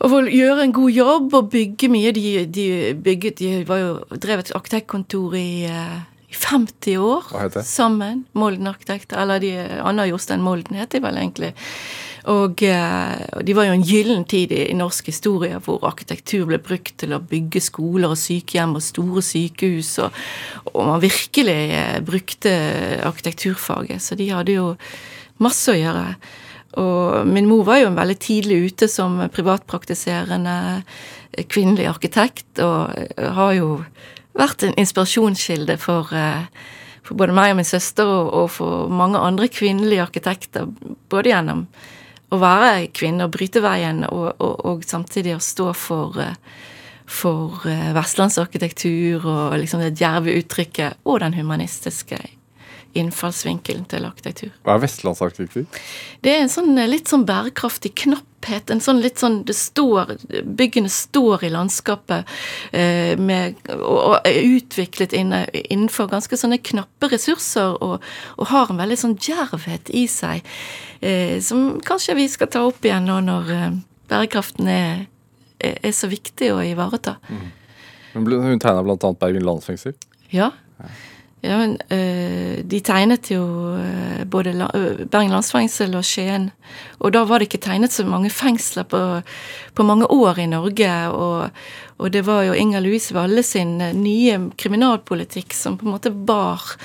av 0.00 0.12
å 0.16 0.22
gjøre 0.24 0.64
en 0.64 0.72
god 0.72 0.90
jobb 0.90 1.34
og 1.34 1.50
bygge 1.52 1.90
mye. 1.92 2.12
De, 2.12 2.46
de 2.46 2.94
bygget 2.94 3.36
De 3.36 3.64
var 3.64 3.78
jo 3.78 3.92
drevet 4.16 4.54
arkitektkontor 4.56 5.36
i, 5.36 5.64
eh, 5.68 6.00
i 6.30 6.34
50 6.34 6.96
år 6.96 7.62
sammen. 7.62 8.24
Molden 8.32 8.66
Arkitekter. 8.66 9.20
Eller 9.20 9.38
de, 9.38 9.52
Anna 9.80 10.06
Jostein 10.06 10.40
Molden 10.40 10.76
het 10.76 10.90
de 10.90 11.00
vel 11.00 11.14
egentlig. 11.14 11.54
Og, 12.24 12.62
og 12.64 13.42
de 13.44 13.54
var 13.56 13.66
jo 13.68 13.74
en 13.76 13.84
gyllen 13.84 14.22
tid 14.24 14.52
i, 14.56 14.62
norsk 14.76 15.10
historie 15.10 15.58
hvor 15.64 15.82
arkitektur 15.84 16.46
ble 16.48 16.56
brukt 16.62 16.94
til 17.02 17.12
å 17.12 17.20
bygge 17.20 17.60
skoler 17.60 18.14
og 18.14 18.20
sykehjem 18.20 18.72
og 18.78 18.84
store 18.84 19.24
sykehus, 19.24 19.90
og, 20.06 20.16
og 20.72 20.80
man 20.88 21.02
virkelig 21.04 21.58
eh, 21.76 21.98
brukte 22.04 22.54
arkitekturfaget. 23.04 24.00
Så 24.00 24.16
de 24.16 24.30
hadde 24.32 24.56
jo 24.56 24.70
masse 25.44 25.68
å 25.68 25.76
gjøre. 25.76 26.06
Og 26.80 27.28
min 27.28 27.46
mor 27.50 27.66
var 27.68 27.82
jo 27.82 27.90
en 27.90 27.98
veldig 27.98 28.16
tidlig 28.22 28.62
ute 28.70 28.88
som 28.90 29.20
privatpraktiserende 29.30 30.56
kvinnelig 31.50 31.90
arkitekt, 31.90 32.62
og 32.62 32.94
har 33.36 33.52
jo 33.58 33.68
vært 34.38 34.64
en 34.64 34.74
inspirasjonskilde 34.80 35.76
for, 35.82 36.10
for 37.04 37.18
både 37.18 37.36
meg 37.36 37.52
og 37.52 37.60
min 37.60 37.68
søster 37.68 38.08
og 38.08 38.48
for 38.54 38.90
mange 38.90 39.20
andre 39.20 39.50
kvinnelige 39.52 40.06
arkitekter, 40.08 40.70
både 41.10 41.34
gjennom 41.34 41.66
å 42.34 42.42
være 42.42 42.88
kvinne 42.94 43.26
og 43.26 43.34
bryte 43.34 43.62
veien, 43.64 44.04
og, 44.08 44.34
og, 44.38 44.54
og 44.68 44.86
samtidig 44.86 45.36
å 45.36 45.42
stå 45.42 45.70
for, 45.78 46.20
eh, 46.22 46.62
for 47.06 47.66
eh, 47.70 47.90
vestlandsarkitektur 47.96 49.24
og 49.24 49.58
liksom 49.62 49.84
det 49.84 49.94
djerve 49.98 50.36
uttrykket, 50.40 51.02
og 51.04 51.22
den 51.24 51.36
humanistiske 51.38 52.20
innfallsvinkelen 52.98 53.84
til 53.90 54.06
arkitektur. 54.06 54.52
Hva 54.64 54.76
er 54.76 54.84
vestlandsarkitektur? 54.84 55.66
Det 56.24 56.32
er 56.32 56.44
en 56.44 56.52
sånn 56.52 56.76
eh, 56.78 56.88
litt 56.90 57.10
sånn 57.10 57.26
bærekraftig 57.28 57.94
knapphet. 58.04 58.70
En 58.70 58.82
sånn 58.84 59.00
litt 59.04 59.20
sånn 59.22 59.40
det 59.48 59.56
står, 59.58 60.14
Byggene 60.58 60.90
står 60.92 61.46
i 61.48 61.52
landskapet 61.54 62.30
eh, 62.72 63.14
med, 63.20 63.58
og, 63.76 63.98
og, 63.98 64.16
er 64.28 64.40
utviklet 64.56 65.16
inne, 65.16 65.44
innenfor 65.64 66.10
ganske 66.12 66.38
sånne 66.38 66.60
knappe 66.62 67.10
ressurser 67.12 67.78
og, 67.80 68.04
og, 68.36 68.46
har 68.52 68.70
en 68.70 68.82
veldig 68.82 69.00
sånn 69.00 69.18
djervhet 69.18 69.90
i 69.94 70.06
seg. 70.10 70.46
Eh, 71.00 71.40
som 71.44 71.80
kanskje 71.84 72.18
vi 72.20 72.28
skal 72.30 72.52
ta 72.52 72.64
opp 72.66 72.84
igjen 72.86 73.10
nå 73.10 73.20
når 73.26 73.54
eh, 73.54 73.68
bærekraften 74.12 74.70
er, 74.70 75.06
er, 75.58 75.92
så 75.96 76.10
viktig 76.12 76.52
å 76.54 76.62
ivareta. 76.64 77.18
Mm. 77.28 77.46
Hun 78.14 78.60
tegna 78.62 78.84
bl.a. 78.86 79.16
Bergen 79.18 79.42
landsfengsel? 79.42 79.96
Ja. 80.30 80.52
Ja, 80.78 80.90
men 81.44 81.76
øh, 81.90 82.64
De 82.64 82.80
tegnet 82.80 83.30
jo 83.30 83.76
øh, 83.76 84.24
både 84.30 84.68
øh, 84.74 85.06
Bergen 85.06 85.30
landsfengsel 85.30 85.96
og 85.96 86.04
Skien. 86.04 86.50
Og 86.98 87.12
da 87.12 87.24
var 87.24 87.38
det 87.38 87.48
ikke 87.48 87.64
tegnet 87.64 87.92
så 87.92 88.04
mange 88.04 88.30
fengsler 88.30 88.82
på, 88.82 89.20
på 89.74 89.82
mange 89.82 90.10
år 90.10 90.38
i 90.38 90.46
Norge. 90.46 91.10
Og, 91.10 91.50
og, 91.98 92.12
det 92.12 92.26
var 92.26 92.42
jo 92.42 92.52
Inger 92.52 92.80
Louise 92.80 93.14
Valle 93.14 93.42
sin 93.42 93.78
nye 93.78 94.50
kriminalpolitikk 94.58 95.52
som 95.52 95.78
på 95.78 95.86
en 95.86 95.94
måte 95.96 96.10
bar 96.10 96.76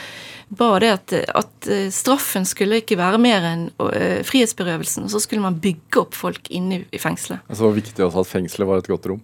var 0.50 0.80
det 0.80 0.90
at, 0.90 1.14
at, 1.14 1.68
eh, 1.70 1.90
straffen 1.94 2.46
skulle 2.48 2.82
ikke 2.82 2.98
være 2.98 3.20
mer 3.22 3.46
enn 3.46 3.66
uh, 3.78 4.22
frihetsberøvelsen. 4.26 5.06
Og 5.06 5.14
så 5.14 5.22
skulle 5.22 5.44
man 5.44 5.60
bygge 5.62 6.02
opp 6.02 6.18
folk 6.18 6.50
inne 6.50 6.84
i 6.90 7.02
fengselet. 7.02 7.44
Så 7.50 7.62
det 7.62 7.68
var 7.68 7.76
viktig 7.78 8.06
også 8.06 8.24
at 8.24 8.32
fengselet 8.32 8.70
var 8.70 8.82
et 8.82 8.90
godt 8.90 9.06
rom? 9.12 9.22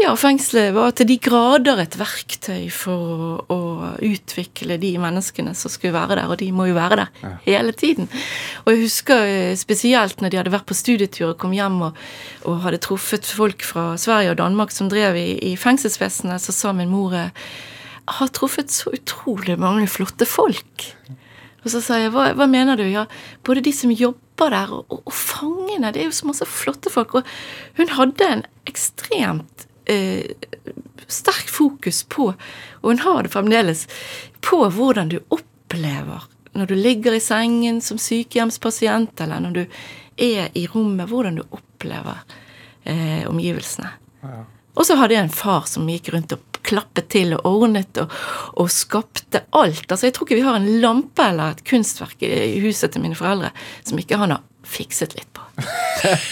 Ja, 0.00 0.14
fengselet 0.18 0.72
var 0.74 0.94
til 0.96 1.06
de 1.06 1.18
grader 1.22 1.78
et 1.84 1.98
verktøy 2.00 2.64
for 2.74 3.12
å, 3.12 3.28
å 3.52 3.58
utvikle 4.02 4.78
de 4.82 4.94
menneskene 4.98 5.52
som 5.54 5.70
skulle 5.70 5.94
være 5.94 6.16
der, 6.18 6.32
og 6.32 6.40
de 6.40 6.48
må 6.56 6.66
jo 6.70 6.78
være 6.78 6.98
der 7.04 7.20
ja. 7.22 7.34
hele 7.44 7.76
tiden. 7.76 8.08
Og 8.64 8.72
jeg 8.72 8.82
husker 8.86 9.28
eh, 9.28 9.52
spesielt 9.60 10.24
når 10.24 10.32
de 10.32 10.40
hadde 10.40 10.54
vært 10.56 10.66
på 10.70 10.78
studietur 10.78 11.28
og 11.34 11.38
kom 11.44 11.54
hjem 11.54 11.78
og, 11.90 12.00
og 12.48 12.64
hadde 12.64 12.82
truffet 12.82 13.28
folk 13.28 13.62
fra 13.68 13.92
Sverige 14.00 14.32
og 14.32 14.40
Danmark 14.40 14.74
som 14.74 14.90
drev 14.90 15.20
i, 15.20 15.28
i 15.52 15.54
fengselsvesenet, 15.60 16.42
så 16.42 16.56
sa 16.56 16.74
min 16.74 16.90
mor 16.90 17.14
har 18.04 18.32
truffet 18.36 18.70
så 18.70 18.92
utrolig 18.94 19.56
mange 19.60 19.86
flotte 19.90 20.26
folk. 20.28 20.88
Og 21.64 21.72
så 21.72 21.80
sa 21.80 21.98
jeg 22.02 22.12
hva, 22.12 22.28
hva 22.36 22.46
mener 22.50 22.76
du? 22.76 22.84
Ja, 22.84 23.06
både 23.46 23.64
de 23.64 23.72
som 23.72 23.92
jobber 23.92 24.52
der, 24.52 24.72
og, 24.74 24.84
og, 24.92 25.00
og 25.08 25.14
fangene 25.16 25.92
Det 25.94 26.02
er 26.02 26.10
jo 26.10 26.16
så 26.16 26.28
masse 26.28 26.48
flotte 26.48 26.92
folk. 26.92 27.14
Og 27.16 27.78
hun 27.78 27.94
hadde 27.96 28.28
en 28.28 28.44
ekstremt 28.68 29.66
eh, 29.88 30.34
sterk 31.08 31.48
fokus 31.48 32.02
på, 32.08 32.32
og 32.82 32.86
hun 32.88 33.02
har 33.04 33.24
det 33.24 33.32
fremdeles, 33.32 33.86
på 34.44 34.60
hvordan 34.76 35.12
du 35.12 35.20
opplever 35.32 36.28
når 36.54 36.68
du 36.70 36.74
ligger 36.78 37.16
i 37.16 37.22
sengen 37.22 37.80
som 37.82 37.98
sykehjemspasient, 37.98 39.18
eller 39.24 39.40
når 39.42 39.54
du 39.56 39.62
er 40.22 40.52
i 40.54 40.68
rommet, 40.70 41.08
hvordan 41.10 41.40
du 41.40 41.42
opplever 41.48 42.20
eh, 42.86 43.24
omgivelsene. 43.26 43.90
Ja. 44.22 44.44
Og 44.74 44.86
så 44.86 44.94
hadde 44.98 45.16
jeg 45.16 45.26
en 45.26 45.34
far 45.34 45.66
som 45.70 45.88
gikk 45.90 46.12
rundt 46.14 46.36
og 46.36 46.53
klappet 46.66 47.10
til 47.14 47.34
og 47.36 47.46
ordnet 47.48 48.00
og, 48.02 48.12
og, 48.56 48.70
skapte 48.72 49.44
alt. 49.56 49.86
Altså, 49.88 50.08
Jeg 50.08 50.16
tror 50.16 50.28
ikke 50.28 50.40
vi 50.40 50.46
har 50.48 50.58
en 50.58 50.70
lampe 50.82 51.28
eller 51.28 51.54
et 51.54 51.64
kunstverk 51.68 52.24
i 52.26 52.60
huset 52.64 52.94
til 52.94 53.04
mine 53.04 53.18
foreldre 53.18 53.52
som 53.84 54.00
ikke 54.00 54.20
han 54.20 54.34
har 54.36 54.44
fikset 54.64 55.14
litt 55.16 55.28
på. 55.36 55.44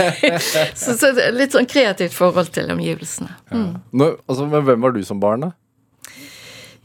så, 0.83 0.97
så 0.99 1.13
litt 1.37 1.55
sånn 1.55 1.69
kreativt 1.71 2.17
forhold 2.17 2.53
til 2.55 2.73
omgivelsene. 2.73 3.31
Mm. 3.53 3.67
Ja. 3.67 3.83
Nå, 4.03 4.09
altså, 4.27 4.49
men 4.49 4.67
hvem 4.67 4.89
var 4.89 4.97
du 4.97 5.03
som 5.07 5.21
barn, 5.23 5.49
da? 5.49 5.53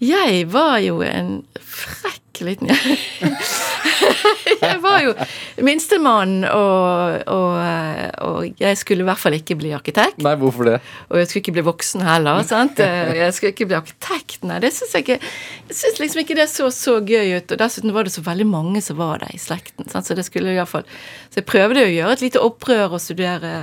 Jeg 0.04 0.43
var 0.54 0.78
jo 0.84 1.00
en 1.02 1.39
frekk 1.58 2.26
liten 2.46 2.70
Jeg 4.62 4.80
var 4.82 5.02
jo 5.04 5.14
minstemann, 5.66 6.42
og, 6.50 7.22
og, 7.30 7.58
og, 8.26 8.60
jeg 8.60 8.78
skulle 8.80 9.04
i 9.04 9.08
hvert 9.08 9.22
fall 9.22 9.36
ikke 9.38 9.58
bli 9.60 9.72
arkitekt. 9.76 10.22
Nei, 10.26 10.34
hvorfor 10.40 10.68
det? 10.68 10.78
Og 11.10 11.20
jeg 11.20 11.30
skulle 11.30 11.44
ikke 11.44 11.56
bli 11.58 11.66
voksen 11.68 12.04
heller. 12.06 12.42
sant? 12.48 12.80
Jeg 12.82 13.34
skulle 13.36 13.54
ikke 13.54 13.70
bli 13.70 13.78
arkitekt, 13.78 14.40
nei. 14.48 14.60
Det 14.64 14.72
synes 14.74 14.96
jeg 14.96 15.06
ikke 15.06 15.20
Jeg 15.68 15.78
syns 15.82 16.02
liksom 16.02 16.24
ikke 16.24 16.40
det 16.40 16.50
så 16.52 16.72
så 16.74 16.98
gøy 17.04 17.38
ut. 17.38 17.54
Og 17.54 17.62
dessuten 17.62 17.94
var 17.96 18.08
det 18.08 18.16
så 18.16 18.24
veldig 18.26 18.48
mange 18.50 18.82
som 18.86 19.00
var 19.00 19.24
der 19.24 19.34
i 19.36 19.42
slekten. 19.42 19.90
sant? 19.90 20.08
Så 20.08 20.18
det 20.18 20.26
skulle 20.28 20.54
i 20.54 20.60
hvert 20.60 20.72
fall 20.72 20.86
Så 21.30 21.42
jeg 21.42 21.50
prøvde 21.50 21.86
å 21.86 21.96
gjøre 21.96 22.18
et 22.18 22.26
lite 22.26 22.44
opprør 22.44 22.98
og 22.98 23.04
studere 23.04 23.56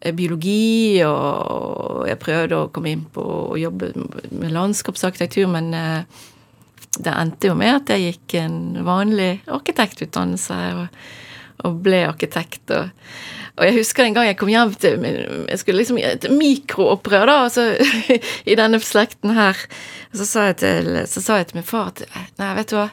eh, 0.00 0.14
biologi, 0.14 1.02
og 1.06 2.06
jeg 2.08 2.22
prøvde 2.22 2.62
å 2.62 2.70
komme 2.72 2.94
inn 2.94 3.04
på 3.12 3.26
å 3.52 3.60
jobbe 3.60 3.92
med 4.30 4.54
landskapsarkitektur, 4.54 5.46
men 5.50 5.72
eh, 5.74 6.24
det 7.02 7.14
endte 7.14 7.50
jo 7.50 7.56
med 7.58 7.72
at 7.82 7.92
jeg 7.94 8.12
gikk 8.12 8.36
en 8.40 8.58
vanlig 8.86 9.30
arkitektutdannelse 9.52 10.58
og, 10.76 11.00
og 11.66 11.80
ble 11.84 12.02
arkitekt. 12.08 12.64
Og, 12.74 12.90
og, 13.56 13.62
jeg 13.66 13.76
husker 13.78 14.06
en 14.06 14.16
gang 14.16 14.28
jeg 14.28 14.38
kom 14.40 14.52
hjem 14.52 14.74
til 14.80 15.04
Jeg 15.04 15.60
skulle 15.62 15.82
liksom 15.82 16.00
et 16.02 16.28
mikroopprør, 16.32 17.28
da, 17.28 17.38
altså, 17.46 17.68
i 18.50 18.58
denne 18.58 18.80
slekten 18.82 19.36
her. 19.36 19.60
Så 20.16 20.28
sa, 20.28 20.50
til, 20.56 21.02
så 21.10 21.22
sa 21.22 21.40
jeg 21.40 21.50
til 21.50 21.60
min 21.60 21.68
far 21.68 21.92
at 21.92 22.04
nei, 22.40 22.52
vet 22.60 22.72
du 22.72 22.78
hva, 22.80 22.90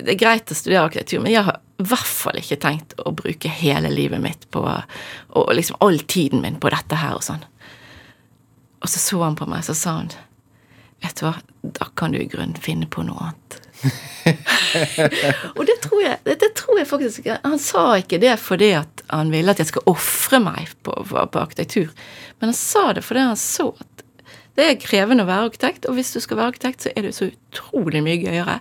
det 0.00 0.14
er 0.14 0.20
greit 0.20 0.50
å 0.52 0.56
studere 0.56 0.86
arkitektur, 0.86 1.20
men 1.24 1.34
jeg 1.34 1.44
har 1.44 1.60
i 1.80 1.86
hvert 1.88 2.08
fall 2.08 2.38
ikke 2.40 2.60
tenkt 2.60 2.94
å 3.00 3.12
bruke 3.16 3.50
hele 3.52 3.90
livet 3.92 4.20
mitt 4.20 4.46
på 4.52 4.60
Og 4.62 5.52
liksom 5.56 5.78
all 5.80 5.98
tiden 6.08 6.42
min 6.44 6.60
på 6.60 6.72
dette 6.72 6.98
her 7.00 7.16
og 7.16 7.24
sånn. 7.24 7.44
Og 8.80 8.88
så 8.88 9.00
så 9.00 9.20
han 9.22 9.36
på 9.36 9.48
meg, 9.48 9.64
så 9.64 9.76
sa 9.76 9.96
han 10.00 10.12
Vet 11.00 11.20
du 11.20 11.26
hva, 11.26 11.34
da 11.62 11.88
kan 11.96 12.12
du 12.12 12.20
i 12.20 12.28
grunnen 12.28 12.58
finne 12.60 12.88
på 12.90 13.04
noe 13.06 13.30
annet. 13.30 13.58
og 15.56 15.62
det 15.64 15.78
tror, 15.80 16.02
jeg, 16.04 16.18
det, 16.26 16.34
det 16.42 16.50
tror, 16.58 16.76
jeg, 16.76 16.88
faktisk 16.90 17.28
Han 17.30 17.56
sa 17.56 17.84
ikke 17.96 18.18
det 18.20 18.34
fordi 18.36 18.74
han 19.08 19.30
ville 19.32 19.54
at 19.54 19.62
jeg 19.62 19.70
skal 19.70 19.86
ofre 19.88 20.36
meg 20.44 20.68
på, 20.84 20.92
på, 20.92 21.16
på, 21.16 21.40
arkitektur, 21.40 21.88
men 22.38 22.52
han 22.52 22.58
sa 22.58 22.90
det 22.96 23.06
fordi 23.06 23.24
han 23.30 23.40
så 23.40 23.70
at 23.72 24.04
det 24.58 24.66
er 24.66 24.80
krevende 24.82 25.24
å 25.24 25.30
være 25.30 25.46
arkitekt, 25.48 25.86
og 25.88 25.96
hvis 25.96 26.10
du 26.12 26.18
skal 26.20 26.36
være 26.36 26.52
arkitekt, 26.52 26.84
så 26.84 26.92
er 26.92 27.06
det 27.06 27.14
så 27.16 27.30
utrolig 27.30 28.02
mye 28.04 28.18
gøyere 28.20 28.58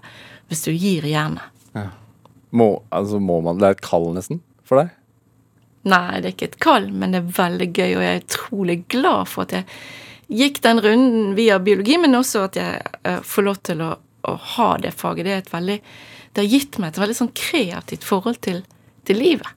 hvis 0.48 0.62
du 0.64 0.72
gir 0.72 1.04
jernet. 1.10 1.44
Ja. 1.76 1.90
Må, 2.56 2.70
altså 2.96 3.20
må 3.22 3.42
man 3.46 3.60
Det 3.60 3.68
er 3.68 3.76
et 3.76 3.84
kall, 3.84 4.08
nesten, 4.16 4.40
for 4.64 4.80
deg? 4.80 4.94
Nei, 5.90 6.22
det 6.22 6.30
er 6.30 6.36
ikke 6.36 6.50
et 6.54 6.60
kall, 6.64 6.88
men 6.94 7.14
det 7.16 7.22
er 7.22 7.34
veldig 7.40 7.68
gøy, 7.74 7.90
og 7.98 8.06
jeg 8.06 8.14
er 8.14 8.24
utrolig 8.24 8.78
glad 8.92 9.30
for 9.32 9.48
at 9.48 9.58
jeg 9.58 9.68
gikk 10.30 10.62
den 10.62 10.82
runden 10.82 11.36
via 11.36 11.60
biologi, 11.60 11.98
men 11.98 12.18
også 12.18 12.46
at 12.48 12.58
jeg 12.60 12.82
uh, 13.08 13.20
får 13.26 13.46
lov 13.48 13.62
til 13.66 13.84
å, 13.84 13.92
å, 13.98 14.36
ha 14.56 14.70
det 14.82 14.94
faget. 14.98 15.26
Det 15.26 15.38
et 15.38 15.54
veldig 15.54 15.78
Det 16.30 16.44
har 16.44 16.52
gitt 16.54 16.78
meg 16.80 16.92
et 16.92 17.02
veldig 17.02 17.18
sånn 17.18 17.32
kreativt 17.36 18.06
forhold 18.06 18.42
til, 18.46 18.62
til 19.10 19.18
livet. 19.18 19.50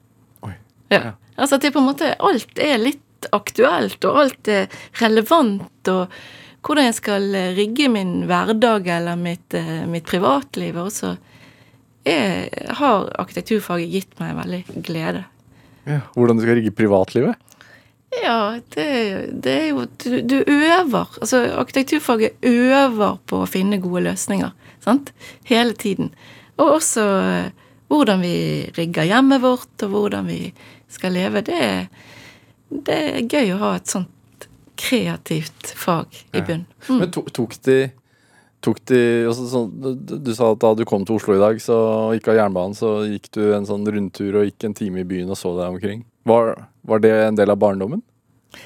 Oi. 0.46 0.54
Ja. 0.94 1.00
ja. 1.00 1.12
Altså 1.36 1.58
at 1.58 1.66
det 1.66 1.72
på 1.74 1.80
en 1.80 1.90
måte 1.90 2.14
Alt 2.20 2.60
er 2.60 2.80
litt 2.80 3.28
aktuelt, 3.32 4.02
og 4.08 4.18
alt 4.24 4.48
er 4.50 4.72
relevant, 4.98 5.90
og 5.92 6.16
hvordan 6.66 6.88
jeg 6.88 6.96
skal 6.96 7.28
eh, 7.38 7.52
rigge 7.54 7.86
min 7.90 8.24
hverdag 8.26 8.88
eller 8.96 9.18
mitt, 9.18 9.54
uh, 9.54 9.84
mitt 9.90 10.08
privatliv. 10.08 10.80
Og 10.80 10.90
så 10.94 11.16
har 12.02 13.04
arkitekturfaget 13.22 13.92
gitt 13.92 14.16
meg 14.18 14.32
veldig 14.34 14.82
glede. 14.82 15.20
Ja, 15.86 16.00
hvordan 16.16 16.40
du 16.40 16.42
skal 16.42 16.56
rigge 16.58 16.72
privatlivet? 16.74 17.38
Ja, 18.20 18.60
det, 18.74 18.86
det 19.44 19.52
er 19.52 19.68
jo 19.70 19.86
du, 20.04 20.20
du, 20.20 20.36
øver. 20.44 21.16
Altså, 21.20 21.42
arkitekturfaget 21.62 22.44
øver 22.44 23.18
på 23.26 23.42
å 23.42 23.48
finne 23.48 23.80
gode 23.82 24.04
løsninger. 24.08 24.52
Sant? 24.84 25.14
Hele 25.48 25.72
tiden. 25.78 26.12
Og 26.60 26.76
også 26.76 27.06
eh, 27.22 27.62
hvordan 27.92 28.20
vi 28.24 28.36
rigger 28.76 29.08
hjemmet 29.08 29.42
vårt, 29.42 29.72
og 29.82 29.94
hvordan 29.96 30.28
vi 30.28 30.52
skal 30.92 31.16
leve. 31.16 31.44
Det, 31.46 31.62
det 32.68 32.98
er 32.98 33.26
gøy 33.26 33.54
å 33.54 33.62
ha 33.64 33.72
et 33.78 33.90
sånt 33.92 34.48
kreativt 34.82 35.72
fag 35.78 36.22
i 36.32 36.40
bunn. 36.40 36.64
Mm. 36.88 36.96
Men 36.98 37.12
tok, 37.14 37.32
tok 37.34 37.58
de 37.66 37.80
de 38.62 39.26
altså, 39.26 39.46
så, 39.50 39.60
Du 40.22 40.30
sa 40.34 40.52
at 40.52 40.60
da 40.62 40.68
du 40.78 40.84
kom 40.86 41.02
til 41.02 41.16
Oslo 41.18 41.34
i 41.34 41.42
dag 41.42 41.58
så 41.62 41.76
gikk 42.14 42.28
av 42.30 42.38
jernbanen, 42.38 42.76
så 42.78 42.92
gikk 43.08 43.30
du 43.34 43.42
en 43.56 43.66
sånn 43.66 43.86
rundtur 43.88 44.38
og 44.38 44.46
gikk 44.46 44.68
en 44.68 44.76
time 44.78 45.02
i 45.02 45.08
byen 45.08 45.32
og 45.34 45.38
så 45.38 45.50
deg 45.58 45.74
omkring. 45.74 46.04
Var, 46.22 46.64
var 46.82 46.98
det 46.98 47.12
en 47.24 47.36
del 47.36 47.50
av 47.50 47.56
barndommen? 47.56 48.02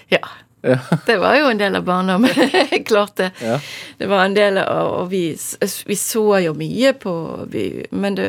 Ja. 0.09 0.29
ja. 0.61 0.79
Det 1.07 1.17
var 1.19 1.37
jo 1.37 1.51
en 1.51 1.59
del 1.59 1.77
av 1.77 1.85
barndommen. 1.85 2.31
Klart 2.87 3.17
det. 3.17 3.31
Ja. 3.41 3.61
Det 3.99 4.07
var 4.07 4.25
en 4.25 4.35
del 4.35 4.59
av 4.59 4.93
Og 5.01 5.11
vi, 5.11 5.39
vi 5.87 5.97
så 5.97 6.27
jo 6.45 6.55
mye 6.59 6.93
på 6.93 7.15
vi, 7.53 7.87
men, 7.91 8.19
det, 8.19 8.29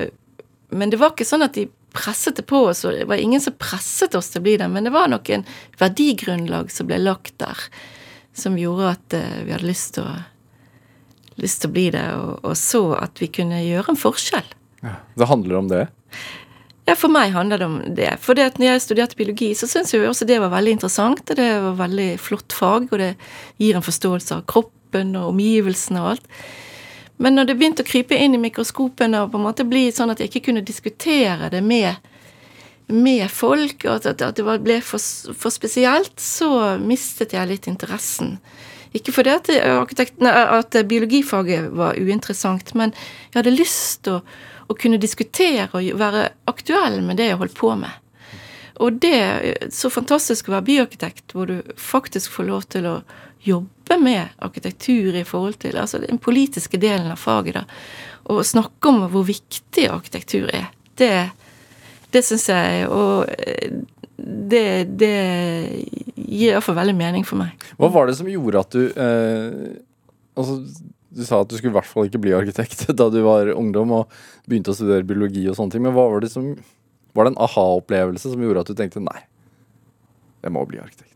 men, 0.69 0.93
det, 0.93 1.01
var 1.01 1.15
ikke 1.15 1.27
sånn 1.27 1.45
at 1.47 1.57
de 1.57 1.67
presset 1.97 2.37
det 2.37 2.45
på 2.47 2.67
oss, 2.69 2.85
og 2.85 2.93
det 2.93 3.07
var 3.09 3.17
ingen 3.17 3.41
som 3.41 3.55
presset 3.57 4.15
oss 4.15 4.29
til 4.29 4.43
å 4.43 4.45
bli 4.45 4.57
det, 4.61 4.67
men 4.69 4.85
det 4.85 4.93
var 4.93 5.09
nok 5.09 5.29
en 5.33 5.45
verdigrunnlag 5.79 6.69
som 6.71 6.89
ble 6.89 6.99
lagt 7.01 7.39
der, 7.41 7.63
som 8.37 8.57
gjorde 8.59 8.91
at 8.91 9.15
uh, 9.17 9.39
vi 9.47 9.55
hadde 9.55 9.65
lyst 9.65 9.95
til 9.95 10.05
å, 10.05 10.11
lyst 11.41 11.63
til 11.63 11.71
å 11.71 11.73
bli 11.73 11.87
det, 11.95 12.03
og, 12.19 12.35
og, 12.43 12.53
så 12.59 12.83
at 12.99 13.17
vi 13.23 13.31
kunne 13.33 13.63
gjøre 13.63 13.95
en 13.95 13.97
forskjell. 13.97 14.51
Ja, 14.83 14.99
Det 15.17 15.29
handler 15.31 15.57
om 15.63 15.71
det? 15.71 15.87
Ja, 16.87 16.95
for 16.95 17.11
meg 17.11 17.33
handler 17.35 17.59
det 17.59 17.67
om 17.67 17.79
det. 17.97 18.13
For 18.23 18.37
det 18.37 18.45
at 18.47 18.59
når 18.61 18.69
jeg 18.69 18.83
studerte 18.85 19.17
biologi, 19.19 19.49
så 19.59 19.67
syns 19.67 19.91
jeg 19.91 20.07
også 20.07 20.27
det 20.27 20.37
var 20.39 20.53
veldig 20.53 20.77
interessant. 20.77 21.19
og 21.27 21.35
Det 21.35 21.47
var 21.65 21.81
veldig 21.81 22.07
flott 22.23 22.55
fag, 22.55 22.87
og 22.87 23.01
det 23.01 23.09
gir 23.59 23.75
en 23.75 23.83
forståelse 23.83 24.37
av 24.37 24.45
kroppen 24.47 25.11
og 25.19 25.33
omgivelsene 25.33 25.99
og 25.99 26.13
alt. 26.13 26.31
Men 27.19 27.35
når 27.35 27.49
det 27.49 27.57
begynte 27.59 27.83
å 27.83 27.89
krype 27.89 28.15
inn 28.15 28.37
i 28.37 28.39
mikroskopene 28.39 29.25
og 29.25 29.33
på 29.33 29.39
en 29.39 29.47
måte 29.49 29.67
bli 29.67 29.89
sånn 29.91 30.13
at 30.13 30.21
jeg 30.21 30.31
ikke 30.31 30.45
kunne 30.47 30.63
diskutere 30.63 31.49
det 31.51 31.63
med, 31.65 31.97
med 32.87 33.25
folk, 33.35 33.83
og 33.83 34.07
at, 34.07 34.21
at 34.23 34.39
det 34.39 34.47
ble 34.63 34.79
for, 34.85 35.03
for, 35.35 35.51
spesielt, 35.51 36.15
så 36.21 36.77
mistet 36.79 37.35
jeg 37.35 37.51
litt 37.51 37.67
interessen. 37.67 38.37
Ikke 38.95 39.11
fordi 39.11 39.33
at, 39.35 39.49
at 39.51 40.77
biologifaget 40.87 41.73
var 41.75 41.99
uinteressant, 41.99 42.71
men 42.79 42.95
jeg 43.33 43.41
hadde 43.41 43.59
lyst 43.59 44.05
til 44.07 44.21
å 44.21 44.23
å 44.67 44.75
kunne 44.77 44.99
diskutere 45.01 45.69
og 45.71 45.99
være 45.99 46.27
aktuell 46.49 46.99
med 47.05 47.19
det 47.19 47.31
jeg 47.31 47.39
holdt 47.39 47.57
på 47.57 47.71
med. 47.79 48.03
Og 48.83 48.99
det 49.01 49.13
er 49.15 49.71
så 49.73 49.89
fantastisk 49.89 50.49
å 50.49 50.57
være 50.57 50.67
byarkitekt, 50.67 51.33
hvor 51.33 51.49
du 51.49 51.61
faktisk 51.81 52.35
får 52.35 52.47
lov 52.49 52.67
til 52.69 52.85
å 52.89 52.95
jobbe 53.47 53.97
med 54.01 54.35
arkitektur 54.43 55.15
i 55.17 55.25
forhold 55.25 55.57
til 55.63 55.77
altså 55.79 56.01
den 56.03 56.19
politiske 56.21 56.77
delen 56.81 57.09
av 57.13 57.21
faget. 57.21 57.57
da, 57.57 57.63
Og 58.29 58.45
snakke 58.45 58.91
om 58.91 59.07
hvor 59.11 59.25
viktig 59.25 59.87
arkitektur 59.89 60.49
er. 60.53 60.67
Det, 60.97 61.29
det 62.11 62.23
syns 62.25 62.47
jeg 62.49 62.87
Og 62.89 63.29
det, 64.17 64.89
det 64.97 65.17
gir 66.15 66.55
iallfall 66.55 66.77
veldig 66.77 66.95
mening 66.97 67.25
for 67.25 67.39
meg. 67.39 67.53
Hva 67.77 67.89
var 67.93 68.09
det 68.09 68.17
som 68.17 68.29
gjorde 68.29 68.63
at 68.65 68.73
du 68.73 68.83
eh, 68.89 69.77
altså 70.37 70.57
du 71.17 71.25
sa 71.25 71.41
at 71.41 71.49
du 71.49 71.57
skulle 71.57 71.73
i 71.73 71.77
hvert 71.77 71.89
fall 71.89 72.07
ikke 72.07 72.21
bli 72.23 72.35
arkitekt 72.37 72.85
da 72.99 73.09
du 73.13 73.19
var 73.25 73.49
ungdom 73.55 73.95
og 74.01 74.17
begynte 74.47 74.73
å 74.73 74.77
studere 74.77 75.07
biologi 75.07 75.47
og 75.49 75.57
sånne 75.57 75.75
ting. 75.75 75.85
Men 75.85 75.95
hva 75.97 76.07
var 76.11 76.23
det 76.23 76.31
som 76.33 76.53
Var 77.17 77.25
det 77.25 77.33
en 77.33 77.43
aha-opplevelse 77.47 78.29
som 78.29 78.41
gjorde 78.43 78.61
at 78.61 78.69
du 78.69 78.77
tenkte 78.77 79.01
nei, 79.01 79.21
jeg 80.45 80.53
må 80.53 80.61
bli 80.69 80.77
arkitekt? 80.77 81.15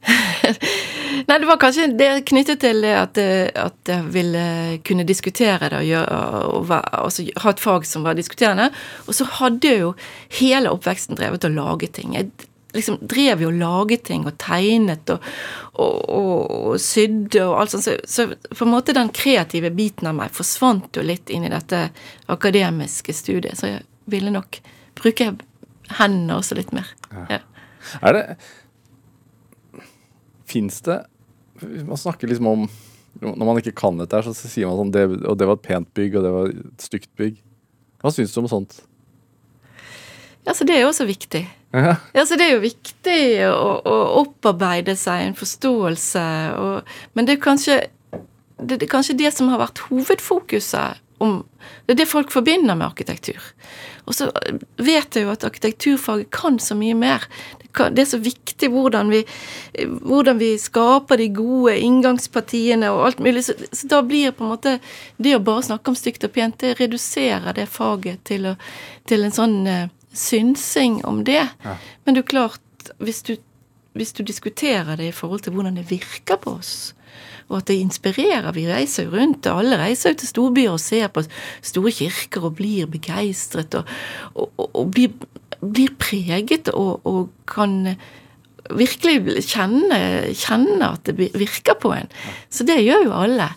nei, 1.28 1.36
det 1.40 1.48
var 1.48 1.60
kanskje 1.60 1.86
det 1.96 2.08
knyttet 2.28 2.60
til 2.60 2.84
at, 2.88 3.16
at 3.16 3.92
jeg 3.92 4.12
ville 4.12 4.44
kunne 4.84 5.06
diskutere 5.08 5.70
det 5.72 5.80
og, 5.80 5.88
gjøre, 5.88 6.20
og, 6.50 6.54
og 6.58 6.74
altså, 7.00 7.24
ha 7.44 7.54
et 7.54 7.64
fag 7.64 7.88
som 7.88 8.04
var 8.04 8.18
diskuterende. 8.18 8.70
Og 9.06 9.16
så 9.16 9.28
hadde 9.40 9.72
jeg 9.72 9.82
jo 9.86 9.94
hele 10.40 10.72
oppveksten 10.76 11.20
drevet 11.20 11.48
og 11.48 11.56
laget 11.56 11.96
ting. 11.96 12.16
Jeg 12.16 12.28
liksom 12.74 12.98
drev 13.00 13.42
jo 13.44 13.50
og 13.50 13.58
laget 13.60 14.04
ting 14.08 14.26
og 14.28 14.36
tegnet 14.40 15.10
og, 15.14 15.24
og, 15.74 15.96
og, 16.08 16.40
og 16.70 16.80
sydde 16.82 17.42
og 17.46 17.56
alt 17.60 17.74
sånt. 17.74 17.86
Så, 17.86 17.96
så, 18.04 18.26
på 18.54 18.66
en 18.66 18.72
måte 18.72 18.96
den 18.96 19.12
kreative 19.14 19.72
biten 19.74 20.10
av 20.10 20.16
meg 20.18 20.34
forsvant 20.34 20.96
jo 20.96 21.04
litt 21.06 21.32
inn 21.32 21.46
i 21.46 21.52
dette 21.52 21.88
akademiske 22.30 23.14
studiet. 23.16 23.58
Så 23.58 23.72
jeg 23.72 23.84
ville 24.10 24.32
nok 24.34 24.60
bruke 24.98 25.32
hendene 25.98 26.38
også 26.38 26.58
litt 26.58 26.74
mer. 26.76 26.90
Ja. 27.30 27.40
Er 28.04 28.16
det 28.16 28.24
Fins 30.50 30.82
det 30.84 30.98
Man 31.62 31.96
snakker 31.96 32.28
liksom 32.28 32.48
om 32.50 32.66
Når 33.22 33.46
man 33.46 33.58
ikke 33.60 33.72
kan 33.76 33.96
dette, 33.98 34.18
her, 34.18 34.26
så 34.26 34.48
sier 34.50 34.68
man 34.68 34.78
sånn 34.78 34.92
det, 34.94 35.06
Og 35.24 35.38
det 35.38 35.48
var 35.48 35.56
et 35.56 35.64
pent 35.64 35.88
bygg, 35.96 36.18
og 36.18 36.26
det 36.26 36.32
var 36.34 36.52
et 36.52 36.84
stygt 36.84 37.10
bygg. 37.18 37.40
Hva 38.00 38.12
syns 38.14 38.34
du 38.34 38.40
om 38.42 38.48
sånt? 38.50 38.76
Ja, 40.46 40.54
så 40.56 40.64
det 40.66 40.76
er 40.76 40.84
jo 40.84 40.90
også 40.90 41.06
viktig. 41.08 41.44
Ja. 41.76 41.94
Ja, 42.16 42.24
så 42.26 42.38
det 42.38 42.48
er 42.48 42.56
jo 42.56 42.64
viktig 42.64 43.20
å, 43.46 43.66
å 43.86 43.96
opparbeide 44.24 44.96
seg 44.98 45.28
en 45.28 45.36
forståelse, 45.38 46.26
og, 46.58 46.94
men 47.14 47.28
det 47.28 47.36
er 47.36 47.44
kanskje 47.44 47.76
det, 48.60 48.80
det 48.80 48.86
er 48.86 48.92
kanskje 48.92 49.16
det 49.20 49.30
som 49.32 49.48
har 49.52 49.60
vært 49.62 49.86
hovedfokuset. 49.88 51.00
Om, 51.20 51.42
det 51.84 51.94
er 51.94 51.98
det 52.00 52.08
folk 52.08 52.30
forbinder 52.32 52.76
med 52.78 52.86
arkitektur. 52.86 53.40
Og 54.08 54.16
så 54.16 54.30
vet 54.80 55.16
jeg 55.16 55.26
jo 55.26 55.32
at 55.32 55.44
arkitekturfaget 55.44 56.30
kan 56.32 56.56
så 56.62 56.76
mye 56.78 56.96
mer. 56.96 57.26
Det, 57.60 57.68
kan, 57.76 57.92
det 57.92 58.06
er 58.06 58.10
så 58.14 58.20
viktig 58.24 58.70
hvordan 58.72 59.12
vi, 59.12 59.20
hvordan 60.00 60.40
vi 60.40 60.54
skaper 60.60 61.20
de 61.20 61.28
gode 61.36 61.76
inngangspartiene 61.76 62.88
og 62.94 63.04
alt 63.10 63.20
mulig. 63.20 63.44
Så, 63.46 63.56
så, 63.68 63.90
da 63.92 64.00
blir 64.06 64.32
på 64.32 64.46
en 64.46 64.54
måte 64.54 64.78
det 65.20 65.36
å 65.36 65.44
bare 65.44 65.66
snakke 65.68 65.92
om 65.92 65.98
stygt 65.98 66.24
og 66.24 66.32
pent, 66.36 66.56
det 66.64 66.78
reduserer 66.80 67.52
det 67.56 67.68
faget 67.68 68.24
til, 68.32 68.54
å, 68.54 68.56
til 69.08 69.28
en 69.28 69.36
sånn 69.36 69.58
uh, 69.68 69.84
synsing 70.12 71.00
om 71.04 71.24
det. 71.24 71.44
Ja. 71.64 71.76
Men 72.04 72.16
det 72.16 72.24
er 72.24 72.32
klart, 72.32 72.92
hvis 72.98 73.22
du, 73.26 73.36
hvis 73.98 74.12
du 74.16 74.24
diskuterer 74.26 74.96
det 74.98 75.10
i 75.10 75.16
forhold 75.16 75.44
til 75.46 75.54
hvordan 75.54 75.78
det 75.78 75.90
virker 75.90 76.40
på 76.40 76.58
oss, 76.58 76.92
og 77.50 77.58
at 77.58 77.70
det 77.70 77.80
inspirerer. 77.82 78.52
Vi 78.54 78.68
reiser 78.68 79.08
jo 79.08 79.16
rundt, 79.16 79.48
alle 79.50 79.78
reiser 79.80 80.14
jo 80.14 80.20
til 80.20 80.30
storbyer 80.30 80.70
og 80.76 80.82
ser 80.82 81.10
på 81.10 81.24
store 81.26 81.92
kirker 81.96 82.46
og 82.46 82.56
blir 82.60 82.86
begeistret 82.90 83.74
og, 83.74 83.90
og, 84.34 84.52
og, 84.54 84.68
og 84.70 84.92
blir, 84.94 85.10
blir, 85.58 85.90
preget 85.98 86.70
og, 86.70 87.32
kan 87.50 87.96
virkelig 88.70 89.42
kjenne, 89.50 89.98
kjenne 90.38 90.92
at 90.92 91.08
det 91.08 91.32
virker 91.34 91.74
på 91.74 91.90
en. 91.96 92.10
Så 92.54 92.62
det 92.68 92.78
gjør 92.84 93.08
jo 93.08 93.18
alle. 93.18 93.50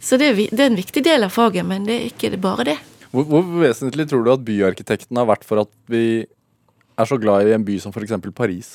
Så 0.00 0.16
det 0.20 0.32
det 0.36 0.60
er 0.60 0.70
en 0.70 0.80
viktig 0.80 1.04
del 1.04 1.24
av 1.26 1.32
faget, 1.32 1.64
men 1.68 1.84
det 1.84 1.98
er 1.98 2.08
ikke 2.08 2.40
bare 2.40 2.64
det. 2.72 2.78
Hvor, 3.14 3.26
hvor 3.30 3.44
vesentlig 3.62 4.08
tror 4.10 4.24
du 4.26 4.32
at 4.32 4.46
byarkitekten 4.46 5.20
har 5.20 5.28
vært 5.30 5.46
for 5.46 5.62
at 5.62 5.70
vi 5.90 6.24
er 6.98 7.06
så 7.06 7.18
glad 7.20 7.46
i 7.46 7.54
en 7.54 7.66
by 7.66 7.78
som 7.82 7.94
f.eks. 7.94 8.16
Paris? 8.34 8.72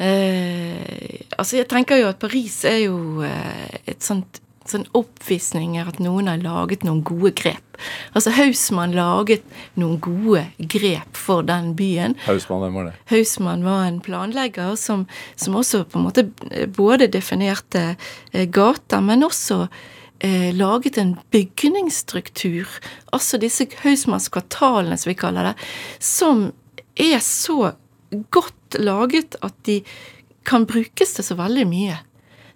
Eh, 0.00 1.26
altså 1.36 1.58
Jeg 1.58 1.68
tenker 1.68 1.98
jo 2.00 2.06
at 2.08 2.20
Paris 2.22 2.62
er 2.68 2.84
jo 2.86 3.26
eh, 3.26 3.80
et 3.90 4.06
sånt 4.06 4.40
sånn 4.70 4.86
oppvisninger 4.94 5.88
at 5.88 5.98
noen 6.02 6.28
har 6.30 6.40
laget 6.42 6.84
noen 6.86 7.00
gode 7.06 7.32
grep. 7.38 7.78
Altså 8.14 8.32
Hausmann 8.36 8.92
laget 8.94 9.44
noen 9.80 9.96
gode 10.04 10.44
grep 10.70 11.16
for 11.18 11.46
den 11.46 11.72
byen. 11.78 12.16
Hausmann, 12.26 12.62
hvem 12.64 12.76
var 12.78 12.90
det? 12.90 12.96
Hausmann 13.10 13.64
var 13.66 13.86
en 13.88 14.00
planlegger 14.04 14.76
som, 14.78 15.06
som 15.40 15.56
også 15.58 15.84
på 15.90 15.98
en 15.98 16.06
måte 16.06 16.26
både 16.76 17.10
definerte 17.10 17.94
eh, 18.32 18.46
gater, 18.46 19.02
men 19.04 19.26
også 19.26 19.64
eh, 20.20 20.50
laget 20.56 20.98
en 20.98 21.16
bygningsstruktur. 21.30 22.68
Altså 23.12 23.40
disse 23.40 23.66
Hausmannskvartalene, 23.82 24.98
som 24.98 25.10
vi 25.10 25.18
kaller 25.18 25.50
det, 25.50 25.54
som 25.98 26.50
er 26.94 27.18
så 27.24 27.72
godt 28.30 28.78
laget 28.78 29.36
at 29.42 29.54
de 29.66 29.80
kan 30.46 30.66
brukes 30.66 31.14
til 31.16 31.24
så 31.24 31.36
veldig 31.38 31.66
mye. 31.68 31.98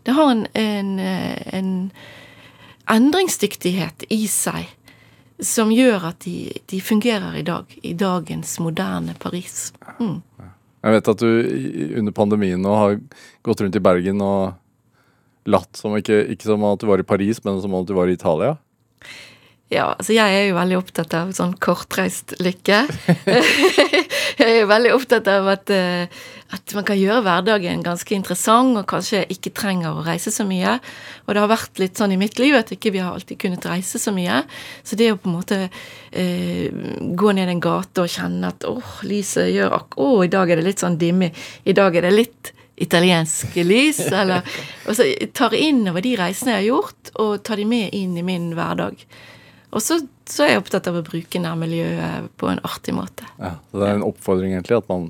Det 0.05 0.15
har 0.17 0.31
en, 0.31 0.47
en, 0.55 0.99
en 1.01 1.71
endringsdyktighet 2.91 4.05
i 4.13 4.27
seg 4.29 4.69
som 5.43 5.73
gjør 5.73 6.11
at 6.11 6.27
de, 6.27 6.53
de, 6.71 6.81
fungerer 6.81 7.41
i 7.41 7.43
dag. 7.47 7.79
I 7.83 7.95
dagens 7.99 8.59
moderne 8.63 9.17
Paris. 9.19 9.73
Mm. 9.99 10.21
Jeg 10.85 10.95
vet 10.95 11.09
at 11.09 11.23
du 11.25 11.31
under 11.99 12.13
pandemien 12.13 12.61
nå 12.61 12.75
har 12.77 12.99
gått 13.43 13.65
rundt 13.65 13.77
i 13.77 13.83
Bergen 13.83 14.21
og 14.23 14.53
latt 15.51 15.77
som 15.77 15.97
ikke, 15.99 16.23
ikke 16.35 16.49
som 16.49 16.65
at 16.69 16.81
du 16.81 16.89
var 16.89 17.03
i 17.03 17.07
Paris, 17.07 17.43
men 17.45 17.61
som 17.63 17.75
at 17.79 17.89
du 17.89 17.95
var 17.97 18.11
i 18.11 18.17
Italia. 18.17 18.55
Ja, 19.73 19.95
altså 19.97 20.13
jeg 20.13 20.29
er 20.37 20.45
jo 20.51 20.59
veldig 20.59 20.77
opptatt 20.77 21.15
av 21.17 21.31
sånn 21.35 21.55
kortreist 21.63 22.35
lykke. 22.45 22.83
jeg 24.39 24.45
er 24.45 24.59
jo 24.61 24.69
veldig 24.71 24.93
opptatt 24.93 25.29
av 25.33 25.49
at, 25.55 25.73
eh, 25.73 26.05
at, 26.53 26.75
man 26.77 26.85
kan 26.87 27.01
gjøre 27.01 27.23
hverdagen 27.25 27.83
ganske 27.83 28.15
interessant, 28.15 28.77
og 28.77 28.87
kanskje 28.91 29.25
ikke 29.33 29.55
trenger 29.57 29.97
å 29.97 30.05
reise 30.07 30.31
så 30.35 30.45
mye. 30.47 30.77
Og 31.25 31.33
det 31.33 31.43
har 31.43 31.51
vært 31.51 31.81
litt 31.81 31.99
sånn 31.99 32.13
i 32.15 32.21
mitt 32.21 32.39
liv 32.39 32.55
at 32.59 32.75
ikke 32.77 32.93
vi 32.95 33.03
har 33.03 33.17
alltid 33.17 33.41
kunnet 33.41 33.67
reise 33.67 33.99
så 33.99 34.13
mye. 34.15 34.43
Så 34.85 35.01
det 35.01 35.11
å 35.15 35.19
på 35.19 35.33
en 35.33 35.39
måte 35.41 35.63
eh, 35.65 36.69
gå 37.17 37.35
ned 37.35 37.51
en 37.51 37.65
gate 37.65 38.05
og 38.05 38.13
kjenne 38.15 38.53
at 38.53 38.69
åh, 38.69 38.99
lyset 39.09 39.49
gjør 39.55 39.81
akkurat, 39.81 40.03
Å, 40.05 40.27
i 40.27 40.31
dag 40.31 40.51
er 40.53 40.61
det 40.61 40.69
litt 40.69 40.85
sånn 40.85 41.01
dimmig. 41.01 41.33
I 41.65 41.75
dag 41.75 41.97
er 41.97 42.05
det 42.05 42.15
litt 42.15 42.53
italienske 42.77 43.65
lys, 43.65 44.01
eller 44.21 44.43
Og 44.89 44.97
så 44.97 45.07
tar 45.33 45.55
inn 45.55 45.85
over 45.89 46.05
de 46.05 46.17
reisene 46.19 46.57
jeg 46.57 46.65
har 46.65 46.69
gjort, 46.73 47.15
og 47.23 47.37
tar 47.47 47.61
de 47.61 47.69
med 47.69 47.95
inn 47.95 48.17
i 48.19 48.27
min 48.27 48.51
hverdag. 48.57 49.05
Og 49.75 49.83
så, 49.83 49.99
så, 50.31 50.45
er 50.45 50.55
jeg 50.55 50.63
opptatt 50.63 50.89
av 50.91 51.01
å 51.01 51.07
bruke 51.07 51.41
nærmiljøet 51.43 52.31
på 52.39 52.51
en 52.51 52.63
artig 52.67 52.95
måte. 52.95 53.27
Ja, 53.41 53.57
så 53.71 53.81
Det 53.81 53.89
er 53.89 53.97
en 53.99 54.07
oppfordring 54.07 54.55
egentlig 54.55 54.79
at 54.79 54.91
man 54.91 55.09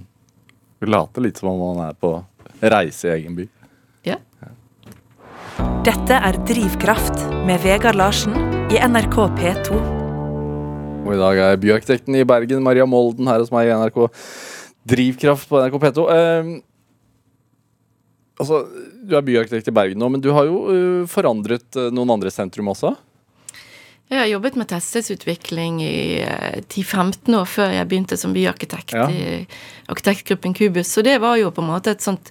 vil 0.80 0.94
late 0.94 1.24
litt 1.24 1.40
som 1.40 1.50
om 1.52 1.60
man 1.60 1.90
er 1.90 1.98
på 2.00 2.16
reise 2.64 3.10
i 3.10 3.12
egen 3.18 3.36
by. 3.36 3.48
Ja. 4.08 4.16
Dette 5.84 6.16
er 6.16 6.38
Drivkraft 6.48 7.26
med 7.44 7.60
Vegard 7.64 7.98
Larsen 8.00 8.32
i 8.72 8.80
NRK 8.80 9.18
P2. 9.36 9.80
Og 11.04 11.10
i 11.12 11.20
dag 11.20 11.40
er 11.44 11.60
byarkitekten 11.60 12.16
i 12.16 12.24
Bergen, 12.24 12.64
Maria 12.64 12.86
Molden, 12.88 13.28
her 13.28 13.42
hos 13.42 13.52
meg 13.52 13.68
i 13.68 13.74
NRK 13.76 14.06
Drivkraft 14.88 15.50
på 15.50 15.60
NRK 15.60 15.76
P2. 15.82 16.06
Uh, 16.08 16.54
altså, 18.38 18.64
Du 19.04 19.16
er 19.16 19.26
byarkitekt 19.26 19.68
i 19.68 19.74
Bergen 19.74 20.00
nå, 20.02 20.08
men 20.14 20.22
du 20.24 20.30
har 20.34 20.48
jo 20.48 20.62
uh, 20.68 21.02
forandret 21.10 21.66
uh, 21.78 21.90
noen 21.94 22.16
andre 22.16 22.32
sentrum 22.34 22.72
også? 22.72 22.94
Jeg 24.12 24.20
har 24.20 24.28
jobbet 24.28 24.56
med 24.60 24.68
tettstedsutvikling 24.68 25.78
i 25.80 26.20
10-15 26.68 27.34
år 27.38 27.46
før 27.48 27.70
jeg 27.72 27.88
begynte 27.88 28.18
som 28.20 28.34
byarkitekt 28.36 28.92
Ja. 28.92 29.06
i 29.08 29.46
arkitektgruppen 29.88 30.52
Kubus. 30.54 30.90
Så 30.92 31.02
det 31.02 31.16
var 31.24 31.38
jo 31.40 31.48
på 31.50 31.64
en 31.64 31.70
måte 31.70 31.94
et 31.94 32.04
sånt 32.04 32.28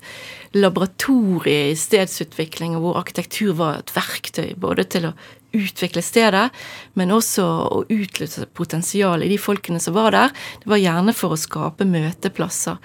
laboratorie 0.53 1.71
i 1.71 1.75
stedsutvikling, 1.75 2.77
hvor 2.77 2.99
arkitektur 3.01 3.55
var 3.57 3.81
et 3.81 3.93
verktøy 3.95 4.53
både 4.55 4.85
til 4.85 5.09
å 5.09 5.13
utvikle 5.53 6.01
stedet, 6.05 6.47
men 6.93 7.13
også 7.13 7.43
å 7.45 7.81
utløse 7.89 8.45
potensial 8.53 9.25
i 9.25 9.29
de 9.33 9.37
folkene 9.41 9.81
som 9.81 9.97
var 9.97 10.13
der. 10.13 10.29
Det 10.63 10.69
var 10.69 10.81
gjerne 10.81 11.13
for 11.17 11.33
å 11.33 11.41
skape 11.41 11.89
møteplasser. 11.89 12.77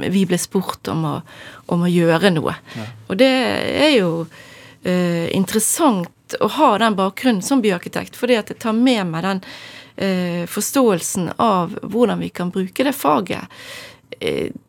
Vi 0.00 0.26
ble 0.28 0.38
spurt 0.40 0.88
om 0.92 1.04
å, 1.08 1.14
om 1.72 1.86
å 1.86 1.90
gjøre 1.90 2.32
noe. 2.34 2.56
Og 3.08 3.16
det 3.20 3.30
er 3.30 3.94
jo 3.96 4.10
eh, 4.82 5.26
interessant 5.36 6.36
å 6.40 6.48
ha 6.58 6.70
den 6.82 6.96
bakgrunnen 6.98 7.42
som 7.42 7.62
byarkitekt, 7.62 8.16
fordi 8.18 8.38
at 8.40 8.50
jeg 8.50 8.60
tar 8.62 8.76
med 8.76 9.06
meg 9.12 9.26
den 9.26 9.42
eh, 9.96 10.42
forståelsen 10.50 11.36
av 11.42 11.76
hvordan 11.82 12.24
vi 12.24 12.32
kan 12.34 12.50
bruke 12.54 12.86
det 12.86 12.96
faget 12.96 13.46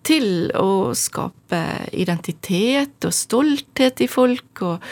til 0.08 0.50
å 0.56 0.94
skape 0.98 1.60
identitet 1.96 3.08
og 3.08 3.14
stolthet 3.16 4.02
i 4.04 4.08
folk, 4.12 4.62
og, 4.66 4.84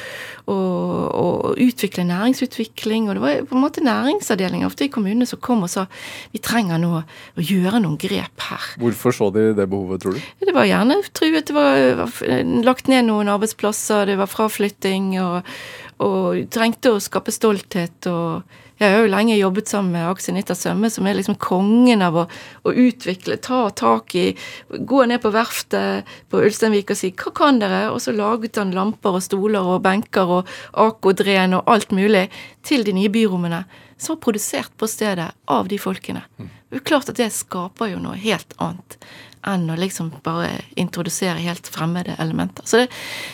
og, 0.51 1.06
og 1.20 1.62
utvikle 1.62 2.06
næringsutvikling. 2.08 3.10
Og 3.10 3.18
det 3.18 3.24
var 3.24 3.45
på 3.49 3.58
en 3.58 3.64
måte 3.64 3.84
næringsavdelinger 3.86 4.70
ofte 4.70 4.88
i 4.88 4.91
kommunene 4.93 5.28
som 5.30 5.41
kom 5.43 5.66
og 5.66 5.72
sa 5.72 5.86
vi 6.34 6.41
trenger 6.43 6.82
nå 6.82 6.91
å 7.01 7.45
gjøre 7.45 7.82
noen 7.84 7.99
grep 8.01 8.47
her. 8.49 8.68
Hvorfor 8.82 9.16
så 9.16 9.32
de 9.36 9.49
det 9.58 9.70
behovet, 9.72 10.03
tror 10.03 10.18
du? 10.18 10.28
Det 10.45 10.56
var 10.56 10.70
gjerne 10.70 10.99
truet, 11.12 11.47
det 11.47 11.56
var, 11.56 11.82
var 12.01 12.20
lagt 12.66 12.91
ned 12.91 13.08
noen 13.10 13.32
arbeidsplasser, 13.36 14.08
det 14.12 14.20
var 14.20 14.32
fraflytting, 14.32 15.16
og, 15.24 15.56
og 16.03 16.45
trengte 16.53 16.95
å 16.95 17.01
skape 17.03 17.34
stolthet. 17.36 18.12
og 18.12 18.64
jeg 18.76 18.91
har 18.91 19.05
jo 19.05 19.11
lenge 19.11 19.38
jobbet 19.38 19.69
sammen 19.71 19.93
med 19.95 20.09
Aksel 20.09 20.36
Nitta 20.36 20.55
Sømme, 20.57 20.89
som 20.91 21.07
er 21.07 21.15
liksom 21.15 21.38
kongen 21.39 22.01
av 22.03 22.17
å, 22.19 22.26
å, 22.67 22.73
utvikle, 22.73 23.38
ta 23.39 23.69
tak 23.71 24.15
i 24.19 24.26
Gå 24.67 25.05
ned 25.07 25.21
på 25.23 25.32
verftet 25.32 26.09
på 26.32 26.41
Ulsteinvik 26.43 26.91
og 26.91 26.99
si 26.99 27.13
'hva 27.15 27.32
kan 27.36 27.59
dere?' 27.61 27.93
Og 27.93 28.01
så 28.03 28.11
laget 28.11 28.59
han 28.59 28.76
lamper 28.76 29.15
og 29.15 29.23
stoler 29.23 29.63
og 29.63 29.84
benker 29.84 30.28
og 30.28 30.51
akodren 30.73 31.55
og 31.55 31.63
alt 31.71 31.95
mulig 31.95 32.30
til 32.63 32.84
de 32.84 32.91
nye 32.91 33.09
byrommene. 33.09 33.63
Som 33.97 34.17
var 34.17 34.26
produsert 34.28 34.76
på 34.78 34.88
stedet 34.91 35.32
av 35.47 35.67
de 35.67 35.78
folkene. 35.80 36.26
Det 36.38 36.76
er 36.76 36.80
jo 36.82 36.84
klart 36.84 37.09
at 37.09 37.15
det 37.15 37.32
skaper 37.32 37.93
jo 37.93 37.99
noe 38.03 38.19
helt 38.19 38.53
annet 38.59 38.99
enn 39.45 39.69
å 39.69 39.78
liksom 39.78 40.11
bare 40.26 40.65
introdusere 40.76 41.39
helt 41.39 41.67
fremmede 41.67 42.15
elementer. 42.19 42.65
Så 42.65 42.78
det, 42.78 42.88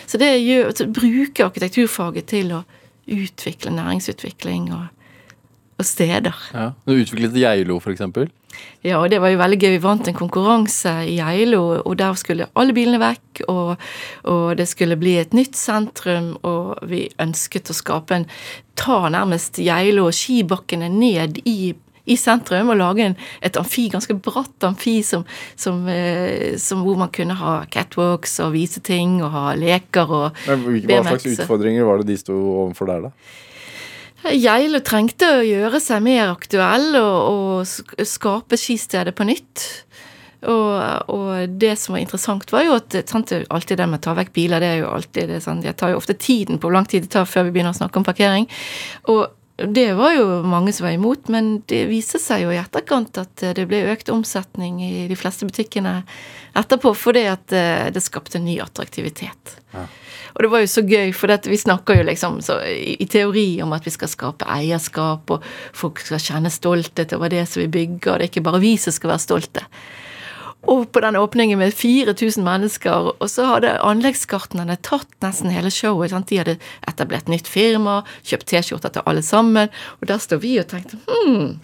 så 0.05 0.19
det 0.19 0.37
gjør, 0.43 0.71
så 0.75 0.85
bruker 0.85 1.47
arkitekturfaget 1.47 2.27
til 2.27 2.51
å 2.51 2.63
utvikle 3.07 3.71
næringsutvikling 3.71 4.73
og, 4.75 4.91
og 5.81 5.87
steder. 5.87 6.37
Ja. 6.53 6.69
Du 6.85 6.95
utviklet 6.95 7.35
Geilo, 7.37 7.79
f.eks.? 7.81 8.31
Ja, 8.83 8.97
og 8.99 9.09
det 9.13 9.21
var 9.23 9.31
jo 9.31 9.39
veldig 9.39 9.59
gøy. 9.61 9.69
Vi 9.75 9.83
vant 9.83 10.07
en 10.09 10.17
konkurranse 10.17 10.93
i 11.07 11.17
Geilo, 11.19 11.61
og 11.81 11.95
der 11.99 12.17
skulle 12.19 12.49
alle 12.59 12.75
bilene 12.75 12.99
vekk, 13.01 13.43
og, 13.51 13.75
og, 14.23 14.47
det 14.59 14.67
skulle 14.69 14.99
bli 14.99 15.15
et 15.21 15.35
nytt 15.37 15.57
sentrum, 15.57 16.33
og 16.47 16.81
vi 16.89 17.05
ønsket 17.21 17.71
å 17.71 17.77
skape 17.77 18.21
en 18.21 18.27
Ta 18.81 19.03
nærmest 19.13 19.59
Geilo 19.61 20.07
og 20.09 20.15
skibakkene 20.15 20.87
ned 20.89 21.41
i 21.45 21.73
i 22.09 22.15
sentrum 22.17 22.71
og 22.73 22.79
lage 22.79 23.05
en, 23.05 23.15
et 23.45 23.57
amfi, 23.59 23.85
ganske 23.93 24.15
bratt 24.25 24.65
amfi 24.65 24.97
som, 25.05 25.21
som, 25.59 25.83
eh, 25.91 26.57
som, 26.61 26.81
hvor 26.85 26.97
man 26.97 27.11
kunne 27.13 27.37
ha 27.37 27.59
catwalks 27.71 28.39
og 28.41 28.55
vise 28.55 28.81
ting 28.85 29.19
og 29.21 29.29
ha 29.35 29.45
leker 29.59 30.09
og 30.09 30.41
Hva 30.47 31.03
slags 31.05 31.29
utfordringer 31.35 31.85
var 31.87 32.01
det 32.01 32.09
de 32.09 32.17
sto 32.17 32.33
overfor 32.33 32.89
der, 32.89 33.09
da? 33.09 33.13
Geilo 34.29 34.81
trengte 34.85 35.27
å 35.39 35.45
gjøre 35.45 35.79
seg 35.81 36.03
mer 36.05 36.29
aktuell 36.29 36.93
og, 36.99 37.65
og 37.65 38.05
skape 38.07 38.59
skistedet 38.59 39.15
på 39.17 39.25
nytt. 39.27 39.65
Og, 40.41 41.09
og, 41.13 41.57
det 41.61 41.75
som 41.77 41.93
var 41.93 42.01
interessant, 42.01 42.49
var 42.53 42.65
jo 42.65 42.77
at 42.79 42.95
sant, 43.09 43.33
alltid 43.53 43.77
det 43.77 43.87
med 43.89 44.01
å 44.01 44.05
ta 44.07 44.15
vekk 44.17 44.31
biler, 44.33 44.61
det 44.61 44.71
er 44.71 44.79
jo 44.81 44.89
alltid 44.89 45.29
det 45.29 45.43
sant, 45.45 45.65
Jeg 45.65 45.77
tar 45.77 45.93
jo 45.93 45.99
ofte 46.01 46.17
tiden 46.17 46.57
på 46.57 46.69
hvor 46.69 46.77
lang 46.77 46.89
tid 46.89 47.05
det 47.05 47.13
tar 47.13 47.29
før 47.29 47.47
vi 47.47 47.53
begynner 47.57 47.75
å 47.75 47.77
snakke 47.77 48.01
om 48.01 48.07
parkering. 48.07 48.49
Og 49.13 49.27
det 49.61 49.91
var 49.93 50.15
jo 50.15 50.41
mange 50.49 50.73
som 50.73 50.87
var 50.87 50.95
imot, 50.95 51.29
men 51.29 51.59
det 51.69 51.83
viste 51.91 52.17
seg 52.21 52.47
jo 52.47 52.53
i 52.53 52.57
etterkant 52.57 53.19
at 53.21 53.43
det 53.57 53.67
ble 53.69 53.83
økt 53.93 54.09
omsetning 54.09 54.79
i 54.81 55.07
de 55.09 55.17
fleste 55.19 55.45
butikkene 55.45 55.99
etterpå 56.57 56.95
fordi 56.97 57.27
at 57.29 57.53
eh, 57.53 57.89
det 57.93 58.01
skapte 58.03 58.41
ny 58.41 58.57
attraktivitet. 58.63 59.59
Ja. 59.75 59.85
Og 60.35 60.43
det 60.43 60.51
var 60.51 60.63
jo 60.63 60.71
så 60.71 60.83
gøy, 60.85 61.11
for 61.15 61.33
vi 61.49 61.59
snakker 61.59 61.99
jo 61.99 62.07
liksom 62.07 62.39
i, 62.67 62.95
i, 62.97 63.07
teori 63.11 63.47
om 63.63 63.73
at 63.75 63.87
vi 63.87 63.93
skal 63.93 64.11
skape 64.11 64.47
eierskap, 64.47 65.33
og 65.33 65.43
folk 65.77 65.99
skal 66.03 66.21
kjenne 66.21 66.53
stolthet 66.53 67.13
over 67.17 67.33
det 67.33 67.47
som 67.49 67.63
vi 67.63 67.71
bygger, 67.71 68.13
og 68.13 68.19
det 68.19 68.27
er 68.27 68.31
ikke 68.31 68.47
bare 68.47 68.63
vi 68.63 68.77
som 68.79 68.95
skal 68.95 69.13
være 69.13 69.25
stolte. 69.25 69.67
Og 70.69 70.91
på 70.93 71.01
den 71.01 71.15
åpningen 71.17 71.57
med 71.57 71.73
4000 71.73 72.43
mennesker, 72.45 73.07
og 73.17 73.29
så 73.29 73.47
hadde 73.49 73.73
anleggsgartnerne 73.81 74.77
tatt 74.85 75.09
nesten 75.25 75.49
hele 75.49 75.71
showet. 75.73 76.13
Sant? 76.13 76.29
De 76.29 76.37
hadde 76.37 76.57
etablert 76.87 77.31
nytt 77.33 77.49
firma, 77.49 78.01
kjøpt 78.21 78.51
T-skjorter 78.51 78.93
til 78.93 79.07
alle 79.09 79.25
sammen, 79.25 79.73
og 79.97 80.09
der 80.11 80.21
står 80.21 80.43
vi 80.43 80.53
og 80.61 80.69
tenkte 80.69 81.01
hm, 81.09 81.57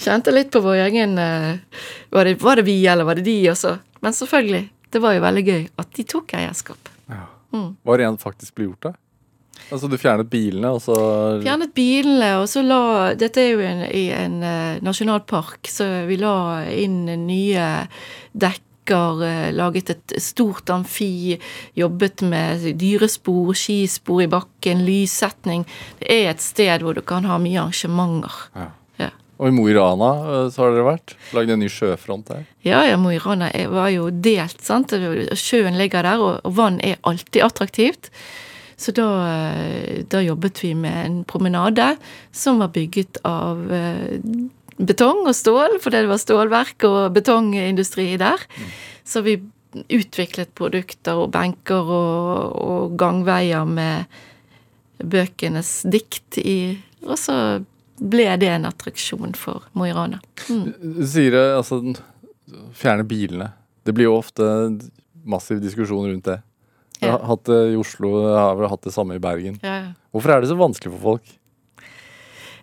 Kjente 0.00 0.32
litt 0.32 0.52
på 0.54 0.64
vår 0.64 0.86
egen 0.86 1.18
uh, 1.20 1.60
var, 2.08 2.24
det, 2.24 2.38
var, 2.40 2.56
det, 2.56 2.64
vi, 2.70 2.80
eller 2.88 3.08
var 3.08 3.20
det 3.20 3.28
de? 3.28 3.36
Også? 3.52 3.76
Men 4.00 4.16
selvfølgelig, 4.16 4.64
det 4.96 5.04
var 5.04 5.18
jo 5.18 5.26
veldig 5.26 5.44
gøy 5.50 5.66
at 5.84 5.92
de 5.98 6.08
tok 6.08 6.38
eierskap. 6.40 6.97
Mm. 7.54 7.68
Hva 7.86 7.98
rent 8.00 8.22
faktisk 8.22 8.56
ble 8.58 8.68
gjort 8.70 8.90
da? 8.90 8.94
Altså 9.68 9.88
du 9.90 9.98
fjernet 10.00 10.30
bilene, 10.32 10.70
og 10.72 10.80
så 10.80 10.94
Fjernet 11.42 11.74
bilene, 11.76 12.30
og 12.40 12.46
så 12.48 12.62
la 12.64 13.10
Dette 13.18 13.42
er 13.42 13.50
jo 13.52 13.64
en, 13.66 13.82
i 13.90 14.06
en 14.14 14.38
uh, 14.44 14.78
nasjonalpark, 14.84 15.68
så 15.68 16.06
vi 16.08 16.16
la 16.20 16.62
inn 16.70 17.02
nye 17.26 17.66
dekker, 18.32 19.20
uh, 19.20 19.50
laget 19.52 19.92
et 19.92 20.16
stort 20.24 20.70
amfi, 20.72 21.36
jobbet 21.76 22.24
med 22.30 22.68
dyrespor, 22.80 23.52
skispor 23.58 24.24
i 24.24 24.30
bakken, 24.30 24.86
lyssetning. 24.86 25.66
Det 26.00 26.08
er 26.20 26.32
et 26.32 26.44
sted 26.44 26.86
hvor 26.86 26.96
du 26.96 27.04
kan 27.04 27.28
ha 27.28 27.40
mye 27.42 27.60
arrangementer. 27.66 28.44
Ja. 28.56 28.70
Og 29.38 29.50
i 29.50 29.54
Mo 29.54 29.68
i 29.70 29.74
Rana 29.76 30.10
eh, 30.26 30.44
så 30.52 30.64
har 30.64 30.74
dere 30.74 30.88
vært? 30.88 31.14
Lagd 31.36 31.54
en 31.54 31.62
ny 31.62 31.70
sjøfront 31.70 32.26
der? 32.30 32.44
Ja, 32.66 32.82
ja 32.86 32.98
Mo 33.00 33.12
i 33.14 33.20
Rana 33.22 33.50
var 33.72 33.92
jo 33.94 34.10
delt, 34.10 34.60
sant. 34.66 34.94
Sjøen 35.38 35.78
ligger 35.78 36.06
der, 36.06 36.22
og, 36.22 36.40
og 36.46 36.56
vann 36.58 36.80
er 36.84 36.98
alltid 37.06 37.44
attraktivt. 37.46 38.10
Så 38.78 38.94
da, 38.94 39.06
eh, 39.26 40.04
da, 40.06 40.22
jobbet 40.22 40.62
vi 40.62 40.72
med 40.78 40.98
en 41.04 41.20
promenade 41.26 41.96
som 42.30 42.60
var 42.62 42.70
bygget 42.74 43.18
av 43.26 43.62
eh, 43.74 44.18
betong 44.78 45.24
og 45.26 45.34
stål, 45.34 45.78
fordi 45.82 46.04
det 46.04 46.10
var 46.12 46.22
stålverk 46.22 46.86
og 46.86 46.98
betongindustri 47.16 48.12
der. 48.20 48.42
Mm. 48.58 48.74
Så 49.02 49.22
vi 49.26 49.38
utviklet 49.90 50.54
produkter 50.58 51.18
og 51.18 51.32
benker 51.34 51.90
og, 51.90 52.54
og 52.62 52.94
gangveier 52.98 53.66
med 53.66 54.06
bøkenes 54.98 55.82
dikt 55.86 56.38
i 56.42 56.78
Og 57.06 57.14
så 57.14 57.34
ble 57.98 58.28
det 58.40 58.50
en 58.54 58.68
attraksjon 58.68 59.34
for 59.38 59.66
Mo 59.72 59.86
i 59.88 59.92
Rana. 59.94 60.20
Mm. 60.48 60.68
Du 60.98 61.04
sier 61.06 61.34
det, 61.34 61.46
altså 61.56 61.82
Fjerne 62.72 63.04
bilene. 63.04 63.50
Det 63.84 63.92
blir 63.92 64.08
jo 64.08 64.14
ofte 64.16 64.44
massiv 65.28 65.58
diskusjon 65.60 66.06
rundt 66.08 66.30
det. 66.30 66.38
Jeg 66.98 67.12
har 67.12 67.26
hatt 67.28 67.44
det 67.46 67.58
i 67.72 67.76
Oslo, 67.78 68.14
jeg 68.24 68.38
har 68.40 68.56
vel 68.58 68.70
hatt 68.72 68.86
det 68.88 68.94
samme 68.94 69.18
i 69.18 69.22
Bergen. 69.22 69.58
Ja, 69.62 69.74
ja. 69.82 69.90
Hvorfor 70.14 70.32
er 70.34 70.42
det 70.42 70.48
så 70.50 70.56
vanskelig 70.58 70.94
for 70.96 71.04
folk? 71.12 71.34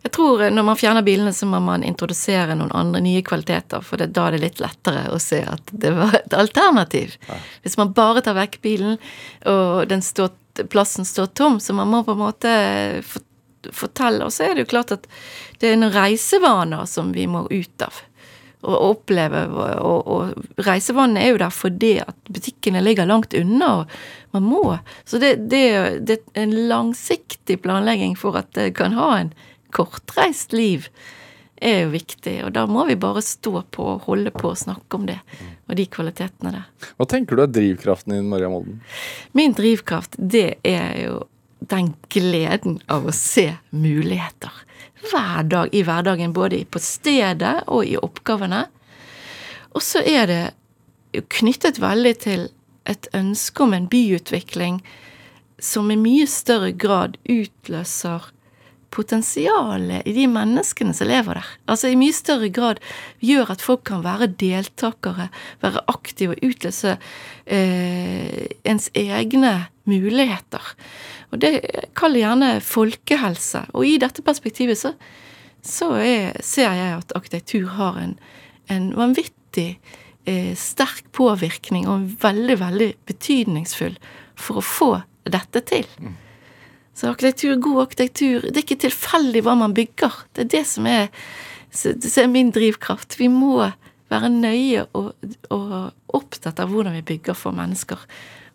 Jeg 0.06 0.14
tror 0.14 0.44
eh, 0.44 0.54
når 0.54 0.66
man 0.68 0.78
fjerner 0.78 1.06
bilene, 1.06 1.34
så 1.34 1.48
må 1.50 1.60
man 1.64 1.86
introdusere 1.86 2.58
noen 2.58 2.74
andre 2.78 3.02
nye 3.02 3.24
kvaliteter, 3.26 3.82
for 3.86 4.02
det, 4.02 4.12
da 4.14 4.28
er 4.28 4.36
det 4.36 4.44
litt 4.44 4.62
lettere 4.62 5.08
å 5.14 5.20
se 5.22 5.42
at 5.50 5.72
det 5.72 5.94
var 5.96 6.20
et 6.20 6.36
alternativ. 6.38 7.16
Ja. 7.30 7.40
Hvis 7.66 7.78
man 7.82 7.94
bare 7.98 8.26
tar 8.26 8.38
vekk 8.38 8.60
bilen, 8.66 9.00
og 9.50 9.96
står, 10.10 10.34
plassen 10.70 11.08
står 11.10 11.32
tom, 11.34 11.58
så 11.64 11.74
man 11.78 11.90
må 11.90 12.04
på 12.06 12.14
en 12.14 12.22
måte 12.22 12.54
fortelle. 13.74 14.26
Og 14.26 14.34
så 14.34 14.49
er 14.49 14.55
det 14.55 14.66
jo 14.66 14.74
klart 14.76 14.93
at 14.95 15.07
det 15.61 15.72
er 15.72 15.80
noen 15.80 15.95
reisevaner 15.95 16.86
som 16.89 17.13
vi 17.16 17.28
må 17.30 17.45
ut 17.49 17.86
av 17.86 18.03
og 18.66 18.78
oppleve. 18.82 19.43
Og, 19.53 20.07
og 20.09 20.61
reisevannet 20.66 21.22
er 21.22 21.34
jo 21.34 21.41
der 21.41 21.53
fordi 21.53 21.91
at 22.03 22.32
butikkene 22.32 22.82
ligger 22.84 23.09
langt 23.09 23.36
unna, 23.38 23.72
og 23.82 24.38
man 24.38 24.47
må. 24.47 24.63
Så 25.05 25.22
det, 25.22 25.36
det, 25.51 25.66
det 26.07 26.20
er 26.34 26.47
en 26.47 26.55
langsiktig 26.72 27.59
planlegging 27.66 28.18
for 28.20 28.38
at 28.39 28.51
det 28.57 28.72
kan 28.80 28.97
ha 28.97 29.11
en 29.20 29.36
kortreist 29.76 30.55
liv 30.55 30.89
er 31.55 31.86
jo 31.86 31.91
viktig, 31.93 32.34
og 32.45 32.51
da 32.55 32.66
må 32.68 32.84
vi 32.89 32.97
bare 32.99 33.22
stå 33.24 33.61
på 33.72 33.86
og 33.93 34.09
holde 34.09 34.32
på 34.36 34.49
og 34.51 34.59
snakke 34.59 34.97
om 34.97 35.05
det, 35.07 35.18
og 35.70 35.78
de 35.80 35.86
kvalitetene 35.88 36.51
der. 36.51 36.66
Hva 36.99 37.07
tenker 37.09 37.38
du 37.38 37.45
er 37.45 37.53
drivkraften 37.53 38.16
din, 38.16 38.28
Maria 38.30 38.49
Molden? 38.51 38.82
Min 39.38 39.55
drivkraft, 39.55 40.18
det 40.20 40.57
er 40.68 40.91
jo 40.99 41.22
den 41.72 41.93
gleden 42.13 42.80
av 42.91 43.07
å 43.07 43.13
se 43.16 43.51
muligheter 43.70 44.63
hver 45.05 45.45
dag 45.49 45.74
i 45.76 45.84
hverdagen, 45.86 46.34
både 46.34 46.63
på 46.66 46.82
stedet 46.82 47.59
og 47.68 47.86
i 47.86 47.97
oppgavene. 47.99 48.66
Og 49.76 49.84
så 49.84 50.01
er 50.01 50.30
det 50.32 51.24
knyttet 51.36 51.80
veldig 51.84 52.13
til 52.24 52.47
et 52.89 53.09
ønske 53.18 53.66
om 53.66 53.74
en 53.76 53.89
byutvikling 53.91 54.80
som 55.61 55.91
i 55.91 55.99
mye 55.99 56.26
større 56.30 56.72
grad 56.76 57.18
utløser 57.24 58.32
potensialet 58.95 60.07
i 60.07 60.13
de 60.16 60.26
menneskene 60.32 60.93
som 60.95 61.09
lever 61.09 61.39
der. 61.39 61.49
Altså 61.72 61.91
i 61.91 61.97
mye 61.99 62.16
større 62.16 62.49
grad 62.53 62.80
gjør 63.24 63.51
at 63.55 63.63
folk 63.63 63.84
kan 63.89 64.05
være 64.05 64.30
deltakere, 64.39 65.28
være 65.63 65.84
aktive 65.91 66.38
og 66.38 66.45
utløse 66.47 66.95
eh, 67.45 68.45
ens 68.63 68.88
egne 68.95 69.55
muligheter. 69.89 70.72
Og 71.36 71.42
det 71.44 71.52
kaller 72.00 72.24
gjerne 72.24 72.50
folkehelse. 72.64 73.66
Og 73.76 73.88
i 73.88 73.98
dette 74.00 74.24
perspektivet 74.24 74.80
så, 74.80 74.94
så 75.66 75.92
er, 76.00 76.38
ser 76.46 76.72
jeg 76.72 77.00
at 77.02 77.16
arkitektur 77.18 77.68
har 77.76 78.00
en, 78.00 78.14
en 78.72 78.92
vanvittig 78.96 79.74
eh, 80.24 80.54
sterk 80.56 81.10
påvirkning, 81.16 81.90
og 81.92 82.08
veldig, 82.24 82.60
veldig 82.64 82.92
betydningsfull 83.10 83.98
for 84.40 84.62
å 84.62 84.66
få 84.66 84.92
dette 85.28 85.64
til. 85.68 85.90
Mm. 86.00 86.16
Så 86.96 87.12
arkitektur, 87.12 87.58
god 87.60 87.82
arkitektur, 87.90 88.48
det 88.48 88.56
er 88.56 88.64
ikke 88.64 88.84
tilfeldig 88.86 89.44
hva 89.44 89.58
man 89.60 89.76
bygger. 89.76 90.24
Det 90.32 90.46
er 90.46 90.52
det 90.56 90.64
som 90.72 90.88
er, 90.88 91.10
som 91.76 92.22
er 92.24 92.32
min 92.32 92.56
drivkraft. 92.56 93.20
Vi 93.20 93.28
må 93.28 93.68
være 94.14 94.32
nøye 94.32 94.88
og, 94.96 95.12
og 95.52 96.16
opptatt 96.16 96.64
av 96.64 96.72
hvordan 96.72 96.96
vi 96.96 97.08
bygger 97.12 97.36
for 97.36 97.58
mennesker. 97.58 98.00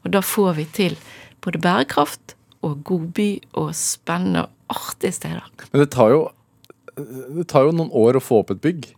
Og 0.07 0.15
da 0.17 0.25
får 0.25 0.55
vi 0.57 0.71
til 0.73 0.97
både 1.45 1.61
bærekraft 1.61 2.40
og 2.67 2.83
godby 2.87 3.31
og 3.59 3.73
spennende 3.77 4.47
og 4.47 4.77
artige 4.77 5.17
steder. 5.17 5.47
Men 5.73 5.85
det 5.85 5.91
tar 5.95 6.13
jo, 6.13 6.23
det 6.97 7.49
tar 7.51 7.69
jo 7.69 7.75
noen 7.77 7.93
år 7.97 8.19
å 8.19 8.25
få 8.25 8.43
opp 8.45 8.53
et 8.55 8.63
bygg. 8.65 8.93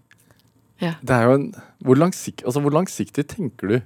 Ja. 0.83 0.97
Det 1.01 1.15
er 1.15 1.29
jo 1.29 1.39
en, 1.39 1.49
hvor, 1.85 1.99
langsiktig, 1.99 2.45
altså 2.47 2.63
hvor 2.65 2.75
langsiktig 2.75 3.27
tenker 3.31 3.71
du? 3.71 3.81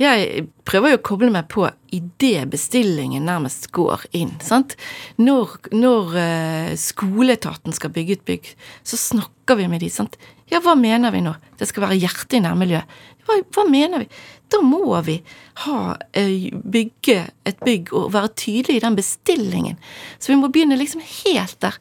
Jeg 0.00 0.46
prøver 0.64 0.94
jo 0.94 0.98
å 0.98 1.04
koble 1.04 1.28
meg 1.28 1.50
på 1.52 1.66
idet 1.92 2.46
bestillingen 2.48 3.26
nærmest 3.28 3.68
går 3.76 4.06
inn. 4.16 4.32
sant? 4.40 4.72
Når, 5.20 5.58
når 5.76 6.14
uh, 6.16 6.70
skoleetaten 6.80 7.76
skal 7.76 7.92
bygge 7.92 8.16
et 8.16 8.24
bygg, 8.30 8.48
så 8.80 8.96
snakker 8.96 9.60
vi 9.60 9.68
med 9.68 9.84
de, 9.84 9.90
sant. 9.92 10.16
Ja, 10.50 10.62
hva 10.64 10.72
mener 10.78 11.12
vi 11.12 11.20
nå? 11.22 11.34
Det 11.60 11.68
skal 11.68 11.84
være 11.84 12.00
hjertet 12.00 12.38
i 12.40 12.42
nærmiljøet. 12.46 12.96
Hva, 13.30 13.40
hva 13.54 13.66
mener 13.70 14.02
vi? 14.02 14.08
Da 14.50 14.58
må 14.66 14.98
vi 15.06 15.20
ha, 15.64 15.96
eh, 16.12 16.50
bygge 16.50 17.20
et 17.46 17.60
bygg 17.62 17.92
og 17.94 18.08
være 18.14 18.32
tydelige 18.34 18.80
i 18.80 18.82
den 18.82 18.96
bestillingen. 18.98 19.76
Så 20.18 20.32
vi 20.32 20.40
må 20.40 20.50
begynne 20.50 20.78
liksom 20.78 21.04
helt 21.04 21.60
der. 21.62 21.78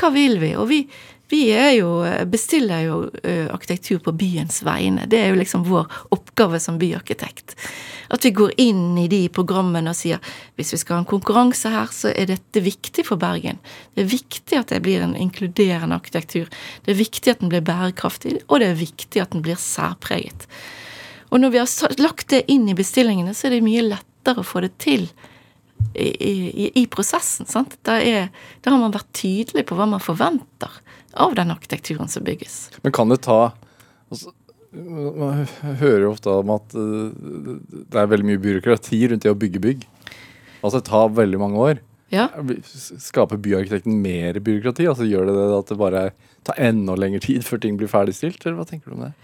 Hva 0.00 0.10
vil 0.14 0.38
vi? 0.40 0.54
Og 0.56 0.68
vi, 0.70 0.78
vi 1.28 1.42
jo, 1.76 1.90
bestiller 2.30 2.86
jo 2.86 2.96
eh, 3.20 3.50
arkitektur 3.52 4.00
på 4.04 4.14
byens 4.16 4.62
vegne. 4.64 5.04
Det 5.10 5.20
er 5.20 5.28
jo 5.32 5.40
liksom 5.42 5.66
vår 5.68 5.90
oppgave 6.14 6.60
som 6.62 6.78
byarkitekt. 6.80 7.56
At 8.08 8.24
vi 8.24 8.30
går 8.30 8.54
inn 8.62 8.96
i 9.02 9.08
de 9.12 9.26
programmene 9.28 9.92
og 9.92 9.98
sier 9.98 10.22
hvis 10.56 10.72
vi 10.72 10.80
skal 10.80 10.96
ha 10.96 11.02
en 11.02 11.10
konkurranse 11.10 11.68
her, 11.74 11.92
så 11.92 12.14
er 12.14 12.30
dette 12.30 12.64
viktig 12.64 13.04
for 13.08 13.20
Bergen. 13.20 13.60
Det 13.92 14.06
er 14.06 14.12
viktig 14.14 14.60
at 14.62 14.72
det 14.72 14.80
blir 14.86 15.04
en 15.04 15.16
inkluderende 15.18 15.98
arkitektur. 15.98 16.48
Det 16.86 16.94
er 16.94 17.02
viktig 17.02 17.34
at 17.34 17.44
den 17.44 17.52
blir 17.52 17.66
bærekraftig, 17.66 18.38
og 18.46 18.62
det 18.62 18.72
er 18.72 18.82
viktig 18.86 19.20
at 19.20 19.36
den 19.36 19.44
blir 19.44 19.60
særpreget. 19.60 20.48
Og 21.36 21.42
når 21.42 21.52
vi 21.52 21.60
har 21.60 21.96
lagt 22.00 22.30
det 22.32 22.46
inn 22.48 22.64
i 22.72 22.74
bestillingene, 22.76 23.34
så 23.36 23.50
er 23.50 23.58
det 23.58 23.64
mye 23.66 23.82
lettere 23.84 24.40
å 24.40 24.46
få 24.46 24.62
det 24.64 24.70
til 24.80 25.02
i, 25.92 26.08
i, 26.08 26.68
i 26.80 26.84
prosessen. 26.88 27.44
sant? 27.44 27.74
Da, 27.84 27.98
er, 28.00 28.30
da 28.64 28.72
har 28.72 28.80
man 28.80 28.94
vært 28.94 29.10
tydelig 29.20 29.66
på 29.68 29.76
hva 29.76 29.84
man 29.90 30.00
forventer 30.00 30.78
av 31.12 31.34
den 31.36 31.52
arkitekturen 31.52 32.08
som 32.08 32.24
bygges. 32.24 32.56
Men 32.80 32.94
kan 32.96 33.12
det 33.12 33.20
ta 33.26 33.50
altså, 34.08 34.32
Man 34.72 35.44
hører 35.82 36.06
jo 36.06 36.14
ofte 36.14 36.38
om 36.40 36.54
at 36.56 36.72
uh, 36.72 37.12
det 37.12 38.00
er 38.00 38.08
veldig 38.14 38.30
mye 38.32 38.42
byråkrati 38.46 39.02
rundt 39.12 39.28
det 39.28 39.34
å 39.34 39.36
bygge 39.36 39.62
bygg. 39.68 39.84
Altså 40.62 40.80
det 40.80 40.88
tar 40.88 41.12
veldig 41.20 41.42
mange 41.44 41.68
år. 41.68 41.84
Ja, 42.12 42.30
Skaper 42.64 43.36
byarkitekten 43.44 44.00
mer 44.00 44.40
byråkrati? 44.40 44.88
Altså 44.88 45.04
Gjør 45.04 45.28
det 45.28 45.36
det 45.36 45.46
at 45.60 45.74
det 45.74 45.78
bare 45.84 46.08
tar 46.48 46.64
enda 46.64 46.96
lengre 46.96 47.20
tid 47.20 47.44
før 47.44 47.60
ting 47.60 47.76
blir 47.76 47.92
ferdigstilt, 47.92 48.40
eller 48.46 48.60
hva 48.62 48.68
tenker 48.68 48.88
du 48.88 48.96
om 48.96 49.08
det? 49.08 49.14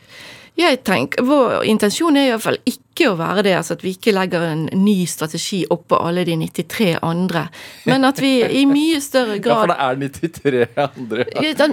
Jeg 0.58 0.82
tenker, 0.84 1.24
Vår 1.24 1.62
intensjon 1.64 2.16
er 2.20 2.28
iallfall 2.28 2.58
ikke 2.68 3.08
å 3.08 3.14
være 3.16 3.44
det, 3.46 3.54
altså 3.56 3.76
at 3.78 3.84
vi 3.84 3.94
ikke 3.96 4.12
legger 4.12 4.44
en 4.44 4.66
ny 4.76 5.06
strategi 5.08 5.62
oppå 5.72 5.96
alle 5.96 6.26
de 6.28 6.36
93 6.36 6.90
andre, 7.00 7.46
men 7.88 8.04
at 8.04 8.20
vi 8.20 8.34
i 8.60 8.66
mye 8.68 9.00
større 9.00 9.38
grad 9.42 9.54
Ja, 9.54 9.62
for 9.62 9.72
det 9.72 9.78
er 9.80 10.02
93 10.02 10.68
andre. 10.84 11.26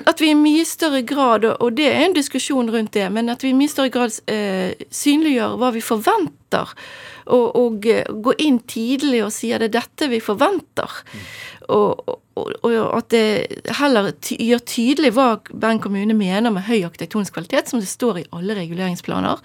At 0.08 0.24
vi 0.24 0.32
i 0.32 0.40
mye 0.40 0.66
større 0.68 1.04
grad, 1.04 1.50
og 1.52 1.76
det 1.76 1.90
er 1.92 2.06
en 2.06 2.16
diskusjon 2.16 2.72
rundt 2.72 2.96
det, 2.96 3.10
men 3.12 3.30
at 3.34 3.44
vi 3.44 3.52
i 3.52 3.58
mye 3.58 3.72
større 3.72 3.92
grad 3.94 4.16
eh, 4.32 4.72
synliggjør 4.96 5.60
hva 5.60 5.74
vi 5.76 5.84
forventer. 5.84 6.76
Og, 7.30 7.46
og 7.60 7.84
gå 7.84 8.00
går 8.26 8.40
inn 8.42 8.58
tidlig 8.66 9.20
og 9.22 9.34
sier 9.36 9.62
det 9.62 9.70
er 9.70 9.82
dette 9.84 10.08
vi 10.10 10.22
forventer. 10.24 10.96
Og, 11.70 12.16
og, 12.40 12.54
og 12.64 12.98
at 12.98 13.12
det 13.14 13.74
heller 13.78 14.10
gjør 14.16 14.64
tydelig 14.66 15.12
hva 15.14 15.28
Bergen 15.52 15.82
kommune 15.84 16.16
mener 16.18 16.54
med 16.54 16.66
høy 16.66 16.80
arkitektonisk 16.88 17.36
kvalitet, 17.36 17.70
som 17.70 17.82
det 17.82 17.90
står 17.92 18.22
i 18.22 18.28
alle 18.36 18.58
reguleringsplaner. 18.58 19.44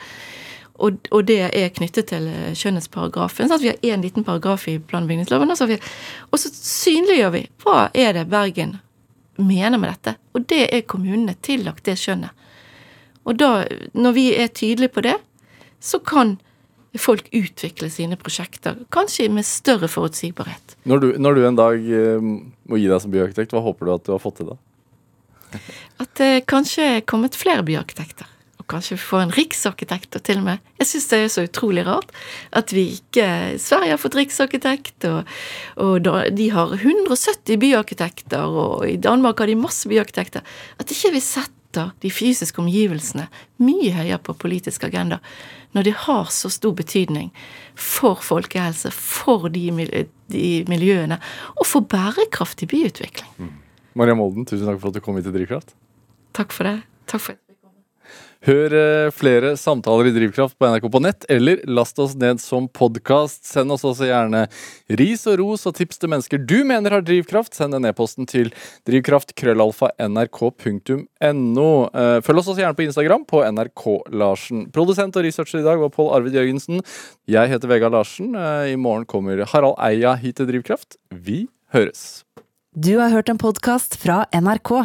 Og, 0.82 0.96
og 1.14 1.26
det 1.28 1.38
er 1.46 1.74
knyttet 1.74 2.08
til 2.10 2.26
eh, 2.30 2.54
skjønnhetsparagrafen. 2.58 3.50
sånn 3.50 3.62
Vi 3.62 3.70
har 3.70 3.84
én 3.94 4.02
liten 4.02 4.26
paragraf 4.26 4.66
i 4.68 4.80
plan- 4.82 5.04
og 5.06 5.12
bygningsloven. 5.12 5.52
Og 5.52 5.60
så, 5.60 5.68
vi, 5.70 5.78
og 6.30 6.40
så 6.40 6.50
synliggjør 6.50 7.30
vi 7.36 7.44
hva 7.62 7.84
er 7.94 8.16
det 8.16 8.24
Bergen 8.32 8.78
mener 9.38 9.78
med 9.78 9.92
dette. 9.92 10.16
Og 10.34 10.48
det 10.50 10.64
er 10.74 10.88
kommunene 10.90 11.36
tillagt 11.42 11.86
det 11.86 11.94
skjønnet. 12.00 12.34
Og 13.24 13.38
da, 13.40 13.52
når 13.94 14.16
vi 14.16 14.26
er 14.36 14.50
tydelige 14.52 14.92
på 14.96 15.04
det, 15.06 15.14
så 15.80 16.00
kan 16.02 16.36
folk 17.00 17.28
utvikle 17.34 17.88
sine 17.90 18.18
prosjekter, 18.20 18.78
kanskje 18.94 19.28
med 19.32 19.46
større 19.46 19.88
forutsigbarhet. 19.90 20.76
Når 20.88 21.02
du, 21.02 21.08
når 21.18 21.34
du 21.34 21.46
en 21.48 21.58
dag 21.58 21.88
eh, 21.90 22.28
må 22.70 22.78
gi 22.78 22.90
deg 22.90 23.02
som 23.02 23.14
byarkitekt, 23.14 23.54
hva 23.54 23.64
håper 23.64 23.88
du 23.88 23.94
at 23.96 24.06
du 24.06 24.14
har 24.14 24.22
fått 24.22 24.38
til 24.42 24.52
da? 24.52 24.60
At 26.02 26.14
det 26.18 26.46
kanskje 26.50 26.86
er 26.96 27.04
kommet 27.06 27.36
flere 27.38 27.62
byarkitekter. 27.66 28.30
Og 28.64 28.66
kanskje 28.72 28.96
vi 28.96 29.04
får 29.04 29.20
en 29.20 29.34
riksarkitekt 29.34 30.16
og 30.16 30.22
til 30.24 30.38
og 30.40 30.46
med. 30.46 30.62
Jeg 30.80 30.88
syns 30.88 31.08
det 31.10 31.18
er 31.20 31.32
så 31.34 31.44
utrolig 31.44 31.82
rart 31.84 32.14
at 32.56 32.72
vi 32.72 32.86
ikke 32.94 33.26
Sverige 33.60 33.92
har 33.92 34.00
fått 34.00 34.16
riksarkitekt, 34.16 35.04
og, 35.10 35.34
og 35.84 35.98
da, 36.06 36.22
de 36.32 36.46
har 36.54 36.72
170 36.78 37.60
byarkitekter, 37.60 38.40
og 38.40 38.86
i 38.88 38.96
Danmark 38.96 39.42
har 39.42 39.52
de 39.52 39.58
masse 39.60 39.90
byarkitekter. 39.90 40.46
At 40.80 40.94
ikke 40.94 41.12
vi 41.12 41.22
setter 41.22 41.92
de 42.00 42.14
fysiske 42.14 42.62
omgivelsene 42.62 43.26
mye 43.60 43.92
høyere 43.92 44.22
på 44.24 44.36
politisk 44.46 44.86
agenda 44.88 45.20
når 45.74 45.88
de 45.88 45.94
har 46.04 46.32
så 46.32 46.50
stor 46.52 46.74
betydning 46.78 47.30
for 47.74 48.22
folkehelse, 48.24 48.92
for 48.94 49.48
de, 49.52 49.68
de 50.32 50.48
miljøene, 50.70 51.18
og 51.58 51.68
for 51.68 51.86
bærekraftig 51.90 52.70
byutvikling. 52.70 53.52
Maria 53.94 54.16
Molden, 54.18 54.46
tusen 54.48 54.66
takk 54.66 54.80
for 54.82 54.90
at 54.90 54.98
du 54.98 55.04
kom 55.04 55.18
hit 55.18 55.28
til 55.28 55.36
Drivkraft. 55.36 55.74
Takk 56.34 56.54
for 56.54 56.70
det. 56.70 56.78
Takk 57.10 57.22
for 57.22 57.36
det. 57.36 57.43
Hør 58.44 58.74
eh, 58.76 59.08
flere 59.16 59.54
samtaler 59.56 60.10
i 60.10 60.12
Drivkraft 60.12 60.58
på 60.60 60.68
NRK 60.68 60.84
på 60.92 61.00
nett, 61.00 61.24
eller 61.32 61.62
last 61.64 61.96
oss 62.02 62.12
ned 62.20 62.36
som 62.42 62.66
podkast. 62.68 63.46
Send 63.48 63.72
oss 63.72 63.86
også 63.88 64.04
gjerne 64.10 64.42
ris 65.00 65.22
og 65.30 65.38
ros 65.40 65.64
og 65.64 65.72
tips 65.78 65.96
til 66.02 66.10
mennesker 66.12 66.42
du 66.44 66.60
mener 66.68 66.92
har 66.92 67.00
drivkraft. 67.06 67.56
Send 67.56 67.72
den 67.72 67.88
e-posten 67.88 68.28
til 68.28 68.52
drivkraft.krøllalfa.nrk.no. 68.84 71.70
Eh, 71.88 72.20
Følg 72.26 72.42
oss 72.42 72.50
også 72.52 72.60
gjerne 72.60 72.76
på 72.76 72.84
Instagram 72.84 73.24
på 73.30 73.40
NRK-Larsen. 73.48 74.68
Produsent 74.76 75.16
og 75.16 75.24
researcher 75.24 75.62
i 75.62 75.64
dag 75.64 75.80
var 75.80 75.88
Pål 75.94 76.12
Arvid 76.18 76.36
Jørgensen. 76.36 76.84
Jeg 77.30 77.48
heter 77.48 77.64
Vegard 77.72 77.96
Larsen. 77.96 78.36
Eh, 78.36 78.74
I 78.74 78.76
morgen 78.76 79.08
kommer 79.08 79.40
Harald 79.54 79.80
Eia 79.88 80.12
hit 80.20 80.36
til 80.42 80.50
Drivkraft. 80.52 81.00
Vi 81.08 81.48
høres. 81.72 82.28
Du 82.76 83.00
har 83.00 83.08
hørt 83.14 83.32
en 83.32 83.40
podkast 83.40 83.96
fra 84.02 84.26
NRK. 84.36 84.84